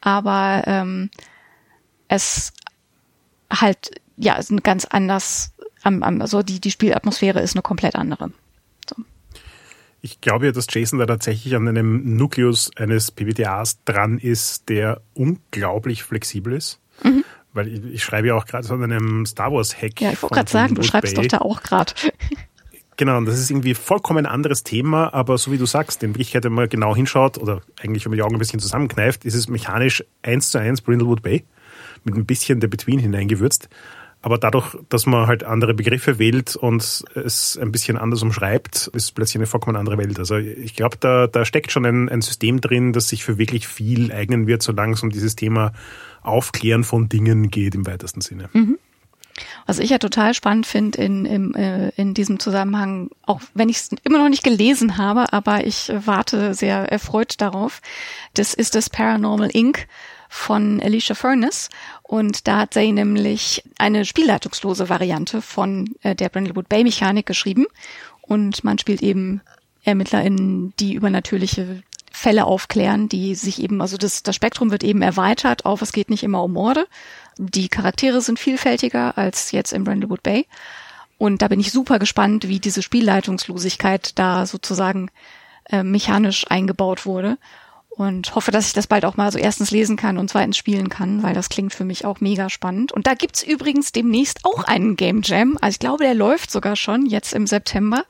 aber 0.00 0.62
ähm, 0.66 1.10
es 2.08 2.52
halt 3.50 4.00
ja 4.16 4.34
ist 4.34 4.52
ganz 4.62 4.84
anders. 4.84 5.52
Also 5.82 6.42
die 6.42 6.60
die 6.60 6.70
Spielatmosphäre 6.70 7.40
ist 7.40 7.54
eine 7.54 7.62
komplett 7.62 7.96
andere. 7.96 8.30
Ich 10.04 10.20
glaube 10.20 10.46
ja, 10.46 10.52
dass 10.52 10.66
Jason 10.68 10.98
da 10.98 11.06
tatsächlich 11.06 11.54
an 11.54 11.68
einem 11.68 12.16
Nukleus 12.16 12.70
eines 12.76 13.12
PBTAs 13.12 13.84
dran 13.84 14.18
ist, 14.18 14.68
der 14.68 15.00
unglaublich 15.14 16.02
flexibel 16.02 16.52
ist. 16.52 16.80
Mhm. 17.02 17.24
Weil 17.52 17.68
ich, 17.68 17.84
ich, 17.84 18.02
schreibe 18.02 18.28
ja 18.28 18.34
auch 18.34 18.46
gerade 18.46 18.66
so 18.66 18.74
an 18.74 18.82
einem 18.82 19.26
Star 19.26 19.52
Wars 19.52 19.80
Hack. 19.80 20.00
Ja, 20.00 20.10
ich 20.10 20.22
wollte 20.22 20.34
gerade 20.34 20.50
sagen, 20.50 20.74
du 20.74 20.82
schreibst 20.82 21.14
Bay. 21.14 21.28
doch 21.28 21.38
da 21.38 21.44
auch 21.44 21.62
gerade. 21.62 21.94
Genau, 22.98 23.16
und 23.16 23.24
das 23.24 23.38
ist 23.38 23.50
irgendwie 23.50 23.74
vollkommen 23.74 24.26
ein 24.26 24.32
anderes 24.32 24.64
Thema, 24.64 25.12
aber 25.14 25.38
so 25.38 25.50
wie 25.50 25.56
du 25.58 25.64
sagst, 25.64 26.02
in 26.02 26.10
Wirklichkeit, 26.10 26.44
wenn 26.44 26.52
man 26.52 26.68
genau 26.68 26.94
hinschaut, 26.94 27.38
oder 27.38 27.62
eigentlich, 27.80 28.04
wenn 28.04 28.10
man 28.10 28.18
die 28.18 28.22
Augen 28.22 28.36
ein 28.36 28.38
bisschen 28.38 28.60
zusammenkneift, 28.60 29.24
ist 29.24 29.34
es 29.34 29.48
mechanisch 29.48 30.04
eins 30.22 30.50
zu 30.50 30.58
eins 30.58 30.82
Brindlewood 30.82 31.22
Bay 31.22 31.42
mit 32.04 32.14
ein 32.14 32.26
bisschen 32.26 32.60
der 32.60 32.68
Between 32.68 32.98
hineingewürzt. 32.98 33.68
Aber 34.22 34.38
dadurch, 34.38 34.76
dass 34.88 35.04
man 35.06 35.26
halt 35.26 35.42
andere 35.42 35.74
Begriffe 35.74 36.18
wählt 36.20 36.54
und 36.54 37.04
es 37.14 37.58
ein 37.60 37.72
bisschen 37.72 37.98
anders 37.98 38.22
umschreibt, 38.22 38.86
ist 38.94 39.16
plötzlich 39.16 39.36
eine 39.36 39.46
vollkommen 39.46 39.76
andere 39.76 39.98
Welt. 39.98 40.18
Also 40.20 40.36
ich 40.36 40.76
glaube, 40.76 40.96
da, 40.98 41.26
da 41.26 41.44
steckt 41.44 41.72
schon 41.72 41.84
ein, 41.84 42.08
ein 42.08 42.22
System 42.22 42.60
drin, 42.60 42.92
das 42.92 43.08
sich 43.08 43.24
für 43.24 43.36
wirklich 43.36 43.66
viel 43.66 44.12
eignen 44.12 44.46
wird, 44.46 44.62
solange 44.62 44.94
es 44.94 45.02
um 45.02 45.10
dieses 45.10 45.34
Thema 45.34 45.72
Aufklären 46.22 46.84
von 46.84 47.08
Dingen 47.08 47.50
geht 47.50 47.74
im 47.74 47.84
weitesten 47.84 48.20
Sinne. 48.20 48.48
Mhm. 48.52 48.78
Was 49.66 49.78
ich 49.78 49.90
ja 49.90 49.98
total 49.98 50.34
spannend 50.34 50.66
finde 50.66 51.02
in, 51.02 51.24
in, 51.24 51.54
äh, 51.54 51.90
in 51.96 52.14
diesem 52.14 52.38
Zusammenhang, 52.38 53.10
auch 53.26 53.40
wenn 53.54 53.68
ich 53.68 53.78
es 53.78 53.90
immer 54.04 54.18
noch 54.18 54.28
nicht 54.28 54.44
gelesen 54.44 54.98
habe, 54.98 55.32
aber 55.32 55.66
ich 55.66 55.90
warte 56.04 56.54
sehr 56.54 56.90
erfreut 56.92 57.40
darauf, 57.40 57.80
das 58.34 58.54
ist 58.54 58.74
das 58.74 58.90
Paranormal 58.90 59.50
Inc. 59.52 59.86
von 60.28 60.80
Alicia 60.82 61.14
Furness. 61.14 61.70
Und 62.12 62.46
da 62.46 62.58
hat 62.58 62.74
sie 62.74 62.92
nämlich 62.92 63.64
eine 63.78 64.04
spielleitungslose 64.04 64.90
Variante 64.90 65.40
von 65.40 65.94
äh, 66.02 66.14
der 66.14 66.28
Brindlewood 66.28 66.68
Bay 66.68 66.84
Mechanik 66.84 67.24
geschrieben. 67.24 67.64
Und 68.20 68.64
man 68.64 68.78
spielt 68.78 69.02
eben 69.02 69.40
ErmittlerInnen, 69.84 70.74
die 70.78 70.92
übernatürliche 70.92 71.82
Fälle 72.10 72.44
aufklären, 72.44 73.08
die 73.08 73.34
sich 73.34 73.62
eben, 73.62 73.80
also 73.80 73.96
das, 73.96 74.22
das 74.22 74.36
Spektrum 74.36 74.70
wird 74.70 74.84
eben 74.84 75.00
erweitert 75.00 75.64
auf, 75.64 75.80
es 75.80 75.94
geht 75.94 76.10
nicht 76.10 76.22
immer 76.22 76.44
um 76.44 76.52
Morde. 76.52 76.86
Die 77.38 77.70
Charaktere 77.70 78.20
sind 78.20 78.38
vielfältiger 78.38 79.16
als 79.16 79.50
jetzt 79.50 79.72
in 79.72 79.84
Brindlewood 79.84 80.22
Bay. 80.22 80.44
Und 81.16 81.40
da 81.40 81.48
bin 81.48 81.60
ich 81.60 81.72
super 81.72 81.98
gespannt, 81.98 82.46
wie 82.46 82.60
diese 82.60 82.82
Spielleitungslosigkeit 82.82 84.18
da 84.18 84.44
sozusagen 84.44 85.10
äh, 85.70 85.82
mechanisch 85.82 86.44
eingebaut 86.50 87.06
wurde. 87.06 87.38
Und 87.94 88.34
hoffe, 88.34 88.50
dass 88.50 88.66
ich 88.66 88.72
das 88.72 88.86
bald 88.86 89.04
auch 89.04 89.16
mal 89.16 89.30
so 89.30 89.38
erstens 89.38 89.70
lesen 89.70 89.96
kann 89.96 90.16
und 90.16 90.30
zweitens 90.30 90.56
spielen 90.56 90.88
kann, 90.88 91.22
weil 91.22 91.34
das 91.34 91.50
klingt 91.50 91.74
für 91.74 91.84
mich 91.84 92.06
auch 92.06 92.20
mega 92.20 92.48
spannend. 92.48 92.90
Und 92.90 93.06
da 93.06 93.14
gibt's 93.14 93.42
übrigens 93.42 93.92
demnächst 93.92 94.44
auch 94.44 94.64
einen 94.64 94.96
Game 94.96 95.20
Jam. 95.22 95.58
Also 95.60 95.74
ich 95.74 95.78
glaube, 95.78 96.04
der 96.04 96.14
läuft 96.14 96.50
sogar 96.50 96.74
schon 96.74 97.04
jetzt 97.04 97.34
im 97.34 97.46
September. 97.46 98.04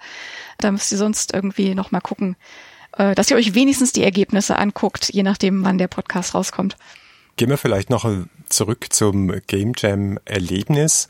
Da 0.58 0.70
müsst 0.70 0.92
ihr 0.92 0.98
sonst 0.98 1.34
irgendwie 1.34 1.74
noch 1.74 1.90
mal 1.90 2.00
gucken, 2.00 2.36
äh, 2.96 3.16
dass 3.16 3.30
ihr 3.30 3.36
euch 3.36 3.54
wenigstens 3.54 3.92
die 3.92 4.04
Ergebnisse 4.04 4.56
anguckt, 4.56 5.12
je 5.12 5.24
nachdem, 5.24 5.64
wann 5.64 5.78
der 5.78 5.88
Podcast 5.88 6.34
rauskommt. 6.34 6.76
Gehen 7.36 7.50
wir 7.50 7.58
vielleicht 7.58 7.90
noch 7.90 8.08
zurück 8.48 8.86
zum 8.90 9.32
Game 9.46 9.72
Jam 9.76 10.18
Erlebnis. 10.24 11.08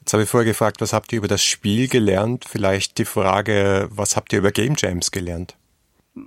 Jetzt 0.00 0.14
habe 0.14 0.22
ich 0.22 0.28
vorher 0.28 0.46
gefragt, 0.46 0.80
was 0.80 0.94
habt 0.94 1.12
ihr 1.12 1.18
über 1.18 1.28
das 1.28 1.42
Spiel 1.42 1.86
gelernt? 1.86 2.46
Vielleicht 2.48 2.96
die 2.96 3.04
Frage, 3.04 3.88
was 3.90 4.16
habt 4.16 4.32
ihr 4.32 4.38
über 4.38 4.52
Game 4.52 4.74
Jams 4.76 5.10
gelernt? 5.10 5.57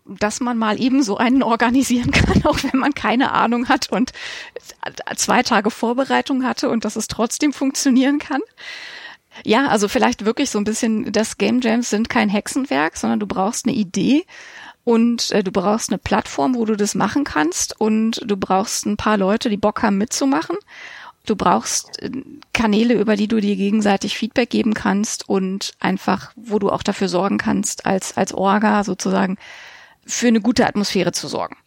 Dass 0.06 0.40
man 0.40 0.58
mal 0.58 0.82
eben 0.82 1.04
so 1.04 1.18
einen 1.18 1.44
organisieren 1.44 2.12
kann, 2.12 2.46
auch 2.46 2.60
wenn 2.64 2.80
man 2.80 2.94
keine 2.94 3.32
Ahnung 3.32 3.70
hat 3.70 3.92
und 3.92 4.12
zwei 5.16 5.44
Tage 5.44 5.72
Vorbereitung 5.72 6.44
hatte 6.44 6.70
und 6.70 6.86
dass 6.86 6.96
es 6.96 7.08
trotzdem 7.08 7.54
funktionieren 7.54 8.20
kann. 8.20 8.42
Ja, 9.46 9.68
also 9.68 9.88
vielleicht 9.88 10.26
wirklich 10.26 10.50
so 10.50 10.60
ein 10.60 10.66
bisschen, 10.66 11.12
das 11.12 11.38
Game 11.38 11.62
Jams 11.62 11.90
sind 11.90 12.10
kein 12.10 12.30
Hexenwerk, 12.30 12.98
sondern 12.98 13.20
du 13.20 13.28
brauchst 13.28 13.66
eine 13.66 13.76
Idee 13.76 14.26
und 14.84 15.32
äh, 15.32 15.44
du 15.44 15.52
brauchst 15.52 15.90
eine 15.90 15.98
Plattform, 15.98 16.56
wo 16.56 16.66
du 16.66 16.76
das 16.76 16.96
machen 16.96 17.24
kannst 17.24 17.80
und 17.80 18.22
du 18.26 18.36
brauchst 18.38 18.86
ein 18.86 18.98
paar 18.98 19.18
Leute, 19.18 19.50
die 19.50 19.58
Bock 19.58 19.84
haben 19.84 19.98
mitzumachen. 19.98 20.58
Du 21.26 21.36
brauchst 21.36 22.02
äh, 22.02 22.10
Kanäle, 22.54 22.96
über 22.96 23.16
die 23.16 23.28
du 23.28 23.40
dir 23.40 23.56
gegenseitig 23.56 24.18
Feedback 24.18 24.50
geben 24.50 24.74
kannst 24.74 25.30
und 25.30 25.74
einfach, 25.80 26.32
wo 26.36 26.60
du 26.60 26.70
auch 26.70 26.84
dafür 26.84 27.08
sorgen 27.08 27.38
kannst, 27.38 27.86
als, 27.86 28.18
als 28.18 28.34
Orga 28.34 28.84
sozusagen 28.84 29.38
für 30.06 30.28
eine 30.28 30.42
gute 30.42 30.68
Atmosphäre 30.68 31.12
zu 31.12 31.28
sorgen. 31.28 31.58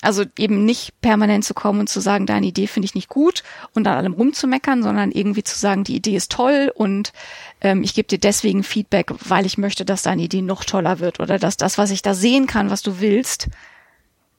Also 0.00 0.24
eben 0.38 0.64
nicht 0.64 1.00
permanent 1.00 1.44
zu 1.44 1.54
kommen 1.54 1.80
und 1.80 1.88
zu 1.88 1.98
sagen, 1.98 2.24
deine 2.24 2.46
Idee 2.46 2.68
finde 2.68 2.86
ich 2.86 2.94
nicht 2.94 3.08
gut 3.08 3.42
und 3.74 3.86
an 3.88 3.96
allem 3.96 4.12
rumzumeckern, 4.12 4.84
sondern 4.84 5.10
irgendwie 5.10 5.42
zu 5.42 5.58
sagen, 5.58 5.82
die 5.82 5.96
Idee 5.96 6.14
ist 6.14 6.30
toll 6.30 6.72
und 6.72 7.12
ähm, 7.60 7.82
ich 7.82 7.94
gebe 7.94 8.06
dir 8.06 8.18
deswegen 8.18 8.62
Feedback, 8.62 9.12
weil 9.28 9.44
ich 9.44 9.58
möchte, 9.58 9.84
dass 9.84 10.02
deine 10.02 10.22
Idee 10.22 10.42
noch 10.42 10.64
toller 10.64 11.00
wird 11.00 11.18
oder 11.18 11.40
dass 11.40 11.56
das, 11.56 11.78
was 11.78 11.90
ich 11.90 12.02
da 12.02 12.14
sehen 12.14 12.46
kann, 12.46 12.70
was 12.70 12.82
du 12.82 13.00
willst, 13.00 13.48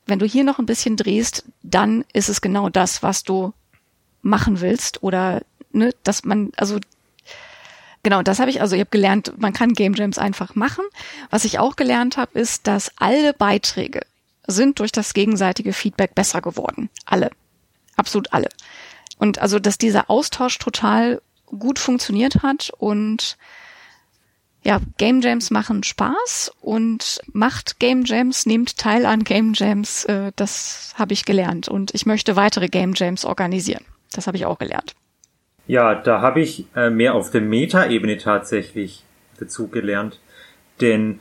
wenn 0.06 0.20
du 0.20 0.26
hier 0.26 0.46
noch 0.46 0.60
ein 0.60 0.66
bisschen 0.66 0.96
drehst, 0.96 1.44
dann 1.62 2.06
ist 2.14 2.30
es 2.30 2.40
genau 2.40 2.70
das, 2.70 3.04
was 3.04 3.24
du 3.24 3.54
machen 4.22 4.62
willst 4.62 5.04
oder 5.04 5.42
ne, 5.72 5.94
dass 6.04 6.24
man 6.24 6.52
also 6.56 6.80
Genau, 8.04 8.22
das 8.22 8.40
habe 8.40 8.50
ich, 8.50 8.62
also 8.62 8.76
ich 8.76 8.82
habe 8.82 8.90
gelernt, 8.90 9.34
man 9.38 9.54
kann 9.54 9.74
Game 9.74 9.94
Jams 9.94 10.18
einfach 10.18 10.56
machen. 10.56 10.86
Was 11.30 11.44
ich 11.44 11.60
auch 11.60 11.76
gelernt 11.76 12.18
habe, 12.18 12.40
ist, 12.40 12.66
dass 12.68 12.92
alle 12.98 13.34
Beiträge 13.34 14.02
sind 14.48 14.80
durch 14.80 14.92
das 14.92 15.14
gegenseitige 15.14 15.74
Feedback 15.74 16.16
besser 16.16 16.42
geworden. 16.42 16.90
Alle. 17.06 17.30
Absolut 17.98 18.32
alle. 18.32 18.50
Und 19.18 19.40
also, 19.40 19.60
dass 19.60 19.78
dieser 19.78 20.10
Austausch 20.10 20.58
total 20.60 21.22
gut 21.46 21.80
funktioniert 21.80 22.42
hat 22.42 22.72
und 22.78 23.38
ja, 24.64 24.80
Game 24.98 25.22
Jams 25.22 25.52
machen 25.52 25.84
Spaß 25.84 26.52
und 26.62 27.22
macht 27.32 27.80
Game 27.80 28.04
Jams, 28.06 28.46
nehmt 28.46 28.78
teil 28.78 29.06
an 29.06 29.24
Game 29.24 29.54
Jams, 29.56 30.06
äh, 30.06 30.32
das 30.36 30.94
habe 30.98 31.14
ich 31.14 31.26
gelernt 31.26 31.68
und 31.70 31.94
ich 31.94 32.06
möchte 32.06 32.36
weitere 32.36 32.68
Game 32.68 32.94
Jams 32.94 33.26
organisieren. 33.26 33.86
Das 34.12 34.28
habe 34.28 34.38
ich 34.38 34.46
auch 34.46 34.60
gelernt. 34.60 34.96
Ja, 35.70 35.94
da 35.94 36.20
habe 36.20 36.42
ich 36.42 36.66
äh, 36.76 36.90
mehr 36.90 37.14
auf 37.14 37.30
der 37.30 37.42
Meta-Ebene 37.42 38.18
tatsächlich 38.18 39.04
dazu 39.40 39.68
gelernt, 39.68 40.20
denn 40.82 41.20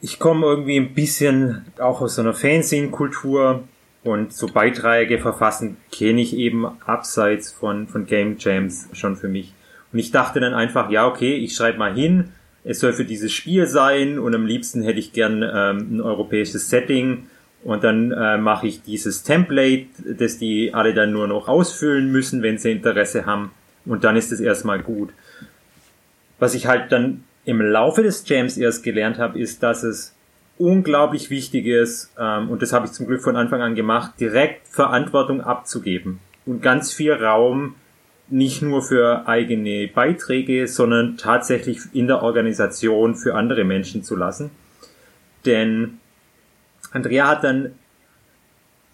ich 0.00 0.18
komme 0.18 0.44
irgendwie 0.44 0.76
ein 0.76 0.92
bisschen 0.92 1.66
auch 1.78 2.00
aus 2.00 2.16
so 2.16 2.22
einer 2.22 2.34
Fanzine-Kultur 2.34 3.62
und 4.02 4.32
so 4.32 4.48
Beiträge 4.48 5.20
verfassen 5.20 5.76
kenne 5.92 6.20
ich 6.20 6.36
eben 6.36 6.66
abseits 6.84 7.52
von, 7.52 7.86
von 7.86 8.06
Game 8.06 8.38
Jams 8.40 8.88
schon 8.92 9.14
für 9.14 9.28
mich. 9.28 9.54
Und 9.92 10.00
ich 10.00 10.10
dachte 10.10 10.40
dann 10.40 10.54
einfach, 10.54 10.90
ja, 10.90 11.06
okay, 11.06 11.36
ich 11.36 11.54
schreibe 11.54 11.78
mal 11.78 11.94
hin, 11.94 12.32
es 12.64 12.80
soll 12.80 12.92
für 12.92 13.04
dieses 13.04 13.30
Spiel 13.30 13.68
sein 13.68 14.18
und 14.18 14.34
am 14.34 14.46
liebsten 14.46 14.82
hätte 14.82 14.98
ich 14.98 15.12
gern 15.12 15.44
ähm, 15.44 15.94
ein 15.94 16.00
europäisches 16.00 16.68
Setting 16.68 17.28
und 17.62 17.84
dann 17.84 18.12
äh, 18.12 18.38
mache 18.38 18.66
ich 18.66 18.82
dieses 18.82 19.22
Template, 19.22 19.86
das 20.04 20.38
die 20.38 20.72
alle 20.72 20.94
dann 20.94 21.12
nur 21.12 21.26
noch 21.26 21.48
ausfüllen 21.48 22.10
müssen, 22.10 22.42
wenn 22.42 22.58
sie 22.58 22.72
Interesse 22.72 23.26
haben 23.26 23.52
und 23.84 24.04
dann 24.04 24.16
ist 24.16 24.32
es 24.32 24.40
erstmal 24.40 24.80
gut. 24.80 25.10
Was 26.38 26.54
ich 26.54 26.66
halt 26.66 26.90
dann 26.92 27.24
im 27.44 27.60
Laufe 27.60 28.02
des 28.02 28.26
Jams 28.28 28.56
erst 28.56 28.82
gelernt 28.82 29.18
habe, 29.18 29.38
ist, 29.38 29.62
dass 29.62 29.82
es 29.82 30.14
unglaublich 30.58 31.30
wichtig 31.30 31.66
ist, 31.66 32.12
ähm, 32.18 32.50
und 32.50 32.62
das 32.62 32.72
habe 32.72 32.86
ich 32.86 32.92
zum 32.92 33.06
Glück 33.06 33.22
von 33.22 33.36
Anfang 33.36 33.62
an 33.62 33.74
gemacht, 33.74 34.12
direkt 34.20 34.68
Verantwortung 34.68 35.40
abzugeben 35.40 36.18
und 36.46 36.62
ganz 36.62 36.92
viel 36.92 37.12
Raum 37.12 37.74
nicht 38.28 38.62
nur 38.62 38.82
für 38.82 39.26
eigene 39.26 39.88
Beiträge, 39.88 40.68
sondern 40.68 41.16
tatsächlich 41.16 41.80
in 41.92 42.06
der 42.06 42.22
Organisation 42.22 43.16
für 43.16 43.34
andere 43.34 43.64
Menschen 43.64 44.04
zu 44.04 44.16
lassen. 44.16 44.50
Denn 45.46 45.99
Andrea 46.92 47.28
hat 47.28 47.44
dann 47.44 47.72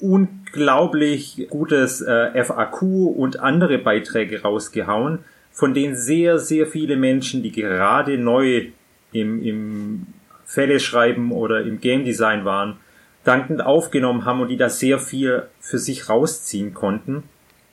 unglaublich 0.00 1.46
gutes 1.48 2.02
äh, 2.02 2.44
FAQ 2.44 2.82
und 2.82 3.40
andere 3.40 3.78
Beiträge 3.78 4.42
rausgehauen, 4.42 5.20
von 5.52 5.72
denen 5.72 5.96
sehr, 5.96 6.38
sehr 6.38 6.66
viele 6.66 6.96
Menschen, 6.96 7.42
die 7.42 7.52
gerade 7.52 8.18
neu 8.18 8.66
im, 9.12 9.42
im 9.42 10.06
Fälle 10.44 10.80
schreiben 10.80 11.32
oder 11.32 11.62
im 11.62 11.80
Game 11.80 12.04
Design 12.04 12.44
waren, 12.44 12.76
dankend 13.24 13.64
aufgenommen 13.64 14.24
haben 14.24 14.40
und 14.40 14.48
die 14.48 14.56
da 14.56 14.68
sehr 14.68 14.98
viel 14.98 15.44
für 15.60 15.78
sich 15.78 16.08
rausziehen 16.08 16.74
konnten. 16.74 17.24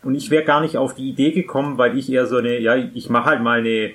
Und 0.01 0.15
ich 0.15 0.32
wäre 0.32 0.43
gar 0.43 0.61
nicht 0.61 0.78
auf 0.78 0.95
die 0.95 1.09
Idee 1.09 1.32
gekommen, 1.32 1.78
weil 1.78 1.97
ich 1.97 2.11
eher 2.11 2.26
so 2.26 2.38
eine, 2.38 2.59
ja, 2.59 2.76
ich 2.76 3.09
mache 3.09 3.26
halt 3.26 3.41
mal 3.41 3.59
eine 3.59 3.91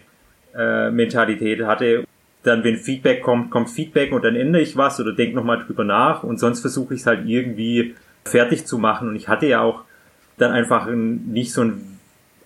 äh, 0.55 0.91
Mentalität 0.91 1.62
hatte. 1.64 2.05
Dann, 2.49 2.65
wenn 2.65 2.79
Feedback 2.79 3.23
kommt, 3.23 3.51
kommt 3.51 3.69
Feedback 3.69 4.13
und 4.13 4.25
dann 4.25 4.35
ändere 4.35 4.63
ich 4.63 4.77
was 4.77 4.99
oder 4.99 5.13
denke 5.13 5.37
nochmal 5.37 5.63
drüber 5.65 5.85
nach 5.85 6.23
und 6.23 6.41
sonst 6.41 6.61
versuche 6.61 6.95
ich 6.95 7.01
es 7.01 7.07
halt 7.07 7.29
irgendwie 7.29 7.95
fertig 8.25 8.67
zu 8.67 8.79
machen. 8.79 9.11
Und 9.11 9.17
ich 9.17 9.29
hatte 9.29 9.47
ja 9.47 9.61
auch 9.61 9.83
dann 10.39 10.53
einfach 10.53 10.87
ein, 10.87 11.27
nicht 11.27 11.53
so 11.53 11.61
einen 11.61 11.99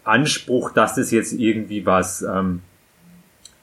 Anspruch, 0.03 0.73
dass 0.73 0.97
das 0.97 1.13
jetzt 1.13 1.33
irgendwie 1.33 1.87
was 1.87 2.23
ähm, 2.23 2.63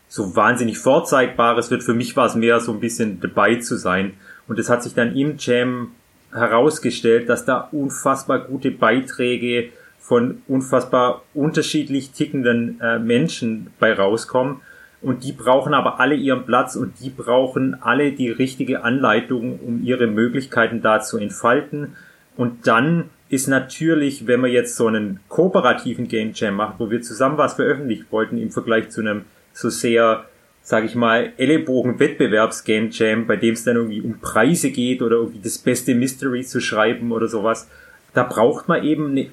so 0.08 0.36
wahnsinnig 0.36 0.78
vorzeigbares 0.78 1.72
wird. 1.72 1.84
Für 1.84 1.94
mich 1.94 2.16
war 2.16 2.28
es 2.28 2.36
mehr 2.36 2.62
so 2.62 2.72
ein 2.72 2.80
bisschen 2.80 3.20
dabei 3.20 3.56
zu 3.56 3.76
sein. 3.76 4.14
Und 4.48 4.58
es 4.60 4.70
hat 4.70 4.82
sich 4.82 4.94
dann 4.94 5.16
im 5.16 5.36
Jam 5.38 5.92
herausgestellt, 6.32 7.28
dass 7.28 7.44
da 7.44 7.68
unfassbar 7.72 8.40
gute 8.40 8.72
Beiträge 8.72 9.70
von 10.00 10.42
unfassbar 10.48 11.24
unterschiedlich 11.34 12.12
tickenden 12.12 12.80
äh, 12.82 12.98
Menschen 12.98 13.68
bei 13.80 13.94
rauskommen. 13.94 14.62
Und 15.02 15.24
die 15.24 15.32
brauchen 15.32 15.74
aber 15.74 16.00
alle 16.00 16.16
ihren 16.16 16.45
Platz 16.45 16.76
und 16.76 17.00
die 17.00 17.10
brauchen 17.10 17.82
alle 17.82 18.12
die 18.12 18.30
richtige 18.30 18.84
Anleitung, 18.84 19.60
um 19.60 19.82
ihre 19.84 20.08
Möglichkeiten 20.08 20.82
da 20.82 21.00
zu 21.00 21.18
entfalten. 21.18 21.95
Und 22.36 22.68
dann 22.68 23.10
ist 23.30 23.47
natürlich, 23.47 24.28
wenn 24.28 24.41
man 24.41 24.52
jetzt 24.52 24.76
so 24.76 24.88
einen 24.88 25.20
kooperativen 25.30 26.08
Game 26.08 26.32
Jam 26.34 26.56
macht, 26.56 26.80
wo 26.80 26.89
wir 26.89 27.02
zusammen 27.02 27.38
was 27.38 27.54
veröffentlichen 27.54 28.08
wollten 28.10 28.38
im 28.38 28.52
Vergleich 28.52 28.89
zu 28.89 29.02
einem 29.02 29.24
so 29.54 29.70
sehr, 29.70 30.26
sag 30.64 30.84
ich 30.84 30.95
mal, 30.95 31.32
Ellenbogen-Wettbewerbs-Game 31.38 32.89
Jam, 32.91 33.28
bei 33.28 33.36
dem 33.36 33.54
es 33.54 33.64
dann 33.64 33.76
irgendwie 33.78 34.02
um 34.02 34.20
Preise 34.20 34.72
geht 34.72 35.02
oder 35.02 35.18
irgendwie 35.18 35.41
das 35.41 35.60
beste 35.60 35.95
Mystery 35.95 36.43
zu 36.43 36.60
schreiben 36.60 37.12
oder 37.12 37.28
sowas, 37.28 37.70
da 38.14 38.24
braucht 38.24 38.68
man 38.68 38.84
eben 38.84 39.12
eine 39.12 39.30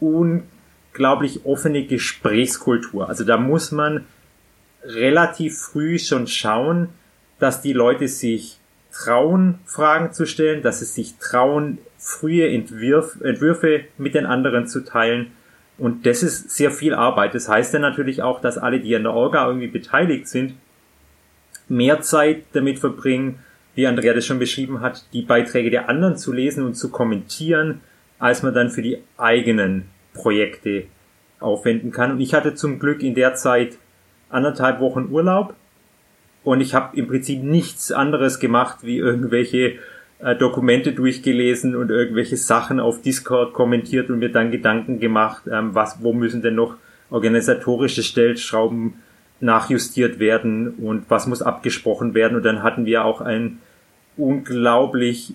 unglaublich 0.00 1.44
offene 1.44 1.86
Gesprächskultur. 1.86 3.08
Also 3.08 3.24
da 3.24 3.36
muss 3.36 3.72
man 3.72 4.04
relativ 4.88 5.58
früh 5.58 5.98
schon 5.98 6.26
schauen, 6.26 6.88
dass 7.38 7.60
die 7.60 7.72
Leute 7.72 8.08
sich 8.08 8.58
trauen, 8.92 9.58
Fragen 9.66 10.12
zu 10.12 10.26
stellen, 10.26 10.62
dass 10.62 10.80
sie 10.80 10.86
sich 10.86 11.18
trauen, 11.18 11.78
frühe 11.98 12.48
Entwürf, 12.48 13.20
Entwürfe 13.20 13.84
mit 13.98 14.14
den 14.14 14.26
anderen 14.26 14.66
zu 14.66 14.84
teilen. 14.84 15.32
Und 15.76 16.06
das 16.06 16.22
ist 16.22 16.50
sehr 16.50 16.70
viel 16.70 16.94
Arbeit. 16.94 17.34
Das 17.34 17.48
heißt 17.48 17.74
dann 17.74 17.82
natürlich 17.82 18.22
auch, 18.22 18.40
dass 18.40 18.58
alle, 18.58 18.80
die 18.80 18.96
an 18.96 19.04
der 19.04 19.12
Orga 19.12 19.46
irgendwie 19.46 19.68
beteiligt 19.68 20.26
sind, 20.26 20.54
mehr 21.68 22.00
Zeit 22.00 22.44
damit 22.52 22.78
verbringen, 22.78 23.38
wie 23.74 23.86
Andrea 23.86 24.14
das 24.14 24.26
schon 24.26 24.40
beschrieben 24.40 24.80
hat, 24.80 25.04
die 25.12 25.22
Beiträge 25.22 25.70
der 25.70 25.88
anderen 25.88 26.16
zu 26.16 26.32
lesen 26.32 26.64
und 26.64 26.74
zu 26.74 26.90
kommentieren, 26.90 27.80
als 28.18 28.42
man 28.42 28.54
dann 28.54 28.70
für 28.70 28.82
die 28.82 28.98
eigenen 29.16 29.84
Projekte 30.14 30.84
aufwenden 31.38 31.92
kann. 31.92 32.12
Und 32.12 32.20
ich 32.20 32.34
hatte 32.34 32.54
zum 32.54 32.80
Glück 32.80 33.02
in 33.02 33.14
der 33.14 33.34
Zeit 33.34 33.78
anderthalb 34.30 34.80
Wochen 34.80 35.08
Urlaub 35.10 35.54
und 36.44 36.60
ich 36.60 36.74
habe 36.74 36.96
im 36.96 37.08
Prinzip 37.08 37.42
nichts 37.42 37.92
anderes 37.92 38.38
gemacht, 38.38 38.78
wie 38.82 38.98
irgendwelche 38.98 39.74
äh, 40.20 40.34
Dokumente 40.34 40.92
durchgelesen 40.92 41.76
und 41.76 41.90
irgendwelche 41.90 42.36
Sachen 42.36 42.80
auf 42.80 43.02
Discord 43.02 43.52
kommentiert 43.52 44.10
und 44.10 44.18
mir 44.18 44.32
dann 44.32 44.50
Gedanken 44.50 44.98
gemacht, 44.98 45.42
ähm, 45.50 45.74
was, 45.74 46.02
wo 46.02 46.12
müssen 46.12 46.42
denn 46.42 46.54
noch 46.54 46.76
organisatorische 47.10 48.02
Stellschrauben 48.02 48.94
nachjustiert 49.40 50.18
werden 50.18 50.70
und 50.74 51.04
was 51.10 51.26
muss 51.26 51.42
abgesprochen 51.42 52.14
werden. 52.14 52.36
Und 52.36 52.44
dann 52.44 52.62
hatten 52.62 52.86
wir 52.86 53.04
auch 53.04 53.20
einen 53.20 53.60
unglaublich 54.16 55.34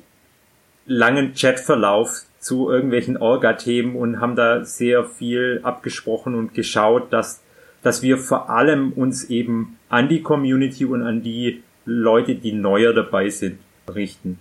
langen 0.85 1.33
Chatverlauf 1.33 2.23
zu 2.39 2.69
irgendwelchen 2.69 3.17
Orga-Themen 3.17 3.95
und 3.95 4.19
haben 4.19 4.35
da 4.35 4.65
sehr 4.65 5.05
viel 5.05 5.61
abgesprochen 5.63 6.35
und 6.35 6.53
geschaut, 6.53 7.13
dass, 7.13 7.42
dass 7.83 8.01
wir 8.01 8.17
vor 8.17 8.49
allem 8.49 8.93
uns 8.93 9.25
eben 9.25 9.77
an 9.89 10.09
die 10.09 10.21
Community 10.21 10.85
und 10.85 11.03
an 11.03 11.21
die 11.21 11.61
Leute, 11.85 12.35
die 12.35 12.53
neuer 12.53 12.93
dabei 12.93 13.29
sind, 13.29 13.59
richten. 13.93 14.39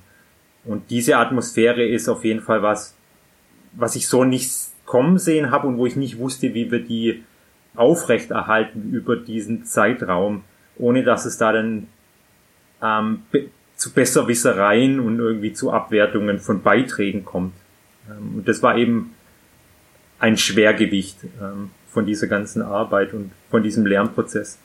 Und 0.65 0.91
diese 0.91 1.17
Atmosphäre 1.17 1.85
ist 1.85 2.09
auf 2.09 2.25
jeden 2.25 2.41
Fall 2.41 2.63
was, 2.63 2.95
was 3.73 3.97
ich 3.97 4.07
so 4.07 4.25
nicht 4.25 4.53
kommen 4.87 5.19
sehen 5.19 5.51
habe 5.51 5.67
und 5.67 5.77
wo 5.77 5.87
ich 5.87 5.97
nicht 5.97 6.19
wusste, 6.19 6.55
wie 6.55 6.71
wir 6.71 6.81
die 6.81 7.25
aufrechterhalten 7.75 8.93
über 8.93 9.17
diesen 9.17 9.65
Zeitraum, 9.65 10.45
ohne 10.77 11.03
dass 11.03 11.25
es 11.25 11.39
da 11.39 11.53
dann 11.53 11.89
ähm, 12.83 13.23
zu 13.77 13.93
Besserwissereien 13.93 15.01
und 15.01 15.19
irgendwie 15.19 15.53
zu 15.53 15.73
Abwertungen 15.73 16.39
von 16.39 16.63
Beiträgen 16.63 17.25
kommt. 17.25 17.55
Ähm, 18.09 18.37
und 18.37 18.49
das 18.49 18.63
war 18.63 18.77
eben 18.77 19.15
ein 20.21 20.37
Schwergewicht 20.37 21.19
ähm, 21.41 21.71
von 21.93 22.07
dieser 22.07 22.27
ganzen 22.27 22.63
Arbeit 22.63 23.13
und 23.13 23.33
von 23.51 23.63
diesem 23.63 23.87
Lernprozess. 23.87 24.59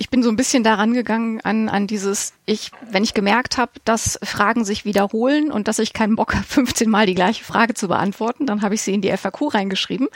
Ich 0.00 0.10
bin 0.10 0.22
so 0.22 0.28
ein 0.28 0.36
bisschen 0.36 0.62
daran 0.62 0.92
gegangen 0.92 1.40
an, 1.40 1.68
an 1.68 1.88
dieses, 1.88 2.32
ich, 2.46 2.70
wenn 2.88 3.02
ich 3.02 3.14
gemerkt 3.14 3.58
habe, 3.58 3.72
dass 3.84 4.18
Fragen 4.22 4.64
sich 4.64 4.84
wiederholen 4.84 5.50
und 5.50 5.66
dass 5.66 5.80
ich 5.80 5.92
keinen 5.92 6.14
Bock 6.14 6.34
habe, 6.34 6.44
15 6.46 6.88
Mal 6.88 7.06
die 7.06 7.16
gleiche 7.16 7.42
Frage 7.42 7.74
zu 7.74 7.88
beantworten, 7.88 8.46
dann 8.46 8.62
habe 8.62 8.74
ich 8.74 8.82
sie 8.82 8.94
in 8.94 9.00
die 9.00 9.10
FAQ 9.10 9.54
reingeschrieben, 9.54 10.08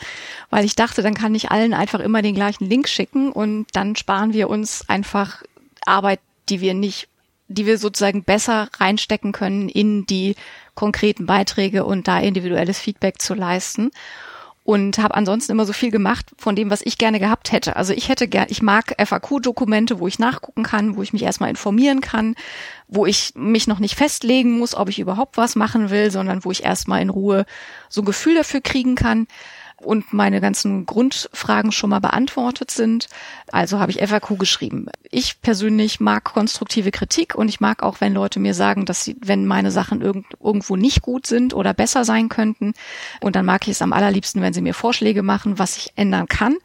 weil 0.50 0.64
ich 0.64 0.76
dachte, 0.76 1.03
dann 1.03 1.14
kann 1.14 1.34
ich 1.34 1.50
allen 1.50 1.74
einfach 1.74 1.98
immer 1.98 2.22
den 2.22 2.36
gleichen 2.36 2.66
Link 2.66 2.88
schicken 2.88 3.32
und 3.32 3.66
dann 3.72 3.96
sparen 3.96 4.32
wir 4.32 4.48
uns 4.48 4.88
einfach 4.88 5.42
Arbeit, 5.84 6.20
die 6.48 6.61
wir 6.61 6.74
nicht 6.74 7.09
die 7.48 7.66
wir 7.66 7.78
sozusagen 7.78 8.24
besser 8.24 8.68
reinstecken 8.78 9.32
können 9.32 9.68
in 9.68 10.07
die 10.07 10.36
konkreten 10.74 11.26
Beiträge 11.26 11.84
und 11.84 12.09
da 12.09 12.18
individuelles 12.18 12.78
Feedback 12.78 13.20
zu 13.20 13.34
leisten. 13.34 13.90
Und 14.64 14.98
habe 14.98 15.14
ansonsten 15.14 15.50
immer 15.50 15.66
so 15.66 15.72
viel 15.72 15.90
gemacht 15.90 16.26
von 16.38 16.54
dem, 16.54 16.70
was 16.70 16.82
ich 16.82 16.96
gerne 16.96 17.18
gehabt 17.18 17.50
hätte. 17.50 17.74
Also 17.74 17.92
ich 17.92 18.08
hätte 18.08 18.28
gern, 18.28 18.46
ich 18.48 18.62
mag 18.62 18.94
FAQ-Dokumente, 18.96 19.98
wo 19.98 20.06
ich 20.06 20.20
nachgucken 20.20 20.62
kann, 20.62 20.96
wo 20.96 21.02
ich 21.02 21.12
mich 21.12 21.24
erstmal 21.24 21.50
informieren 21.50 22.00
kann, 22.00 22.36
wo 22.86 23.04
ich 23.04 23.32
mich 23.34 23.66
noch 23.66 23.80
nicht 23.80 23.96
festlegen 23.96 24.58
muss, 24.58 24.76
ob 24.76 24.88
ich 24.88 25.00
überhaupt 25.00 25.36
was 25.36 25.56
machen 25.56 25.90
will, 25.90 26.12
sondern 26.12 26.44
wo 26.44 26.52
ich 26.52 26.62
erstmal 26.62 27.02
in 27.02 27.10
Ruhe 27.10 27.44
so 27.88 28.02
ein 28.02 28.04
Gefühl 28.04 28.36
dafür 28.36 28.60
kriegen 28.60 28.94
kann 28.94 29.26
und 29.85 30.12
meine 30.12 30.41
ganzen 30.41 30.87
Grundfragen 30.87 31.72
schon 31.72 31.91
mal 31.91 32.01
beantwortet 32.01 32.70
sind. 32.70 33.09
Also 33.51 33.78
habe 33.78 33.93
ich 33.93 33.99
FAQ 33.99 34.39
geschrieben. 34.39 34.87
Ich 35.11 35.41
persönlich 35.41 36.01
mag 36.01 36.24
konstruktive 36.24 36.91
Kritik 36.91 37.35
und 37.35 37.49
ich 37.49 37.61
mag 37.61 37.83
auch, 37.83 38.01
wenn 38.01 38.14
Leute 38.14 38.41
mir 38.41 38.55
sagen, 38.55 38.87
dass 38.87 39.05
sie, 39.05 39.16
wenn 39.20 39.47
meine 39.47 39.70
Sachen 39.70 40.01
irgend, 40.01 40.26
irgendwo 40.43 40.76
nicht 40.76 41.03
gut 41.03 41.26
sind 41.26 41.55
oder 41.55 41.74
besser 41.74 42.05
sein 42.05 42.28
könnten. 42.28 42.72
Und 43.20 43.37
dann 43.37 43.45
mag 43.45 43.62
ich 43.62 43.72
es 43.72 43.83
am 43.83 43.93
allerliebsten, 43.93 44.43
wenn 44.43 44.53
sie 44.53 44.62
mir 44.62 44.74
Vorschläge 44.74 45.22
machen, 45.22 45.59
was 45.59 45.76
ich 45.76 45.93
ändern 45.97 46.28
kann. 46.28 46.57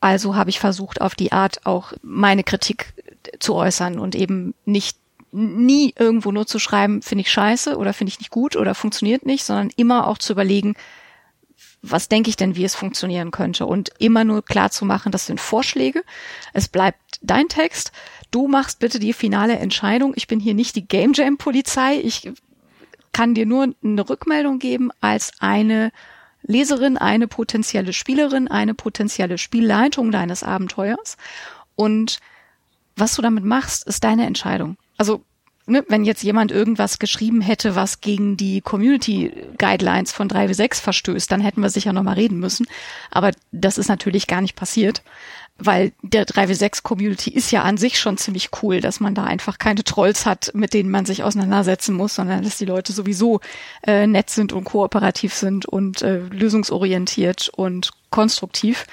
Also 0.00 0.36
habe 0.36 0.50
ich 0.50 0.60
versucht, 0.60 1.00
auf 1.00 1.14
die 1.14 1.32
Art 1.32 1.66
auch 1.66 1.92
meine 2.02 2.44
Kritik 2.44 2.94
zu 3.40 3.54
äußern 3.54 3.98
und 3.98 4.14
eben 4.14 4.54
nicht 4.64 4.96
nie 5.32 5.92
irgendwo 5.98 6.32
nur 6.32 6.46
zu 6.46 6.58
schreiben, 6.58 7.02
finde 7.02 7.22
ich 7.22 7.30
scheiße 7.30 7.76
oder 7.76 7.92
finde 7.92 8.10
ich 8.10 8.18
nicht 8.18 8.30
gut 8.30 8.56
oder 8.56 8.74
funktioniert 8.74 9.26
nicht, 9.26 9.44
sondern 9.44 9.70
immer 9.76 10.06
auch 10.06 10.18
zu 10.18 10.32
überlegen, 10.32 10.74
was 11.82 12.08
denke 12.08 12.30
ich 12.30 12.36
denn, 12.36 12.56
wie 12.56 12.64
es 12.64 12.74
funktionieren 12.74 13.30
könnte 13.30 13.66
und 13.66 13.90
immer 13.98 14.24
nur 14.24 14.44
klar 14.44 14.70
zu 14.70 14.84
machen, 14.84 15.12
das 15.12 15.26
sind 15.26 15.40
Vorschläge. 15.40 16.02
Es 16.52 16.68
bleibt 16.68 17.18
dein 17.22 17.48
Text. 17.48 17.92
Du 18.30 18.48
machst 18.48 18.80
bitte 18.80 18.98
die 18.98 19.12
finale 19.12 19.58
Entscheidung. 19.58 20.12
Ich 20.16 20.26
bin 20.26 20.40
hier 20.40 20.54
nicht 20.54 20.76
die 20.76 20.86
Game 20.86 21.12
Jam 21.12 21.38
Polizei. 21.38 21.96
Ich 21.96 22.30
kann 23.12 23.34
dir 23.34 23.46
nur 23.46 23.74
eine 23.82 24.08
Rückmeldung 24.08 24.58
geben 24.58 24.90
als 25.00 25.32
eine 25.38 25.92
Leserin, 26.42 26.96
eine 26.96 27.28
potenzielle 27.28 27.92
Spielerin, 27.92 28.48
eine 28.48 28.74
potenzielle 28.74 29.38
Spielleitung 29.38 30.10
deines 30.10 30.42
Abenteuers. 30.42 31.16
Und 31.76 32.20
was 32.96 33.14
du 33.14 33.22
damit 33.22 33.44
machst, 33.44 33.86
ist 33.86 34.02
deine 34.04 34.26
Entscheidung. 34.26 34.76
Also 34.96 35.22
ne, 35.68 35.84
wenn 35.88 36.04
jetzt 36.04 36.22
jemand 36.22 36.50
irgendwas 36.50 36.98
geschrieben 36.98 37.40
hätte, 37.40 37.76
was 37.76 38.00
gegen 38.00 38.36
die 38.36 38.60
Community 38.60 39.32
Guidelines 39.58 40.12
von 40.12 40.28
3W6 40.28 40.80
verstößt, 40.80 41.30
dann 41.30 41.40
hätten 41.40 41.60
wir 41.60 41.70
sicher 41.70 41.92
nochmal 41.92 42.14
reden 42.14 42.38
müssen. 42.38 42.66
Aber 43.10 43.32
das 43.52 43.78
ist 43.78 43.88
natürlich 43.88 44.26
gar 44.26 44.40
nicht 44.40 44.56
passiert, 44.56 45.02
weil 45.58 45.92
der 46.02 46.26
3W6 46.26 46.82
Community 46.82 47.30
ist 47.30 47.50
ja 47.50 47.62
an 47.62 47.76
sich 47.76 47.98
schon 47.98 48.16
ziemlich 48.16 48.50
cool, 48.62 48.80
dass 48.80 49.00
man 49.00 49.14
da 49.14 49.24
einfach 49.24 49.58
keine 49.58 49.84
Trolls 49.84 50.24
hat, 50.24 50.52
mit 50.54 50.72
denen 50.72 50.90
man 50.90 51.04
sich 51.04 51.22
auseinandersetzen 51.22 51.94
muss, 51.94 52.14
sondern 52.14 52.44
dass 52.44 52.58
die 52.58 52.64
Leute 52.64 52.92
sowieso 52.92 53.40
äh, 53.86 54.06
nett 54.06 54.30
sind 54.30 54.52
und 54.52 54.64
kooperativ 54.64 55.34
sind 55.34 55.66
und 55.66 56.02
äh, 56.02 56.18
lösungsorientiert 56.18 57.50
und 57.54 57.90
konstruktiv 58.10 58.86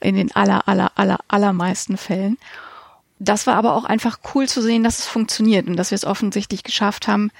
in 0.00 0.16
den 0.16 0.34
aller, 0.34 0.66
aller, 0.68 0.92
aller, 0.94 1.18
allermeisten 1.28 1.96
Fällen 1.96 2.38
das 3.18 3.46
war 3.46 3.54
aber 3.54 3.74
auch 3.74 3.84
einfach 3.84 4.18
cool 4.34 4.48
zu 4.48 4.60
sehen, 4.60 4.84
dass 4.84 4.98
es 4.98 5.06
funktioniert 5.06 5.66
und 5.66 5.76
dass 5.76 5.90
wir 5.90 5.96
es 5.96 6.04
offensichtlich 6.04 6.62
geschafft 6.62 7.08
haben, 7.08 7.30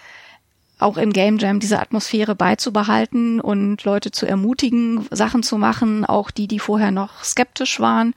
auch 0.78 0.96
im 0.96 1.12
Game 1.12 1.38
Jam 1.38 1.60
diese 1.60 1.80
Atmosphäre 1.80 2.34
beizubehalten 2.34 3.40
und 3.40 3.84
Leute 3.84 4.10
zu 4.10 4.26
ermutigen, 4.26 5.06
Sachen 5.10 5.42
zu 5.42 5.56
machen, 5.56 6.04
auch 6.04 6.30
die, 6.30 6.48
die 6.48 6.58
vorher 6.58 6.90
noch 6.90 7.24
skeptisch 7.24 7.80
waren. 7.80 8.14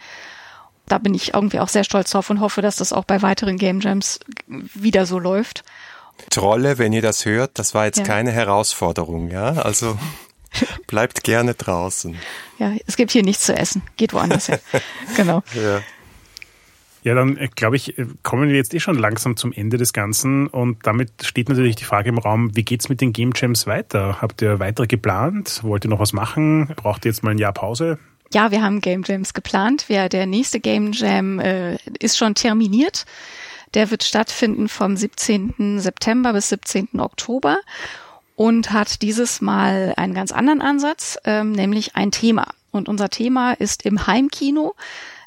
Da 0.87 0.97
bin 0.97 1.13
ich 1.13 1.33
irgendwie 1.33 1.59
auch 1.59 1.69
sehr 1.69 1.83
stolz 1.83 2.11
drauf 2.11 2.29
und 2.29 2.41
hoffe, 2.41 2.61
dass 2.61 2.77
das 2.77 2.91
auch 2.91 3.05
bei 3.05 3.21
weiteren 3.21 3.57
Game 3.57 3.79
Jams 3.79 4.19
wieder 4.47 5.05
so 5.05 5.19
läuft. 5.19 5.63
Trolle, 6.29 6.77
wenn 6.77 6.91
ihr 6.91 7.01
das 7.01 7.25
hört, 7.25 7.59
das 7.59 7.73
war 7.73 7.85
jetzt 7.85 7.99
ja. 7.99 8.03
keine 8.03 8.31
Herausforderung, 8.31 9.29
ja? 9.29 9.53
Also 9.53 9.97
bleibt 10.87 11.23
gerne 11.23 11.53
draußen. 11.53 12.17
Ja, 12.57 12.73
es 12.87 12.97
gibt 12.97 13.11
hier 13.11 13.23
nichts 13.23 13.45
zu 13.45 13.55
essen. 13.55 13.83
Geht 13.95 14.13
woanders 14.13 14.47
hin. 14.47 14.59
genau. 15.15 15.43
Ja. 15.53 15.81
Ja, 17.03 17.15
dann 17.15 17.37
äh, 17.37 17.49
glaube 17.55 17.75
ich, 17.75 17.97
äh, 17.97 18.05
kommen 18.23 18.49
wir 18.49 18.55
jetzt 18.55 18.73
eh 18.73 18.79
schon 18.79 18.97
langsam 18.97 19.37
zum 19.37 19.53
Ende 19.53 19.77
des 19.77 19.93
Ganzen 19.93 20.47
und 20.47 20.85
damit 20.85 21.11
steht 21.23 21.49
natürlich 21.49 21.75
die 21.75 21.85
Frage 21.85 22.09
im 22.09 22.17
Raum, 22.17 22.55
wie 22.55 22.63
geht's 22.63 22.89
mit 22.89 23.01
den 23.01 23.13
Game 23.13 23.31
Jams 23.35 23.67
weiter? 23.67 24.21
Habt 24.21 24.41
ihr 24.41 24.59
weiter 24.59 24.87
geplant? 24.87 25.61
Wollt 25.63 25.85
ihr 25.85 25.89
noch 25.89 25.99
was 25.99 26.13
machen? 26.13 26.67
Braucht 26.75 27.05
ihr 27.05 27.11
jetzt 27.11 27.23
mal 27.23 27.31
ein 27.31 27.37
Jahr 27.37 27.53
Pause? 27.53 27.99
Ja, 28.33 28.51
wir 28.51 28.61
haben 28.61 28.81
Game 28.81 29.03
Jams 29.05 29.33
geplant. 29.33 29.85
Ja, 29.87 30.07
der 30.07 30.25
nächste 30.25 30.59
Game 30.59 30.91
Jam 30.91 31.39
äh, 31.39 31.77
ist 31.99 32.17
schon 32.17 32.35
terminiert. 32.35 33.05
Der 33.73 33.91
wird 33.91 34.03
stattfinden 34.03 34.67
vom 34.67 34.97
17. 34.97 35.79
September 35.79 36.33
bis 36.33 36.49
17. 36.49 36.99
Oktober 36.99 37.59
und 38.35 38.71
hat 38.71 39.01
dieses 39.01 39.41
Mal 39.41 39.93
einen 39.97 40.13
ganz 40.13 40.31
anderen 40.31 40.61
Ansatz, 40.61 41.17
ähm, 41.25 41.51
nämlich 41.51 41.95
ein 41.95 42.11
Thema. 42.11 42.47
Und 42.71 42.87
unser 42.87 43.09
Thema 43.09 43.53
ist 43.53 43.85
im 43.85 44.05
Heimkino. 44.05 44.75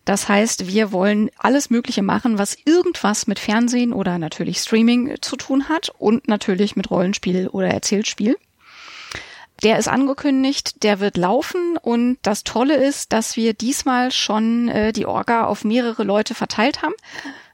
Das 0.05 0.29
heißt, 0.29 0.67
wir 0.67 0.91
wollen 0.91 1.31
alles 1.39 1.71
Mögliche 1.71 2.03
machen, 2.03 2.39
was 2.39 2.57
irgendwas 2.65 3.27
mit 3.27 3.39
Fernsehen 3.39 3.93
oder 3.93 4.19
natürlich 4.19 4.59
Streaming 4.59 5.17
zu 5.21 5.37
tun 5.37 5.69
hat 5.69 5.91
und 5.99 6.27
natürlich 6.27 6.75
mit 6.75 6.91
Rollenspiel 6.91 7.49
oder 7.49 7.69
Erzählspiel. 7.69 8.37
Der 9.63 9.79
ist 9.79 9.87
angekündigt, 9.87 10.83
der 10.83 10.99
wird 10.99 11.17
laufen 11.17 11.77
und 11.81 12.19
das 12.23 12.43
Tolle 12.43 12.75
ist, 12.75 13.13
dass 13.13 13.37
wir 13.37 13.55
diesmal 13.55 14.11
schon 14.11 14.69
äh, 14.69 14.93
die 14.93 15.07
Orga 15.07 15.47
auf 15.47 15.63
mehrere 15.63 16.03
Leute 16.03 16.35
verteilt 16.35 16.83
haben, 16.83 16.95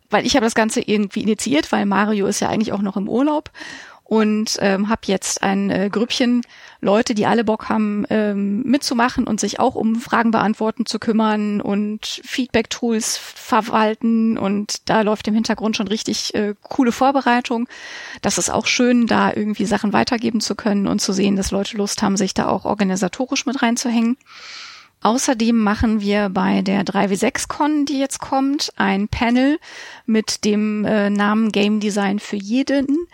weil 0.09 0.25
ich 0.25 0.35
habe 0.35 0.47
das 0.47 0.55
Ganze 0.55 0.81
irgendwie 0.81 1.21
initiiert, 1.21 1.71
weil 1.71 1.85
Mario 1.85 2.27
ist 2.27 2.41
ja 2.41 2.49
eigentlich 2.49 2.73
auch 2.73 2.81
noch 2.81 2.97
im 2.97 3.11
Urlaub 3.11 3.51
und 4.09 4.57
ähm, 4.63 4.89
habe 4.89 5.03
jetzt 5.05 5.43
ein 5.43 5.69
äh, 5.69 5.91
Grüppchen 5.93 6.41
Leute, 6.81 7.15
die 7.15 7.27
alle 7.27 7.45
Bock 7.45 7.69
haben, 7.69 8.07
ähm, 8.09 8.63
mitzumachen 8.63 9.27
und 9.27 9.39
sich 9.39 9.61
auch 9.61 9.75
um 9.75 9.97
Fragen 9.97 10.31
beantworten 10.31 10.87
zu 10.87 10.99
kümmern 10.99 11.61
und 11.61 12.23
Feedback-Tools 12.25 13.19
verwalten 13.19 14.39
und 14.39 14.89
da 14.89 15.03
läuft 15.03 15.29
im 15.29 15.35
Hintergrund 15.35 15.77
schon 15.77 15.89
richtig 15.89 16.35
äh, 16.35 16.55
coole 16.63 16.91
Vorbereitung. 16.91 17.69
Das 18.23 18.39
ist 18.39 18.49
auch 18.49 18.67
schön, 18.67 19.07
da 19.07 19.31
irgendwie 19.31 19.67
Sachen 19.67 19.93
weitergeben 19.93 20.41
zu 20.41 20.55
können 20.55 20.87
und 20.87 21.01
zu 21.01 21.13
sehen, 21.13 21.37
dass 21.37 21.51
Leute 21.51 21.77
Lust 21.77 22.01
haben, 22.01 22.17
sich 22.17 22.33
da 22.33 22.49
auch 22.49 22.65
organisatorisch 22.65 23.45
mit 23.45 23.61
reinzuhängen. 23.61 24.17
Außerdem 25.01 25.57
machen 25.57 26.01
wir 26.01 26.29
bei 26.29 26.63
der 26.63 26.83
3W6Con, 26.85 27.87
die 27.87 27.99
jetzt 27.99 28.19
kommt, 28.19 28.73
ein 28.77 29.09
Panel 29.09 29.59
mit 30.07 30.45
dem 30.45 30.85
äh, 30.85 31.09
Namen 31.09 31.53
Game 31.53 31.79
Design 31.79 32.19
für 32.19 32.37
jeden. 32.37 33.07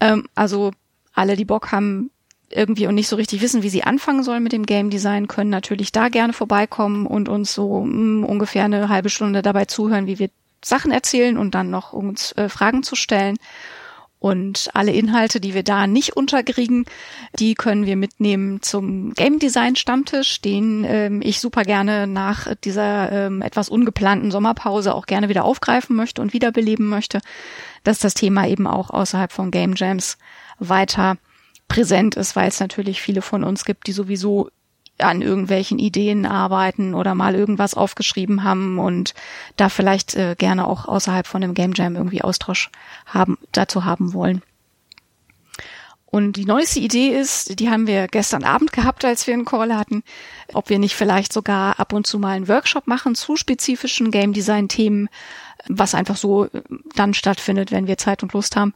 Ähm, 0.00 0.28
also 0.34 0.70
alle, 1.12 1.36
die 1.36 1.44
Bock 1.44 1.72
haben, 1.72 2.10
irgendwie 2.50 2.86
und 2.86 2.94
nicht 2.94 3.08
so 3.08 3.16
richtig 3.16 3.40
wissen, 3.40 3.62
wie 3.62 3.68
sie 3.68 3.82
anfangen 3.82 4.22
sollen 4.22 4.42
mit 4.42 4.52
dem 4.52 4.66
Game 4.66 4.90
Design, 4.90 5.26
können 5.26 5.50
natürlich 5.50 5.90
da 5.90 6.08
gerne 6.08 6.32
vorbeikommen 6.32 7.06
und 7.06 7.28
uns 7.28 7.52
so 7.52 7.80
mh, 7.80 7.92
hm, 7.92 8.24
ungefähr 8.24 8.64
eine 8.64 8.88
halbe 8.88 9.10
Stunde 9.10 9.42
dabei 9.42 9.64
zuhören, 9.64 10.06
wie 10.06 10.20
wir 10.20 10.30
Sachen 10.64 10.92
erzählen 10.92 11.36
und 11.36 11.54
dann 11.54 11.70
noch 11.70 11.92
uns 11.92 12.32
äh, 12.32 12.48
Fragen 12.48 12.82
zu 12.82 12.94
stellen. 12.94 13.36
Und 14.24 14.70
alle 14.72 14.92
Inhalte, 14.92 15.38
die 15.38 15.52
wir 15.52 15.64
da 15.64 15.86
nicht 15.86 16.16
unterkriegen, 16.16 16.86
die 17.38 17.52
können 17.54 17.84
wir 17.84 17.94
mitnehmen 17.94 18.62
zum 18.62 19.12
Game 19.12 19.38
Design 19.38 19.76
Stammtisch, 19.76 20.40
den 20.40 20.82
ähm, 20.88 21.20
ich 21.22 21.40
super 21.40 21.62
gerne 21.62 22.06
nach 22.06 22.54
dieser 22.64 23.12
ähm, 23.12 23.42
etwas 23.42 23.68
ungeplanten 23.68 24.30
Sommerpause 24.30 24.94
auch 24.94 25.04
gerne 25.04 25.28
wieder 25.28 25.44
aufgreifen 25.44 25.94
möchte 25.94 26.22
und 26.22 26.32
wiederbeleben 26.32 26.88
möchte, 26.88 27.20
dass 27.82 27.98
das 27.98 28.14
Thema 28.14 28.48
eben 28.48 28.66
auch 28.66 28.88
außerhalb 28.88 29.30
von 29.30 29.50
Game 29.50 29.74
Jams 29.76 30.16
weiter 30.58 31.18
präsent 31.68 32.14
ist, 32.14 32.34
weil 32.34 32.48
es 32.48 32.60
natürlich 32.60 33.02
viele 33.02 33.20
von 33.20 33.44
uns 33.44 33.66
gibt, 33.66 33.88
die 33.88 33.92
sowieso 33.92 34.48
an 34.98 35.22
irgendwelchen 35.22 35.78
Ideen 35.78 36.24
arbeiten 36.24 36.94
oder 36.94 37.14
mal 37.14 37.34
irgendwas 37.34 37.74
aufgeschrieben 37.74 38.44
haben 38.44 38.78
und 38.78 39.14
da 39.56 39.68
vielleicht 39.68 40.14
äh, 40.14 40.36
gerne 40.38 40.66
auch 40.66 40.86
außerhalb 40.86 41.26
von 41.26 41.40
dem 41.40 41.54
Game 41.54 41.72
Jam 41.74 41.96
irgendwie 41.96 42.22
Austausch 42.22 42.70
haben, 43.06 43.38
dazu 43.52 43.84
haben 43.84 44.12
wollen. 44.12 44.42
Und 46.06 46.36
die 46.36 46.44
neueste 46.44 46.78
Idee 46.78 47.08
ist, 47.08 47.58
die 47.58 47.70
haben 47.70 47.88
wir 47.88 48.06
gestern 48.06 48.44
Abend 48.44 48.72
gehabt, 48.72 49.04
als 49.04 49.26
wir 49.26 49.34
einen 49.34 49.44
Call 49.44 49.76
hatten, 49.76 50.04
ob 50.52 50.70
wir 50.70 50.78
nicht 50.78 50.94
vielleicht 50.94 51.32
sogar 51.32 51.80
ab 51.80 51.92
und 51.92 52.06
zu 52.06 52.20
mal 52.20 52.36
einen 52.36 52.46
Workshop 52.46 52.86
machen 52.86 53.16
zu 53.16 53.34
spezifischen 53.34 54.12
Game 54.12 54.32
Design 54.32 54.68
Themen, 54.68 55.08
was 55.66 55.92
einfach 55.96 56.16
so 56.16 56.44
äh, 56.44 56.62
dann 56.94 57.14
stattfindet, 57.14 57.72
wenn 57.72 57.88
wir 57.88 57.98
Zeit 57.98 58.22
und 58.22 58.32
Lust 58.32 58.54
haben. 58.54 58.74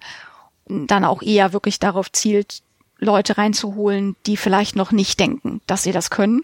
Dann 0.66 1.04
auch 1.04 1.22
eher 1.22 1.52
wirklich 1.52 1.78
darauf 1.78 2.10
zielt, 2.10 2.62
Leute 2.98 3.38
reinzuholen, 3.38 4.16
die 4.26 4.36
vielleicht 4.36 4.76
noch 4.76 4.92
nicht 4.92 5.20
denken, 5.20 5.60
dass 5.66 5.82
sie 5.82 5.92
das 5.92 6.10
können. 6.10 6.42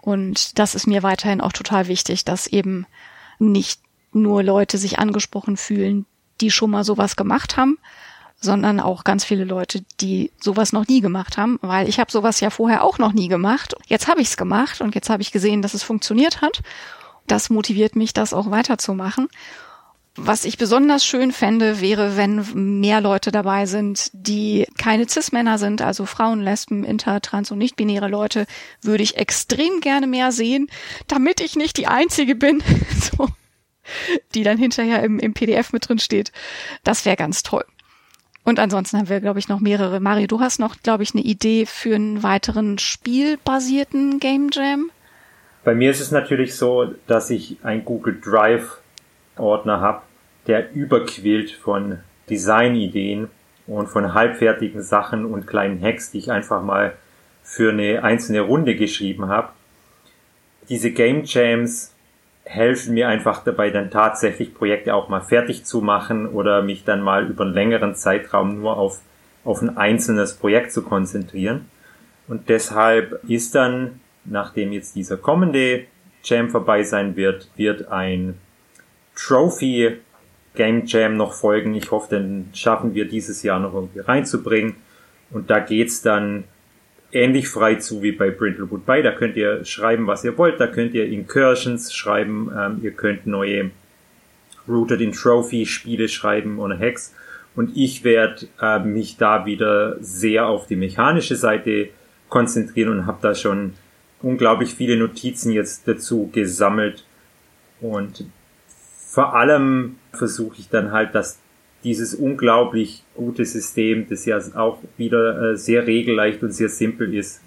Und 0.00 0.58
das 0.58 0.74
ist 0.74 0.86
mir 0.86 1.02
weiterhin 1.02 1.40
auch 1.40 1.52
total 1.52 1.88
wichtig, 1.88 2.24
dass 2.24 2.46
eben 2.46 2.86
nicht 3.38 3.80
nur 4.12 4.42
Leute 4.42 4.78
sich 4.78 4.98
angesprochen 4.98 5.56
fühlen, 5.56 6.06
die 6.40 6.50
schon 6.50 6.70
mal 6.70 6.84
sowas 6.84 7.16
gemacht 7.16 7.56
haben, 7.56 7.78
sondern 8.40 8.80
auch 8.80 9.04
ganz 9.04 9.24
viele 9.24 9.44
Leute, 9.44 9.84
die 10.00 10.30
sowas 10.40 10.72
noch 10.72 10.86
nie 10.86 11.00
gemacht 11.00 11.38
haben, 11.38 11.58
weil 11.62 11.88
ich 11.88 11.98
habe 11.98 12.12
sowas 12.12 12.40
ja 12.40 12.50
vorher 12.50 12.84
auch 12.84 12.98
noch 12.98 13.12
nie 13.12 13.28
gemacht. 13.28 13.74
Jetzt 13.86 14.06
habe 14.06 14.20
ich 14.20 14.28
es 14.28 14.36
gemacht 14.36 14.80
und 14.80 14.94
jetzt 14.94 15.10
habe 15.10 15.22
ich 15.22 15.32
gesehen, 15.32 15.62
dass 15.62 15.74
es 15.74 15.82
funktioniert 15.82 16.42
hat. 16.42 16.60
Das 17.26 17.48
motiviert 17.50 17.96
mich, 17.96 18.12
das 18.12 18.34
auch 18.34 18.50
weiterzumachen. 18.50 19.28
Was 20.16 20.44
ich 20.44 20.58
besonders 20.58 21.04
schön 21.04 21.32
fände, 21.32 21.80
wäre, 21.80 22.16
wenn 22.16 22.78
mehr 22.78 23.00
Leute 23.00 23.32
dabei 23.32 23.66
sind, 23.66 24.10
die 24.12 24.64
keine 24.78 25.08
Cis-Männer 25.08 25.58
sind, 25.58 25.82
also 25.82 26.06
Frauen, 26.06 26.40
Lesben, 26.40 26.84
Inter, 26.84 27.20
Trans 27.20 27.50
und 27.50 27.58
nicht-binäre 27.58 28.06
Leute, 28.06 28.46
würde 28.80 29.02
ich 29.02 29.16
extrem 29.16 29.80
gerne 29.80 30.06
mehr 30.06 30.30
sehen, 30.30 30.68
damit 31.08 31.40
ich 31.40 31.56
nicht 31.56 31.78
die 31.78 31.88
Einzige 31.88 32.36
bin, 32.36 32.62
so, 33.16 33.26
die 34.36 34.44
dann 34.44 34.56
hinterher 34.56 35.02
im, 35.02 35.18
im 35.18 35.34
PDF 35.34 35.72
mit 35.72 35.88
drin 35.88 35.98
steht. 35.98 36.30
Das 36.84 37.04
wäre 37.04 37.16
ganz 37.16 37.42
toll. 37.42 37.64
Und 38.44 38.60
ansonsten 38.60 38.98
haben 38.98 39.08
wir, 39.08 39.20
glaube 39.20 39.40
ich, 39.40 39.48
noch 39.48 39.58
mehrere. 39.58 39.98
Mario, 39.98 40.28
du 40.28 40.38
hast 40.38 40.60
noch, 40.60 40.76
glaube 40.80 41.02
ich, 41.02 41.14
eine 41.14 41.24
Idee 41.24 41.66
für 41.66 41.96
einen 41.96 42.22
weiteren 42.22 42.78
spielbasierten 42.78 44.20
Game 44.20 44.50
Jam? 44.52 44.92
Bei 45.64 45.74
mir 45.74 45.90
ist 45.90 46.00
es 46.00 46.12
natürlich 46.12 46.54
so, 46.54 46.94
dass 47.08 47.30
ich 47.30 47.56
ein 47.64 47.84
Google 47.84 48.20
Drive 48.20 48.78
Ordner 49.36 49.80
habe, 49.80 50.02
der 50.46 50.74
überquillt 50.74 51.50
von 51.50 51.98
Designideen 52.28 53.28
und 53.66 53.88
von 53.88 54.14
halbfertigen 54.14 54.82
Sachen 54.82 55.24
und 55.24 55.46
kleinen 55.46 55.80
Hacks, 55.82 56.10
die 56.10 56.18
ich 56.18 56.30
einfach 56.30 56.62
mal 56.62 56.94
für 57.42 57.72
eine 57.72 58.02
einzelne 58.02 58.40
Runde 58.40 58.76
geschrieben 58.76 59.28
habe. 59.28 59.50
Diese 60.68 60.90
Game 60.92 61.24
Jams 61.24 61.94
helfen 62.44 62.94
mir 62.94 63.08
einfach 63.08 63.42
dabei, 63.42 63.70
dann 63.70 63.90
tatsächlich 63.90 64.54
Projekte 64.54 64.94
auch 64.94 65.08
mal 65.08 65.20
fertig 65.20 65.64
zu 65.64 65.80
machen 65.80 66.26
oder 66.26 66.62
mich 66.62 66.84
dann 66.84 67.02
mal 67.02 67.28
über 67.28 67.44
einen 67.44 67.54
längeren 67.54 67.94
Zeitraum 67.94 68.60
nur 68.60 68.76
auf, 68.76 69.00
auf 69.44 69.62
ein 69.62 69.76
einzelnes 69.76 70.34
Projekt 70.34 70.72
zu 70.72 70.82
konzentrieren. 70.82 71.68
Und 72.28 72.48
deshalb 72.48 73.20
ist 73.28 73.54
dann, 73.54 74.00
nachdem 74.24 74.72
jetzt 74.72 74.94
dieser 74.94 75.16
kommende 75.16 75.84
Jam 76.22 76.48
vorbei 76.50 76.82
sein 76.82 77.16
wird, 77.16 77.50
wird 77.56 77.88
ein 77.88 78.38
Trophy 79.14 79.98
Game 80.54 80.86
Jam 80.86 81.16
noch 81.16 81.32
folgen. 81.32 81.74
Ich 81.74 81.90
hoffe, 81.90 82.16
dann 82.16 82.50
schaffen 82.52 82.94
wir 82.94 83.06
dieses 83.06 83.42
Jahr 83.42 83.60
noch 83.60 83.74
irgendwie 83.74 84.00
reinzubringen. 84.00 84.76
Und 85.30 85.50
da 85.50 85.58
geht's 85.58 86.02
dann 86.02 86.44
ähnlich 87.12 87.48
frei 87.48 87.76
zu 87.76 88.02
wie 88.02 88.12
bei 88.12 88.30
Brindlewood 88.30 88.86
Bay. 88.86 89.02
Da 89.02 89.12
könnt 89.12 89.36
ihr 89.36 89.64
schreiben, 89.64 90.06
was 90.06 90.24
ihr 90.24 90.36
wollt. 90.38 90.60
Da 90.60 90.66
könnt 90.66 90.94
ihr 90.94 91.06
Incursions 91.06 91.92
schreiben. 91.92 92.50
Ähm, 92.56 92.80
ihr 92.82 92.92
könnt 92.92 93.26
neue 93.26 93.70
Rooted 94.68 95.00
in 95.00 95.12
Trophy 95.12 95.66
Spiele 95.66 96.08
schreiben 96.08 96.58
ohne 96.58 96.78
Hacks. 96.78 97.14
Und 97.56 97.76
ich 97.76 98.04
werde 98.04 98.48
äh, 98.60 98.80
mich 98.80 99.16
da 99.16 99.46
wieder 99.46 99.96
sehr 100.00 100.46
auf 100.46 100.66
die 100.66 100.76
mechanische 100.76 101.36
Seite 101.36 101.88
konzentrieren 102.28 102.90
und 102.90 103.06
habe 103.06 103.18
da 103.22 103.34
schon 103.34 103.74
unglaublich 104.22 104.74
viele 104.74 104.96
Notizen 104.96 105.52
jetzt 105.52 105.86
dazu 105.86 106.30
gesammelt. 106.32 107.04
Und 107.80 108.24
vor 109.14 109.36
allem 109.36 109.94
versuche 110.12 110.56
ich 110.58 110.68
dann 110.70 110.90
halt, 110.90 111.14
dass 111.14 111.38
dieses 111.84 112.16
unglaublich 112.16 113.04
gute 113.14 113.44
System, 113.44 114.08
das 114.08 114.26
ja 114.26 114.40
auch 114.56 114.78
wieder 114.96 115.52
äh, 115.52 115.56
sehr 115.56 115.86
regelleicht 115.86 116.42
und 116.42 116.50
sehr 116.50 116.68
simpel 116.68 117.14
ist, 117.14 117.40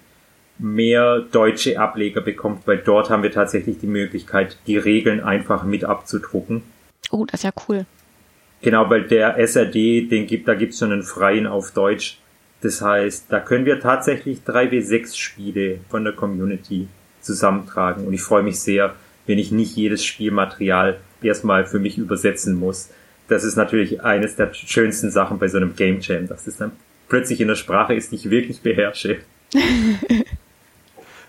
mehr 0.58 1.20
deutsche 1.30 1.78
Ableger 1.78 2.22
bekommt, 2.22 2.66
weil 2.66 2.78
dort 2.78 3.10
haben 3.10 3.22
wir 3.22 3.32
tatsächlich 3.32 3.78
die 3.80 3.86
Möglichkeit, 3.86 4.56
die 4.66 4.78
Regeln 4.78 5.20
einfach 5.20 5.64
mit 5.64 5.84
abzudrucken. 5.84 6.62
Oh, 7.10 7.26
das 7.26 7.40
ist 7.40 7.44
ja 7.44 7.52
cool. 7.68 7.84
Genau, 8.62 8.88
weil 8.88 9.02
der 9.02 9.36
SRD, 9.36 10.08
den 10.10 10.26
gibt, 10.26 10.48
da 10.48 10.54
gibt's 10.54 10.78
schon 10.78 10.90
einen 10.90 11.02
freien 11.02 11.46
auf 11.46 11.72
Deutsch. 11.72 12.18
Das 12.62 12.80
heißt, 12.80 13.26
da 13.28 13.40
können 13.40 13.66
wir 13.66 13.78
tatsächlich 13.78 14.42
drei 14.42 14.70
w 14.70 14.80
sechs 14.80 15.18
Spiele 15.18 15.80
von 15.90 16.02
der 16.02 16.14
Community 16.14 16.88
zusammentragen. 17.20 18.06
Und 18.06 18.14
ich 18.14 18.22
freue 18.22 18.42
mich 18.42 18.58
sehr, 18.58 18.94
wenn 19.26 19.38
ich 19.38 19.52
nicht 19.52 19.76
jedes 19.76 20.02
Spielmaterial 20.02 20.98
erstmal 21.22 21.66
für 21.66 21.78
mich 21.78 21.98
übersetzen 21.98 22.54
muss. 22.54 22.90
Das 23.28 23.44
ist 23.44 23.56
natürlich 23.56 24.02
eines 24.02 24.36
der 24.36 24.52
schönsten 24.54 25.10
Sachen 25.10 25.38
bei 25.38 25.48
so 25.48 25.58
einem 25.58 25.76
Game 25.76 26.00
Jam, 26.00 26.26
dass 26.28 26.46
es 26.46 26.56
dann 26.56 26.72
plötzlich 27.08 27.40
in 27.40 27.48
der 27.48 27.56
Sprache 27.56 27.94
ist, 27.94 28.12
die 28.12 28.16
ich 28.16 28.30
wirklich 28.30 28.60
beherrsche. 28.60 29.18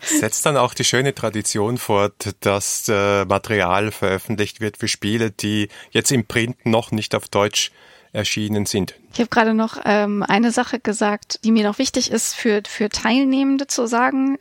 Setzt 0.02 0.46
dann 0.46 0.56
auch 0.56 0.74
die 0.74 0.86
schöne 0.86 1.14
Tradition 1.14 1.78
fort, 1.78 2.36
dass 2.40 2.88
äh, 2.88 3.26
Material 3.26 3.92
veröffentlicht 3.92 4.62
wird 4.62 4.78
für 4.78 4.88
Spiele, 4.88 5.32
die 5.32 5.68
jetzt 5.92 6.12
im 6.12 6.26
Print 6.26 6.66
noch 6.66 6.92
nicht 6.92 7.16
auf 7.16 7.28
Deutsch 7.28 7.72
erschienen 8.14 8.66
sind. 8.66 8.96
Ich 9.14 9.20
habe 9.20 9.30
gerade 9.30 9.54
noch 9.54 9.78
ähm, 9.86 10.24
eine 10.24 10.52
Sache 10.52 10.80
gesagt, 10.80 11.44
die 11.44 11.52
mir 11.52 11.64
noch 11.64 11.78
wichtig 11.80 12.12
ist 12.12 12.34
für, 12.34 12.62
für 12.68 12.90
Teilnehmende 12.90 13.68
zu 13.68 13.88
sagen. 13.88 14.38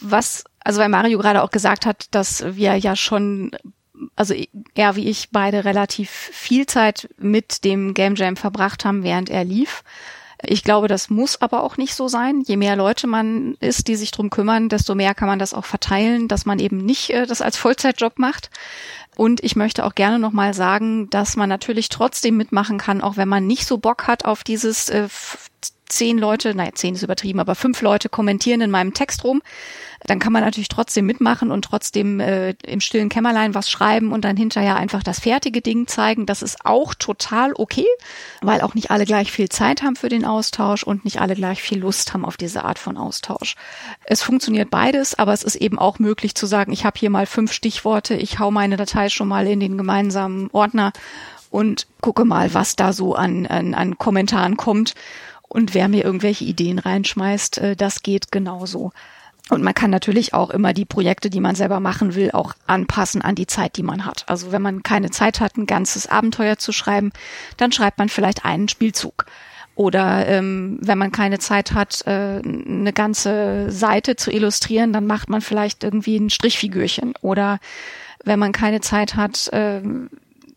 Was, 0.00 0.44
also 0.62 0.80
weil 0.80 0.88
Mario 0.88 1.18
gerade 1.18 1.42
auch 1.42 1.50
gesagt 1.50 1.86
hat, 1.86 2.06
dass 2.10 2.44
wir 2.56 2.76
ja 2.76 2.96
schon 2.96 3.52
also 4.16 4.34
er 4.74 4.96
wie 4.96 5.08
ich 5.08 5.30
beide 5.30 5.64
relativ 5.64 6.10
viel 6.10 6.66
Zeit 6.66 7.08
mit 7.18 7.64
dem 7.64 7.94
Game 7.94 8.14
Jam 8.14 8.36
verbracht 8.36 8.84
haben, 8.84 9.02
während 9.02 9.30
er 9.30 9.44
lief. 9.44 9.82
Ich 10.42 10.64
glaube, 10.64 10.88
das 10.88 11.10
muss 11.10 11.40
aber 11.42 11.62
auch 11.62 11.76
nicht 11.76 11.94
so 11.94 12.08
sein. 12.08 12.40
Je 12.40 12.56
mehr 12.56 12.76
Leute 12.76 13.06
man 13.06 13.56
ist, 13.60 13.88
die 13.88 13.96
sich 13.96 14.10
drum 14.10 14.30
kümmern, 14.30 14.68
desto 14.68 14.94
mehr 14.94 15.14
kann 15.14 15.28
man 15.28 15.38
das 15.38 15.52
auch 15.52 15.66
verteilen, 15.66 16.28
dass 16.28 16.46
man 16.46 16.58
eben 16.58 16.78
nicht 16.78 17.10
äh, 17.10 17.26
das 17.26 17.42
als 17.42 17.56
Vollzeitjob 17.58 18.18
macht. 18.18 18.50
Und 19.16 19.44
ich 19.44 19.54
möchte 19.54 19.84
auch 19.84 19.94
gerne 19.94 20.18
nochmal 20.18 20.54
sagen, 20.54 21.10
dass 21.10 21.36
man 21.36 21.48
natürlich 21.48 21.90
trotzdem 21.90 22.36
mitmachen 22.36 22.78
kann, 22.78 23.02
auch 23.02 23.16
wenn 23.18 23.28
man 23.28 23.46
nicht 23.46 23.66
so 23.66 23.76
Bock 23.76 24.06
hat 24.06 24.24
auf 24.24 24.44
dieses 24.44 24.88
äh, 24.88 25.08
zehn 25.90 26.18
Leute, 26.18 26.54
naja, 26.54 26.70
zehn 26.74 26.94
ist 26.94 27.02
übertrieben, 27.02 27.40
aber 27.40 27.54
fünf 27.54 27.82
Leute 27.82 28.08
kommentieren 28.08 28.60
in 28.60 28.70
meinem 28.70 28.94
Text 28.94 29.24
rum, 29.24 29.42
dann 30.06 30.18
kann 30.18 30.32
man 30.32 30.42
natürlich 30.42 30.68
trotzdem 30.68 31.04
mitmachen 31.04 31.50
und 31.50 31.62
trotzdem 31.62 32.20
äh, 32.20 32.54
im 32.64 32.80
stillen 32.80 33.10
Kämmerlein 33.10 33.54
was 33.54 33.68
schreiben 33.68 34.12
und 34.12 34.24
dann 34.24 34.36
hinterher 34.36 34.76
einfach 34.76 35.02
das 35.02 35.20
fertige 35.20 35.60
Ding 35.60 35.86
zeigen. 35.86 36.24
Das 36.24 36.42
ist 36.42 36.64
auch 36.64 36.94
total 36.94 37.52
okay, 37.54 37.86
weil 38.40 38.62
auch 38.62 38.74
nicht 38.74 38.90
alle 38.90 39.04
gleich 39.04 39.30
viel 39.30 39.50
Zeit 39.50 39.82
haben 39.82 39.96
für 39.96 40.08
den 40.08 40.24
Austausch 40.24 40.84
und 40.84 41.04
nicht 41.04 41.20
alle 41.20 41.34
gleich 41.34 41.60
viel 41.60 41.80
Lust 41.80 42.14
haben 42.14 42.24
auf 42.24 42.38
diese 42.38 42.64
Art 42.64 42.78
von 42.78 42.96
Austausch. 42.96 43.56
Es 44.04 44.22
funktioniert 44.22 44.70
beides, 44.70 45.18
aber 45.18 45.34
es 45.34 45.42
ist 45.42 45.56
eben 45.56 45.78
auch 45.78 45.98
möglich 45.98 46.34
zu 46.34 46.46
sagen, 46.46 46.72
ich 46.72 46.84
habe 46.86 46.98
hier 46.98 47.10
mal 47.10 47.26
fünf 47.26 47.52
Stichworte, 47.52 48.14
ich 48.14 48.38
hau 48.38 48.50
meine 48.50 48.78
Datei 48.78 49.10
schon 49.10 49.28
mal 49.28 49.46
in 49.46 49.60
den 49.60 49.76
gemeinsamen 49.76 50.48
Ordner 50.52 50.92
und 51.50 51.86
gucke 52.00 52.24
mal, 52.24 52.54
was 52.54 52.76
da 52.76 52.92
so 52.92 53.14
an, 53.14 53.46
an, 53.46 53.74
an 53.74 53.98
Kommentaren 53.98 54.56
kommt. 54.56 54.94
Und 55.50 55.74
wer 55.74 55.88
mir 55.88 56.04
irgendwelche 56.04 56.44
Ideen 56.44 56.78
reinschmeißt, 56.78 57.58
äh, 57.58 57.76
das 57.76 58.02
geht 58.02 58.32
genauso. 58.32 58.92
Und 59.50 59.64
man 59.64 59.74
kann 59.74 59.90
natürlich 59.90 60.32
auch 60.32 60.50
immer 60.50 60.72
die 60.72 60.84
Projekte, 60.84 61.28
die 61.28 61.40
man 61.40 61.56
selber 61.56 61.80
machen 61.80 62.14
will, 62.14 62.30
auch 62.30 62.54
anpassen 62.68 63.20
an 63.20 63.34
die 63.34 63.48
Zeit, 63.48 63.76
die 63.76 63.82
man 63.82 64.06
hat. 64.06 64.24
Also 64.28 64.52
wenn 64.52 64.62
man 64.62 64.84
keine 64.84 65.10
Zeit 65.10 65.40
hat, 65.40 65.56
ein 65.56 65.66
ganzes 65.66 66.06
Abenteuer 66.06 66.56
zu 66.56 66.70
schreiben, 66.70 67.10
dann 67.56 67.72
schreibt 67.72 67.98
man 67.98 68.08
vielleicht 68.08 68.44
einen 68.44 68.68
Spielzug. 68.68 69.26
Oder 69.74 70.28
ähm, 70.28 70.78
wenn 70.82 70.98
man 70.98 71.10
keine 71.10 71.40
Zeit 71.40 71.72
hat, 71.72 72.06
äh, 72.06 72.40
eine 72.44 72.92
ganze 72.92 73.72
Seite 73.72 74.14
zu 74.14 74.30
illustrieren, 74.30 74.92
dann 74.92 75.06
macht 75.06 75.28
man 75.28 75.40
vielleicht 75.40 75.82
irgendwie 75.82 76.16
ein 76.16 76.30
Strichfigürchen. 76.30 77.14
Oder 77.20 77.58
wenn 78.24 78.38
man 78.38 78.52
keine 78.52 78.80
Zeit 78.82 79.16
hat, 79.16 79.48
äh, 79.48 79.80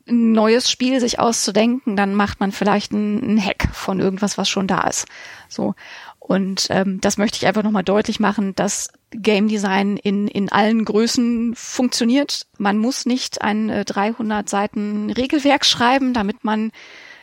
ein 0.07 0.33
neues 0.33 0.69
Spiel 0.69 0.99
sich 0.99 1.19
auszudenken, 1.19 1.95
dann 1.95 2.13
macht 2.13 2.39
man 2.39 2.51
vielleicht 2.51 2.91
einen 2.93 3.43
Hack 3.43 3.69
von 3.73 3.99
irgendwas, 3.99 4.37
was 4.37 4.49
schon 4.49 4.67
da 4.67 4.81
ist. 4.81 5.07
So. 5.47 5.75
Und 6.19 6.67
ähm, 6.69 7.01
das 7.01 7.17
möchte 7.17 7.37
ich 7.37 7.45
einfach 7.47 7.63
nochmal 7.63 7.83
deutlich 7.83 8.19
machen, 8.19 8.55
dass 8.55 8.89
Game 9.11 9.49
Design 9.49 9.97
in, 9.97 10.27
in 10.29 10.49
allen 10.49 10.85
Größen 10.85 11.53
funktioniert. 11.53 12.47
Man 12.57 12.77
muss 12.77 13.05
nicht 13.05 13.41
ein 13.41 13.69
äh, 13.69 13.83
300 13.83 14.47
Seiten 14.47 15.09
Regelwerk 15.11 15.65
schreiben, 15.65 16.13
damit 16.13 16.45
man 16.45 16.71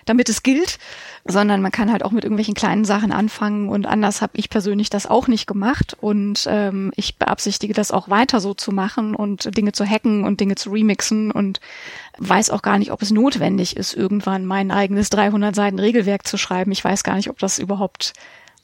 damit 0.05 0.29
es 0.29 0.43
gilt, 0.43 0.79
sondern 1.25 1.63
man 1.63 1.73
kann 1.73 1.93
halt 1.93 2.05
auch 2.05 2.11
mit 2.11 2.25
irgendwelchen 2.25 2.55
kleinen 2.55 2.85
Sachen 2.85 3.13
anfangen. 3.13 3.69
Und 3.69 3.87
anders 3.87 4.23
habe 4.23 4.33
ich 4.37 4.51
persönlich 4.51 4.91
das 4.91 5.07
auch 5.07 5.29
nicht 5.29 5.47
gemacht. 5.47 5.97
Und 6.01 6.47
ähm, 6.49 6.93
ich 6.97 7.17
beabsichtige 7.17 7.75
das 7.75 7.91
auch 7.91 8.09
weiter 8.09 8.41
so 8.41 8.55
zu 8.55 8.73
machen 8.73 9.15
und 9.15 9.57
Dinge 9.57 9.73
zu 9.73 9.85
hacken 9.85 10.25
und 10.25 10.41
Dinge 10.41 10.55
zu 10.55 10.71
remixen 10.71 11.31
und 11.31 11.61
weiß 12.19 12.51
auch 12.51 12.63
gar 12.63 12.79
nicht, 12.79 12.93
ob 12.93 13.03
es 13.03 13.11
notwendig 13.11 13.77
ist, 13.77 13.95
irgendwann 13.95 14.45
mein 14.45 14.71
eigenes 14.71 15.11
300 15.11 15.55
Seiten 15.55 15.79
Regelwerk 15.79 16.27
zu 16.27 16.37
schreiben. 16.37 16.73
Ich 16.73 16.85
weiß 16.85 17.05
gar 17.05 17.17
nicht, 17.17 17.31
ob 17.31 17.39
das 17.39 17.59
überhaupt 17.59 18.13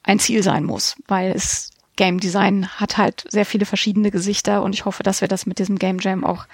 ein 0.02 0.18
Ziel 0.18 0.42
sein 0.42 0.64
muss, 0.64 0.96
weil 1.08 1.32
es 1.32 1.70
Game 1.96 2.20
Design 2.20 2.68
hat 2.76 2.98
halt 2.98 3.24
sehr 3.28 3.46
viele 3.46 3.64
verschiedene 3.64 4.10
Gesichter. 4.10 4.62
Und 4.62 4.74
ich 4.74 4.84
hoffe, 4.84 5.02
dass 5.02 5.22
wir 5.22 5.28
das 5.28 5.46
mit 5.46 5.58
diesem 5.58 5.78
Game 5.78 5.98
Jam 5.98 6.24
auch 6.24 6.46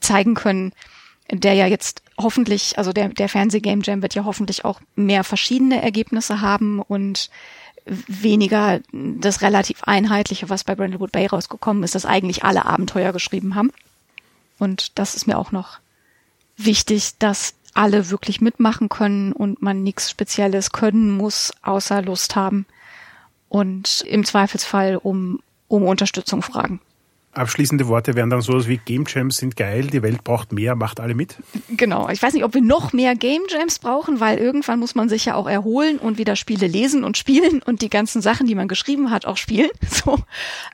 zeigen 0.00 0.34
können, 0.34 0.72
der 1.30 1.54
ja 1.54 1.66
jetzt 1.66 2.02
hoffentlich, 2.16 2.78
also 2.78 2.92
der, 2.92 3.08
der 3.08 3.28
Fernseh-Game 3.28 3.82
Jam 3.82 4.02
wird 4.02 4.14
ja 4.14 4.24
hoffentlich 4.24 4.64
auch 4.64 4.80
mehr 4.96 5.24
verschiedene 5.24 5.82
Ergebnisse 5.82 6.40
haben 6.40 6.80
und 6.80 7.30
weniger 7.84 8.80
das 8.92 9.40
relativ 9.42 9.82
einheitliche, 9.84 10.50
was 10.50 10.64
bei 10.64 10.74
Brindlewood 10.74 11.12
Bay 11.12 11.26
rausgekommen 11.26 11.82
ist, 11.82 11.94
dass 11.94 12.06
eigentlich 12.06 12.44
alle 12.44 12.66
Abenteuer 12.66 13.12
geschrieben 13.12 13.54
haben. 13.54 13.72
Und 14.58 14.98
das 14.98 15.14
ist 15.14 15.26
mir 15.26 15.38
auch 15.38 15.52
noch 15.52 15.78
wichtig, 16.56 17.12
dass 17.18 17.54
alle 17.74 18.10
wirklich 18.10 18.40
mitmachen 18.40 18.88
können 18.88 19.32
und 19.32 19.62
man 19.62 19.82
nichts 19.82 20.10
Spezielles 20.10 20.72
können 20.72 21.16
muss, 21.16 21.52
außer 21.62 22.02
Lust 22.02 22.34
haben 22.36 22.66
und 23.48 24.04
im 24.06 24.24
Zweifelsfall 24.24 24.96
um, 24.96 25.40
um 25.68 25.84
Unterstützung 25.84 26.42
fragen. 26.42 26.80
Abschließende 27.32 27.86
Worte 27.88 28.14
wären 28.14 28.30
dann 28.30 28.40
sowas 28.40 28.68
wie 28.68 28.78
Game 28.78 29.04
Jams 29.06 29.36
sind 29.36 29.54
geil, 29.54 29.86
die 29.86 30.02
Welt 30.02 30.24
braucht 30.24 30.52
mehr, 30.52 30.74
macht 30.74 30.98
alle 30.98 31.14
mit. 31.14 31.36
Genau. 31.68 32.08
Ich 32.08 32.22
weiß 32.22 32.32
nicht, 32.32 32.42
ob 32.42 32.54
wir 32.54 32.62
noch 32.62 32.92
mehr 32.92 33.14
Game 33.14 33.42
Jams 33.48 33.78
brauchen, 33.78 34.18
weil 34.18 34.38
irgendwann 34.38 34.78
muss 34.78 34.94
man 34.94 35.08
sich 35.08 35.26
ja 35.26 35.34
auch 35.34 35.46
erholen 35.46 35.98
und 35.98 36.18
wieder 36.18 36.36
Spiele 36.36 36.66
lesen 36.66 37.04
und 37.04 37.16
spielen 37.16 37.62
und 37.66 37.82
die 37.82 37.90
ganzen 37.90 38.22
Sachen, 38.22 38.46
die 38.46 38.54
man 38.54 38.66
geschrieben 38.66 39.10
hat, 39.10 39.26
auch 39.26 39.36
spielen. 39.36 39.70
So. 39.88 40.18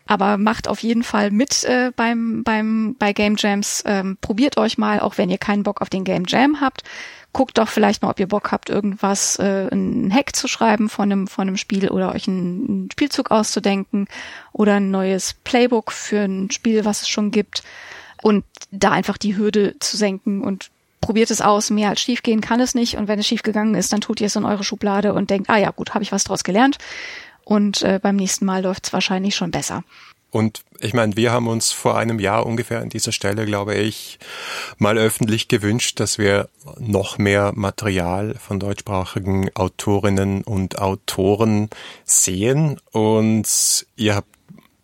Aber 0.07 0.37
macht 0.37 0.69
auf 0.69 0.81
jeden 0.81 1.03
Fall 1.03 1.31
mit 1.31 1.65
äh, 1.65 1.91
beim, 1.97 2.43
beim, 2.45 2.95
bei 2.99 3.13
Game 3.15 3.37
Jams. 3.39 3.83
Ähm, 3.87 4.19
probiert 4.21 4.59
euch 4.59 4.77
mal, 4.77 5.01
auch 5.01 5.17
wenn 5.17 5.31
ihr 5.31 5.39
keinen 5.39 5.63
Bock 5.63 5.81
auf 5.81 5.89
den 5.89 6.05
Game 6.05 6.25
Jam 6.27 6.61
habt 6.61 6.83
guckt 7.35 7.59
doch 7.59 7.69
vielleicht 7.69 8.01
mal, 8.01 8.09
ob 8.09 8.21
ihr 8.21 8.29
Bock 8.29 8.53
habt, 8.53 8.71
irgendwas, 8.71 9.39
äh, 9.39 9.69
einen 9.71 10.11
Hack 10.15 10.35
zu 10.35 10.49
schreiben 10.49 10.89
von 10.89 11.13
einem, 11.13 11.27
von 11.27 11.49
einem 11.49 11.59
Spiel 11.59 11.91
oder 11.91 12.15
euch 12.15 12.27
einen, 12.27 12.67
einen 12.67 12.89
Spielzug 12.91 13.31
auszudenken 13.31 14.07
oder 14.53 14.77
ein 14.77 14.91
neues 14.91 15.35
Playbook 15.45 15.93
für 15.93 16.21
ein 16.21 16.51
Spiel, 16.51 16.87
was 16.87 17.03
es 17.03 17.09
schon 17.09 17.31
gibt. 17.31 17.63
Und 18.23 18.45
da 18.71 18.93
einfach 18.93 19.19
die 19.19 19.37
Hürde 19.37 19.77
zu 19.81 19.99
senken 19.99 20.43
und 20.43 20.71
probiert 21.03 21.31
es 21.31 21.43
aus, 21.43 21.69
mehr 21.69 21.91
als 21.91 22.01
schief 22.01 22.23
gehen 22.23 22.41
kann 22.41 22.61
es 22.61 22.75
nicht. 22.75 22.97
Und 22.97 23.09
wenn 23.09 23.19
es 23.19 23.27
schief 23.27 23.43
gegangen 23.43 23.75
ist, 23.75 23.93
dann 23.93 24.01
tut 24.01 24.21
ihr 24.21 24.29
es 24.29 24.37
in 24.37 24.47
eure 24.47 24.65
Schublade 24.65 25.13
und 25.13 25.29
denkt, 25.29 25.51
ah 25.51 25.59
ja, 25.59 25.71
gut, 25.71 25.93
habe 25.93 26.05
ich 26.05 26.13
was 26.13 26.25
draus 26.25 26.45
gelernt. 26.45 26.79
Und 27.45 27.83
äh, 27.83 28.01
beim 28.03 28.17
nächsten 28.17 28.47
Mal 28.47 28.63
läuft 28.63 28.87
es 28.87 28.93
wahrscheinlich 28.93 29.37
schon 29.37 29.51
besser. 29.51 29.85
Und 30.35 30.65
ich 30.81 30.95
meine, 30.95 31.17
wir 31.17 31.31
haben 31.31 31.47
uns 31.47 31.71
vor 31.71 31.97
einem 31.97 32.19
Jahr 32.19 32.45
ungefähr 32.45 32.81
an 32.81 32.89
dieser 32.89 33.13
Stelle, 33.13 33.47
glaube 33.47 33.77
ich, 33.77 34.19
mal 34.79 34.99
öffentlich 34.99 35.47
gewünscht, 35.47 36.01
dass 36.01 36.19
wir 36.19 36.49
noch 36.81 37.19
mehr 37.19 37.53
Material 37.55 38.35
von 38.35 38.59
deutschsprachigen 38.59 39.55
Autorinnen 39.55 40.43
und 40.43 40.81
Autoren 40.81 41.71
sehen. 42.05 42.81
Und 42.91 43.87
ihr 43.95 44.17
habt 44.17 44.27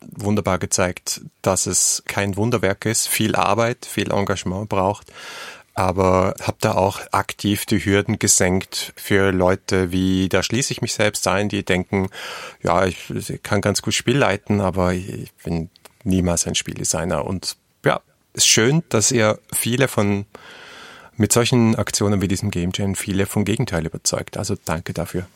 wunderbar 0.00 0.60
gezeigt, 0.60 1.22
dass 1.42 1.66
es 1.66 2.04
kein 2.06 2.36
Wunderwerk 2.36 2.84
ist, 2.86 3.08
viel 3.08 3.34
Arbeit, 3.34 3.86
viel 3.86 4.12
Engagement 4.12 4.68
braucht, 4.68 5.12
aber 5.74 6.34
habe 6.42 6.58
da 6.60 6.72
auch 6.72 7.00
aktiv 7.12 7.64
die 7.64 7.84
Hürden 7.84 8.18
gesenkt 8.18 8.92
für 8.96 9.30
Leute 9.30 9.92
wie, 9.92 10.28
da 10.28 10.42
schließe 10.42 10.72
ich 10.72 10.82
mich 10.82 10.94
selbst 10.94 11.26
ein, 11.28 11.48
die 11.48 11.64
denken, 11.64 12.08
ja, 12.62 12.86
ich, 12.86 13.40
kann 13.42 13.60
ganz 13.60 13.80
gut 13.82 13.94
Spiel 13.94 14.18
leiten, 14.18 14.60
aber 14.60 14.92
ich 14.92 15.32
bin 15.44 15.70
niemals 16.04 16.46
ein 16.46 16.54
Spieldesigner. 16.54 17.24
Und 17.24 17.56
ja, 17.84 18.00
ist 18.34 18.46
schön, 18.46 18.82
dass 18.88 19.12
ihr 19.12 19.38
viele 19.52 19.88
von, 19.88 20.26
mit 21.16 21.32
solchen 21.32 21.76
Aktionen 21.76 22.20
wie 22.20 22.28
diesem 22.28 22.50
Game 22.50 22.70
Jam, 22.74 22.94
viele 22.94 23.26
vom 23.26 23.44
Gegenteil 23.44 23.86
überzeugt. 23.86 24.36
Also 24.36 24.56
danke 24.64 24.92
dafür. 24.92 25.26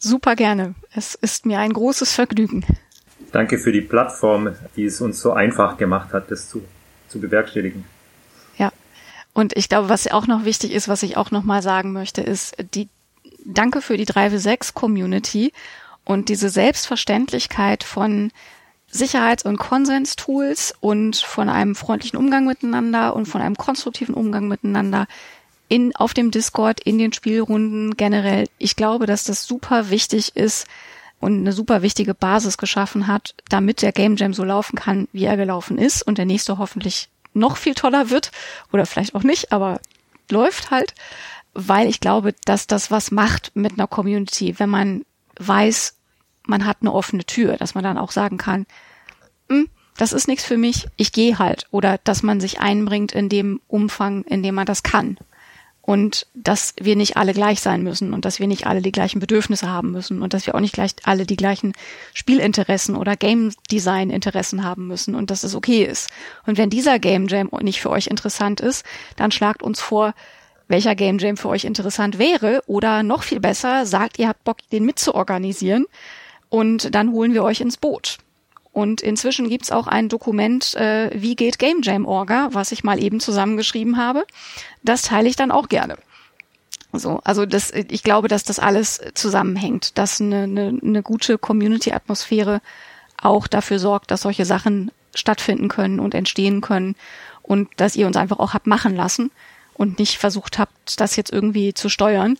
Super 0.00 0.36
gerne. 0.36 0.74
Es 0.94 1.14
ist 1.14 1.46
mir 1.46 1.58
ein 1.58 1.72
großes 1.72 2.12
Vergnügen. 2.12 2.64
Danke 3.32 3.58
für 3.58 3.72
die 3.72 3.80
Plattform, 3.80 4.54
die 4.76 4.84
es 4.84 5.00
uns 5.00 5.20
so 5.20 5.32
einfach 5.32 5.76
gemacht 5.76 6.12
hat, 6.12 6.30
das 6.30 6.48
zu, 6.48 6.62
zu 7.08 7.20
bewerkstelligen. 7.20 7.84
Und 9.36 9.54
ich 9.54 9.68
glaube, 9.68 9.90
was 9.90 10.10
auch 10.10 10.26
noch 10.26 10.46
wichtig 10.46 10.72
ist, 10.72 10.88
was 10.88 11.02
ich 11.02 11.18
auch 11.18 11.30
noch 11.30 11.42
mal 11.42 11.60
sagen 11.60 11.92
möchte, 11.92 12.22
ist 12.22 12.56
die 12.72 12.88
Danke 13.44 13.82
für 13.82 13.98
die 13.98 14.06
3W6 14.06 14.72
Community 14.72 15.52
und 16.06 16.30
diese 16.30 16.48
Selbstverständlichkeit 16.48 17.84
von 17.84 18.32
Sicherheits- 18.90 19.44
und 19.44 19.58
Konsenstools 19.58 20.74
und 20.80 21.16
von 21.16 21.50
einem 21.50 21.74
freundlichen 21.74 22.18
Umgang 22.18 22.46
miteinander 22.46 23.14
und 23.14 23.26
von 23.26 23.42
einem 23.42 23.56
konstruktiven 23.58 24.14
Umgang 24.14 24.48
miteinander 24.48 25.06
in, 25.68 25.94
auf 25.94 26.14
dem 26.14 26.30
Discord, 26.30 26.80
in 26.80 26.96
den 26.96 27.12
Spielrunden 27.12 27.94
generell. 27.94 28.48
Ich 28.56 28.74
glaube, 28.74 29.04
dass 29.04 29.24
das 29.24 29.46
super 29.46 29.90
wichtig 29.90 30.34
ist 30.34 30.66
und 31.20 31.40
eine 31.40 31.52
super 31.52 31.82
wichtige 31.82 32.14
Basis 32.14 32.56
geschaffen 32.56 33.06
hat, 33.06 33.34
damit 33.50 33.82
der 33.82 33.92
Game 33.92 34.16
Jam 34.16 34.32
so 34.32 34.44
laufen 34.44 34.76
kann, 34.76 35.08
wie 35.12 35.24
er 35.24 35.36
gelaufen 35.36 35.76
ist 35.76 36.00
und 36.00 36.16
der 36.16 36.24
nächste 36.24 36.56
hoffentlich 36.56 37.10
noch 37.36 37.56
viel 37.56 37.74
toller 37.74 38.10
wird 38.10 38.32
oder 38.72 38.86
vielleicht 38.86 39.14
auch 39.14 39.22
nicht, 39.22 39.52
aber 39.52 39.80
läuft 40.30 40.70
halt, 40.70 40.94
weil 41.54 41.88
ich 41.88 42.00
glaube, 42.00 42.34
dass 42.44 42.66
das 42.66 42.90
was 42.90 43.10
macht 43.10 43.52
mit 43.54 43.74
einer 43.74 43.86
Community, 43.86 44.58
wenn 44.58 44.70
man 44.70 45.04
weiß, 45.38 45.96
man 46.44 46.66
hat 46.66 46.78
eine 46.80 46.92
offene 46.92 47.24
Tür, 47.24 47.56
dass 47.56 47.74
man 47.74 47.84
dann 47.84 47.98
auch 47.98 48.10
sagen 48.10 48.38
kann, 48.38 48.66
hm, 49.48 49.68
das 49.96 50.12
ist 50.12 50.28
nichts 50.28 50.44
für 50.44 50.58
mich, 50.58 50.86
ich 50.96 51.12
gehe 51.12 51.38
halt. 51.38 51.66
Oder 51.70 51.98
dass 52.04 52.22
man 52.22 52.40
sich 52.40 52.60
einbringt 52.60 53.12
in 53.12 53.28
dem 53.28 53.60
Umfang, 53.68 54.24
in 54.24 54.42
dem 54.42 54.54
man 54.54 54.66
das 54.66 54.82
kann 54.82 55.18
und 55.86 56.26
dass 56.34 56.74
wir 56.80 56.96
nicht 56.96 57.16
alle 57.16 57.32
gleich 57.32 57.60
sein 57.60 57.82
müssen 57.82 58.12
und 58.12 58.24
dass 58.24 58.40
wir 58.40 58.48
nicht 58.48 58.66
alle 58.66 58.82
die 58.82 58.90
gleichen 58.90 59.20
Bedürfnisse 59.20 59.70
haben 59.70 59.92
müssen 59.92 60.20
und 60.20 60.34
dass 60.34 60.44
wir 60.44 60.56
auch 60.56 60.60
nicht 60.60 60.74
gleich 60.74 60.96
alle 61.04 61.26
die 61.26 61.36
gleichen 61.36 61.74
Spielinteressen 62.12 62.96
oder 62.96 63.14
Game 63.14 63.52
Design 63.70 64.10
Interessen 64.10 64.64
haben 64.64 64.88
müssen 64.88 65.14
und 65.14 65.30
dass 65.30 65.44
es 65.44 65.54
okay 65.54 65.84
ist. 65.84 66.10
Und 66.44 66.58
wenn 66.58 66.70
dieser 66.70 66.98
Game 66.98 67.28
Jam 67.28 67.48
nicht 67.62 67.80
für 67.80 67.90
euch 67.90 68.08
interessant 68.08 68.60
ist, 68.60 68.84
dann 69.14 69.30
schlagt 69.30 69.62
uns 69.62 69.80
vor, 69.80 70.12
welcher 70.66 70.96
Game 70.96 71.18
Jam 71.18 71.36
für 71.36 71.48
euch 71.48 71.64
interessant 71.64 72.18
wäre 72.18 72.64
oder 72.66 73.04
noch 73.04 73.22
viel 73.22 73.38
besser, 73.38 73.86
sagt, 73.86 74.18
ihr 74.18 74.26
habt 74.26 74.42
Bock, 74.42 74.58
den 74.72 74.84
mitzuorganisieren 74.84 75.86
und 76.48 76.96
dann 76.96 77.12
holen 77.12 77.32
wir 77.32 77.44
euch 77.44 77.60
ins 77.60 77.76
Boot. 77.76 78.18
Und 78.76 79.00
inzwischen 79.00 79.48
gibt's 79.48 79.72
auch 79.72 79.86
ein 79.86 80.10
Dokument, 80.10 80.74
äh, 80.74 81.08
wie 81.14 81.34
geht 81.34 81.58
Game 81.58 81.80
Jam 81.80 82.04
Orga, 82.04 82.50
was 82.52 82.72
ich 82.72 82.84
mal 82.84 83.02
eben 83.02 83.20
zusammengeschrieben 83.20 83.96
habe. 83.96 84.26
Das 84.82 85.00
teile 85.00 85.30
ich 85.30 85.34
dann 85.34 85.50
auch 85.50 85.70
gerne. 85.70 85.96
So, 86.92 87.22
also 87.24 87.46
das, 87.46 87.70
ich 87.70 88.02
glaube, 88.02 88.28
dass 88.28 88.44
das 88.44 88.58
alles 88.58 89.00
zusammenhängt, 89.14 89.96
dass 89.96 90.20
eine, 90.20 90.42
eine, 90.42 90.78
eine 90.82 91.02
gute 91.02 91.38
Community-Atmosphäre 91.38 92.60
auch 93.16 93.46
dafür 93.46 93.78
sorgt, 93.78 94.10
dass 94.10 94.20
solche 94.20 94.44
Sachen 94.44 94.90
stattfinden 95.14 95.68
können 95.68 95.98
und 95.98 96.14
entstehen 96.14 96.60
können 96.60 96.96
und 97.40 97.70
dass 97.78 97.96
ihr 97.96 98.06
uns 98.06 98.18
einfach 98.18 98.40
auch 98.40 98.52
habt 98.52 98.66
machen 98.66 98.94
lassen 98.94 99.30
und 99.72 99.98
nicht 99.98 100.18
versucht 100.18 100.58
habt, 100.58 101.00
das 101.00 101.16
jetzt 101.16 101.32
irgendwie 101.32 101.72
zu 101.72 101.88
steuern, 101.88 102.36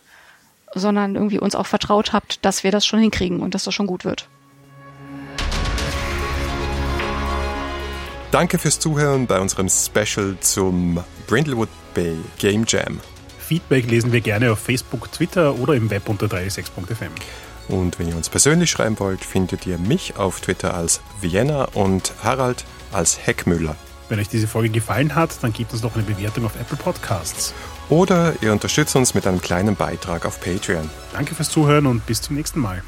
sondern 0.75 1.15
irgendwie 1.15 1.39
uns 1.39 1.55
auch 1.55 1.65
vertraut 1.65 2.13
habt, 2.13 2.45
dass 2.45 2.63
wir 2.63 2.69
das 2.69 2.85
schon 2.85 2.99
hinkriegen 2.99 3.39
und 3.39 3.55
dass 3.55 3.63
das 3.63 3.73
schon 3.73 3.87
gut 3.87 4.05
wird. 4.05 4.27
Danke 8.31 8.59
fürs 8.59 8.79
Zuhören 8.79 9.25
bei 9.25 9.39
unserem 9.39 9.69
Special 9.69 10.35
zum 10.41 11.01
Brindlewood 11.27 11.69
Bay 11.93 12.17
Game 12.37 12.65
Jam. 12.67 12.99
Feedback 13.39 13.89
lesen 13.89 14.11
wir 14.11 14.19
gerne 14.19 14.51
auf 14.51 14.59
Facebook, 14.59 15.09
Twitter 15.13 15.55
oder 15.55 15.75
im 15.75 15.89
Web 15.89 16.09
unter 16.09 16.27
36.fm. 16.27 17.11
Und 17.69 17.97
wenn 17.97 18.09
ihr 18.09 18.17
uns 18.17 18.27
persönlich 18.27 18.69
schreiben 18.69 18.99
wollt, 18.99 19.23
findet 19.23 19.65
ihr 19.65 19.77
mich 19.77 20.17
auf 20.17 20.41
Twitter 20.41 20.73
als 20.73 21.01
Vienna 21.21 21.65
und 21.73 22.13
Harald 22.21 22.65
als 22.91 23.25
Heckmüller. 23.25 23.77
Wenn 24.09 24.19
euch 24.19 24.29
diese 24.29 24.47
Folge 24.47 24.69
gefallen 24.69 25.15
hat, 25.15 25.41
dann 25.41 25.53
gebt 25.53 25.71
uns 25.71 25.81
doch 25.81 25.95
eine 25.95 26.03
Bewertung 26.03 26.45
auf 26.45 26.59
Apple 26.59 26.77
Podcasts. 26.77 27.53
Oder 27.89 28.33
ihr 28.41 28.51
unterstützt 28.51 28.95
uns 28.97 29.13
mit 29.13 29.25
einem 29.25 29.41
kleinen 29.41 29.75
Beitrag 29.75 30.25
auf 30.25 30.41
Patreon. 30.41 30.89
Danke 31.13 31.33
fürs 31.33 31.49
Zuhören 31.49 31.85
und 31.85 32.05
bis 32.05 32.21
zum 32.21 32.35
nächsten 32.35 32.59
Mal. 32.59 32.83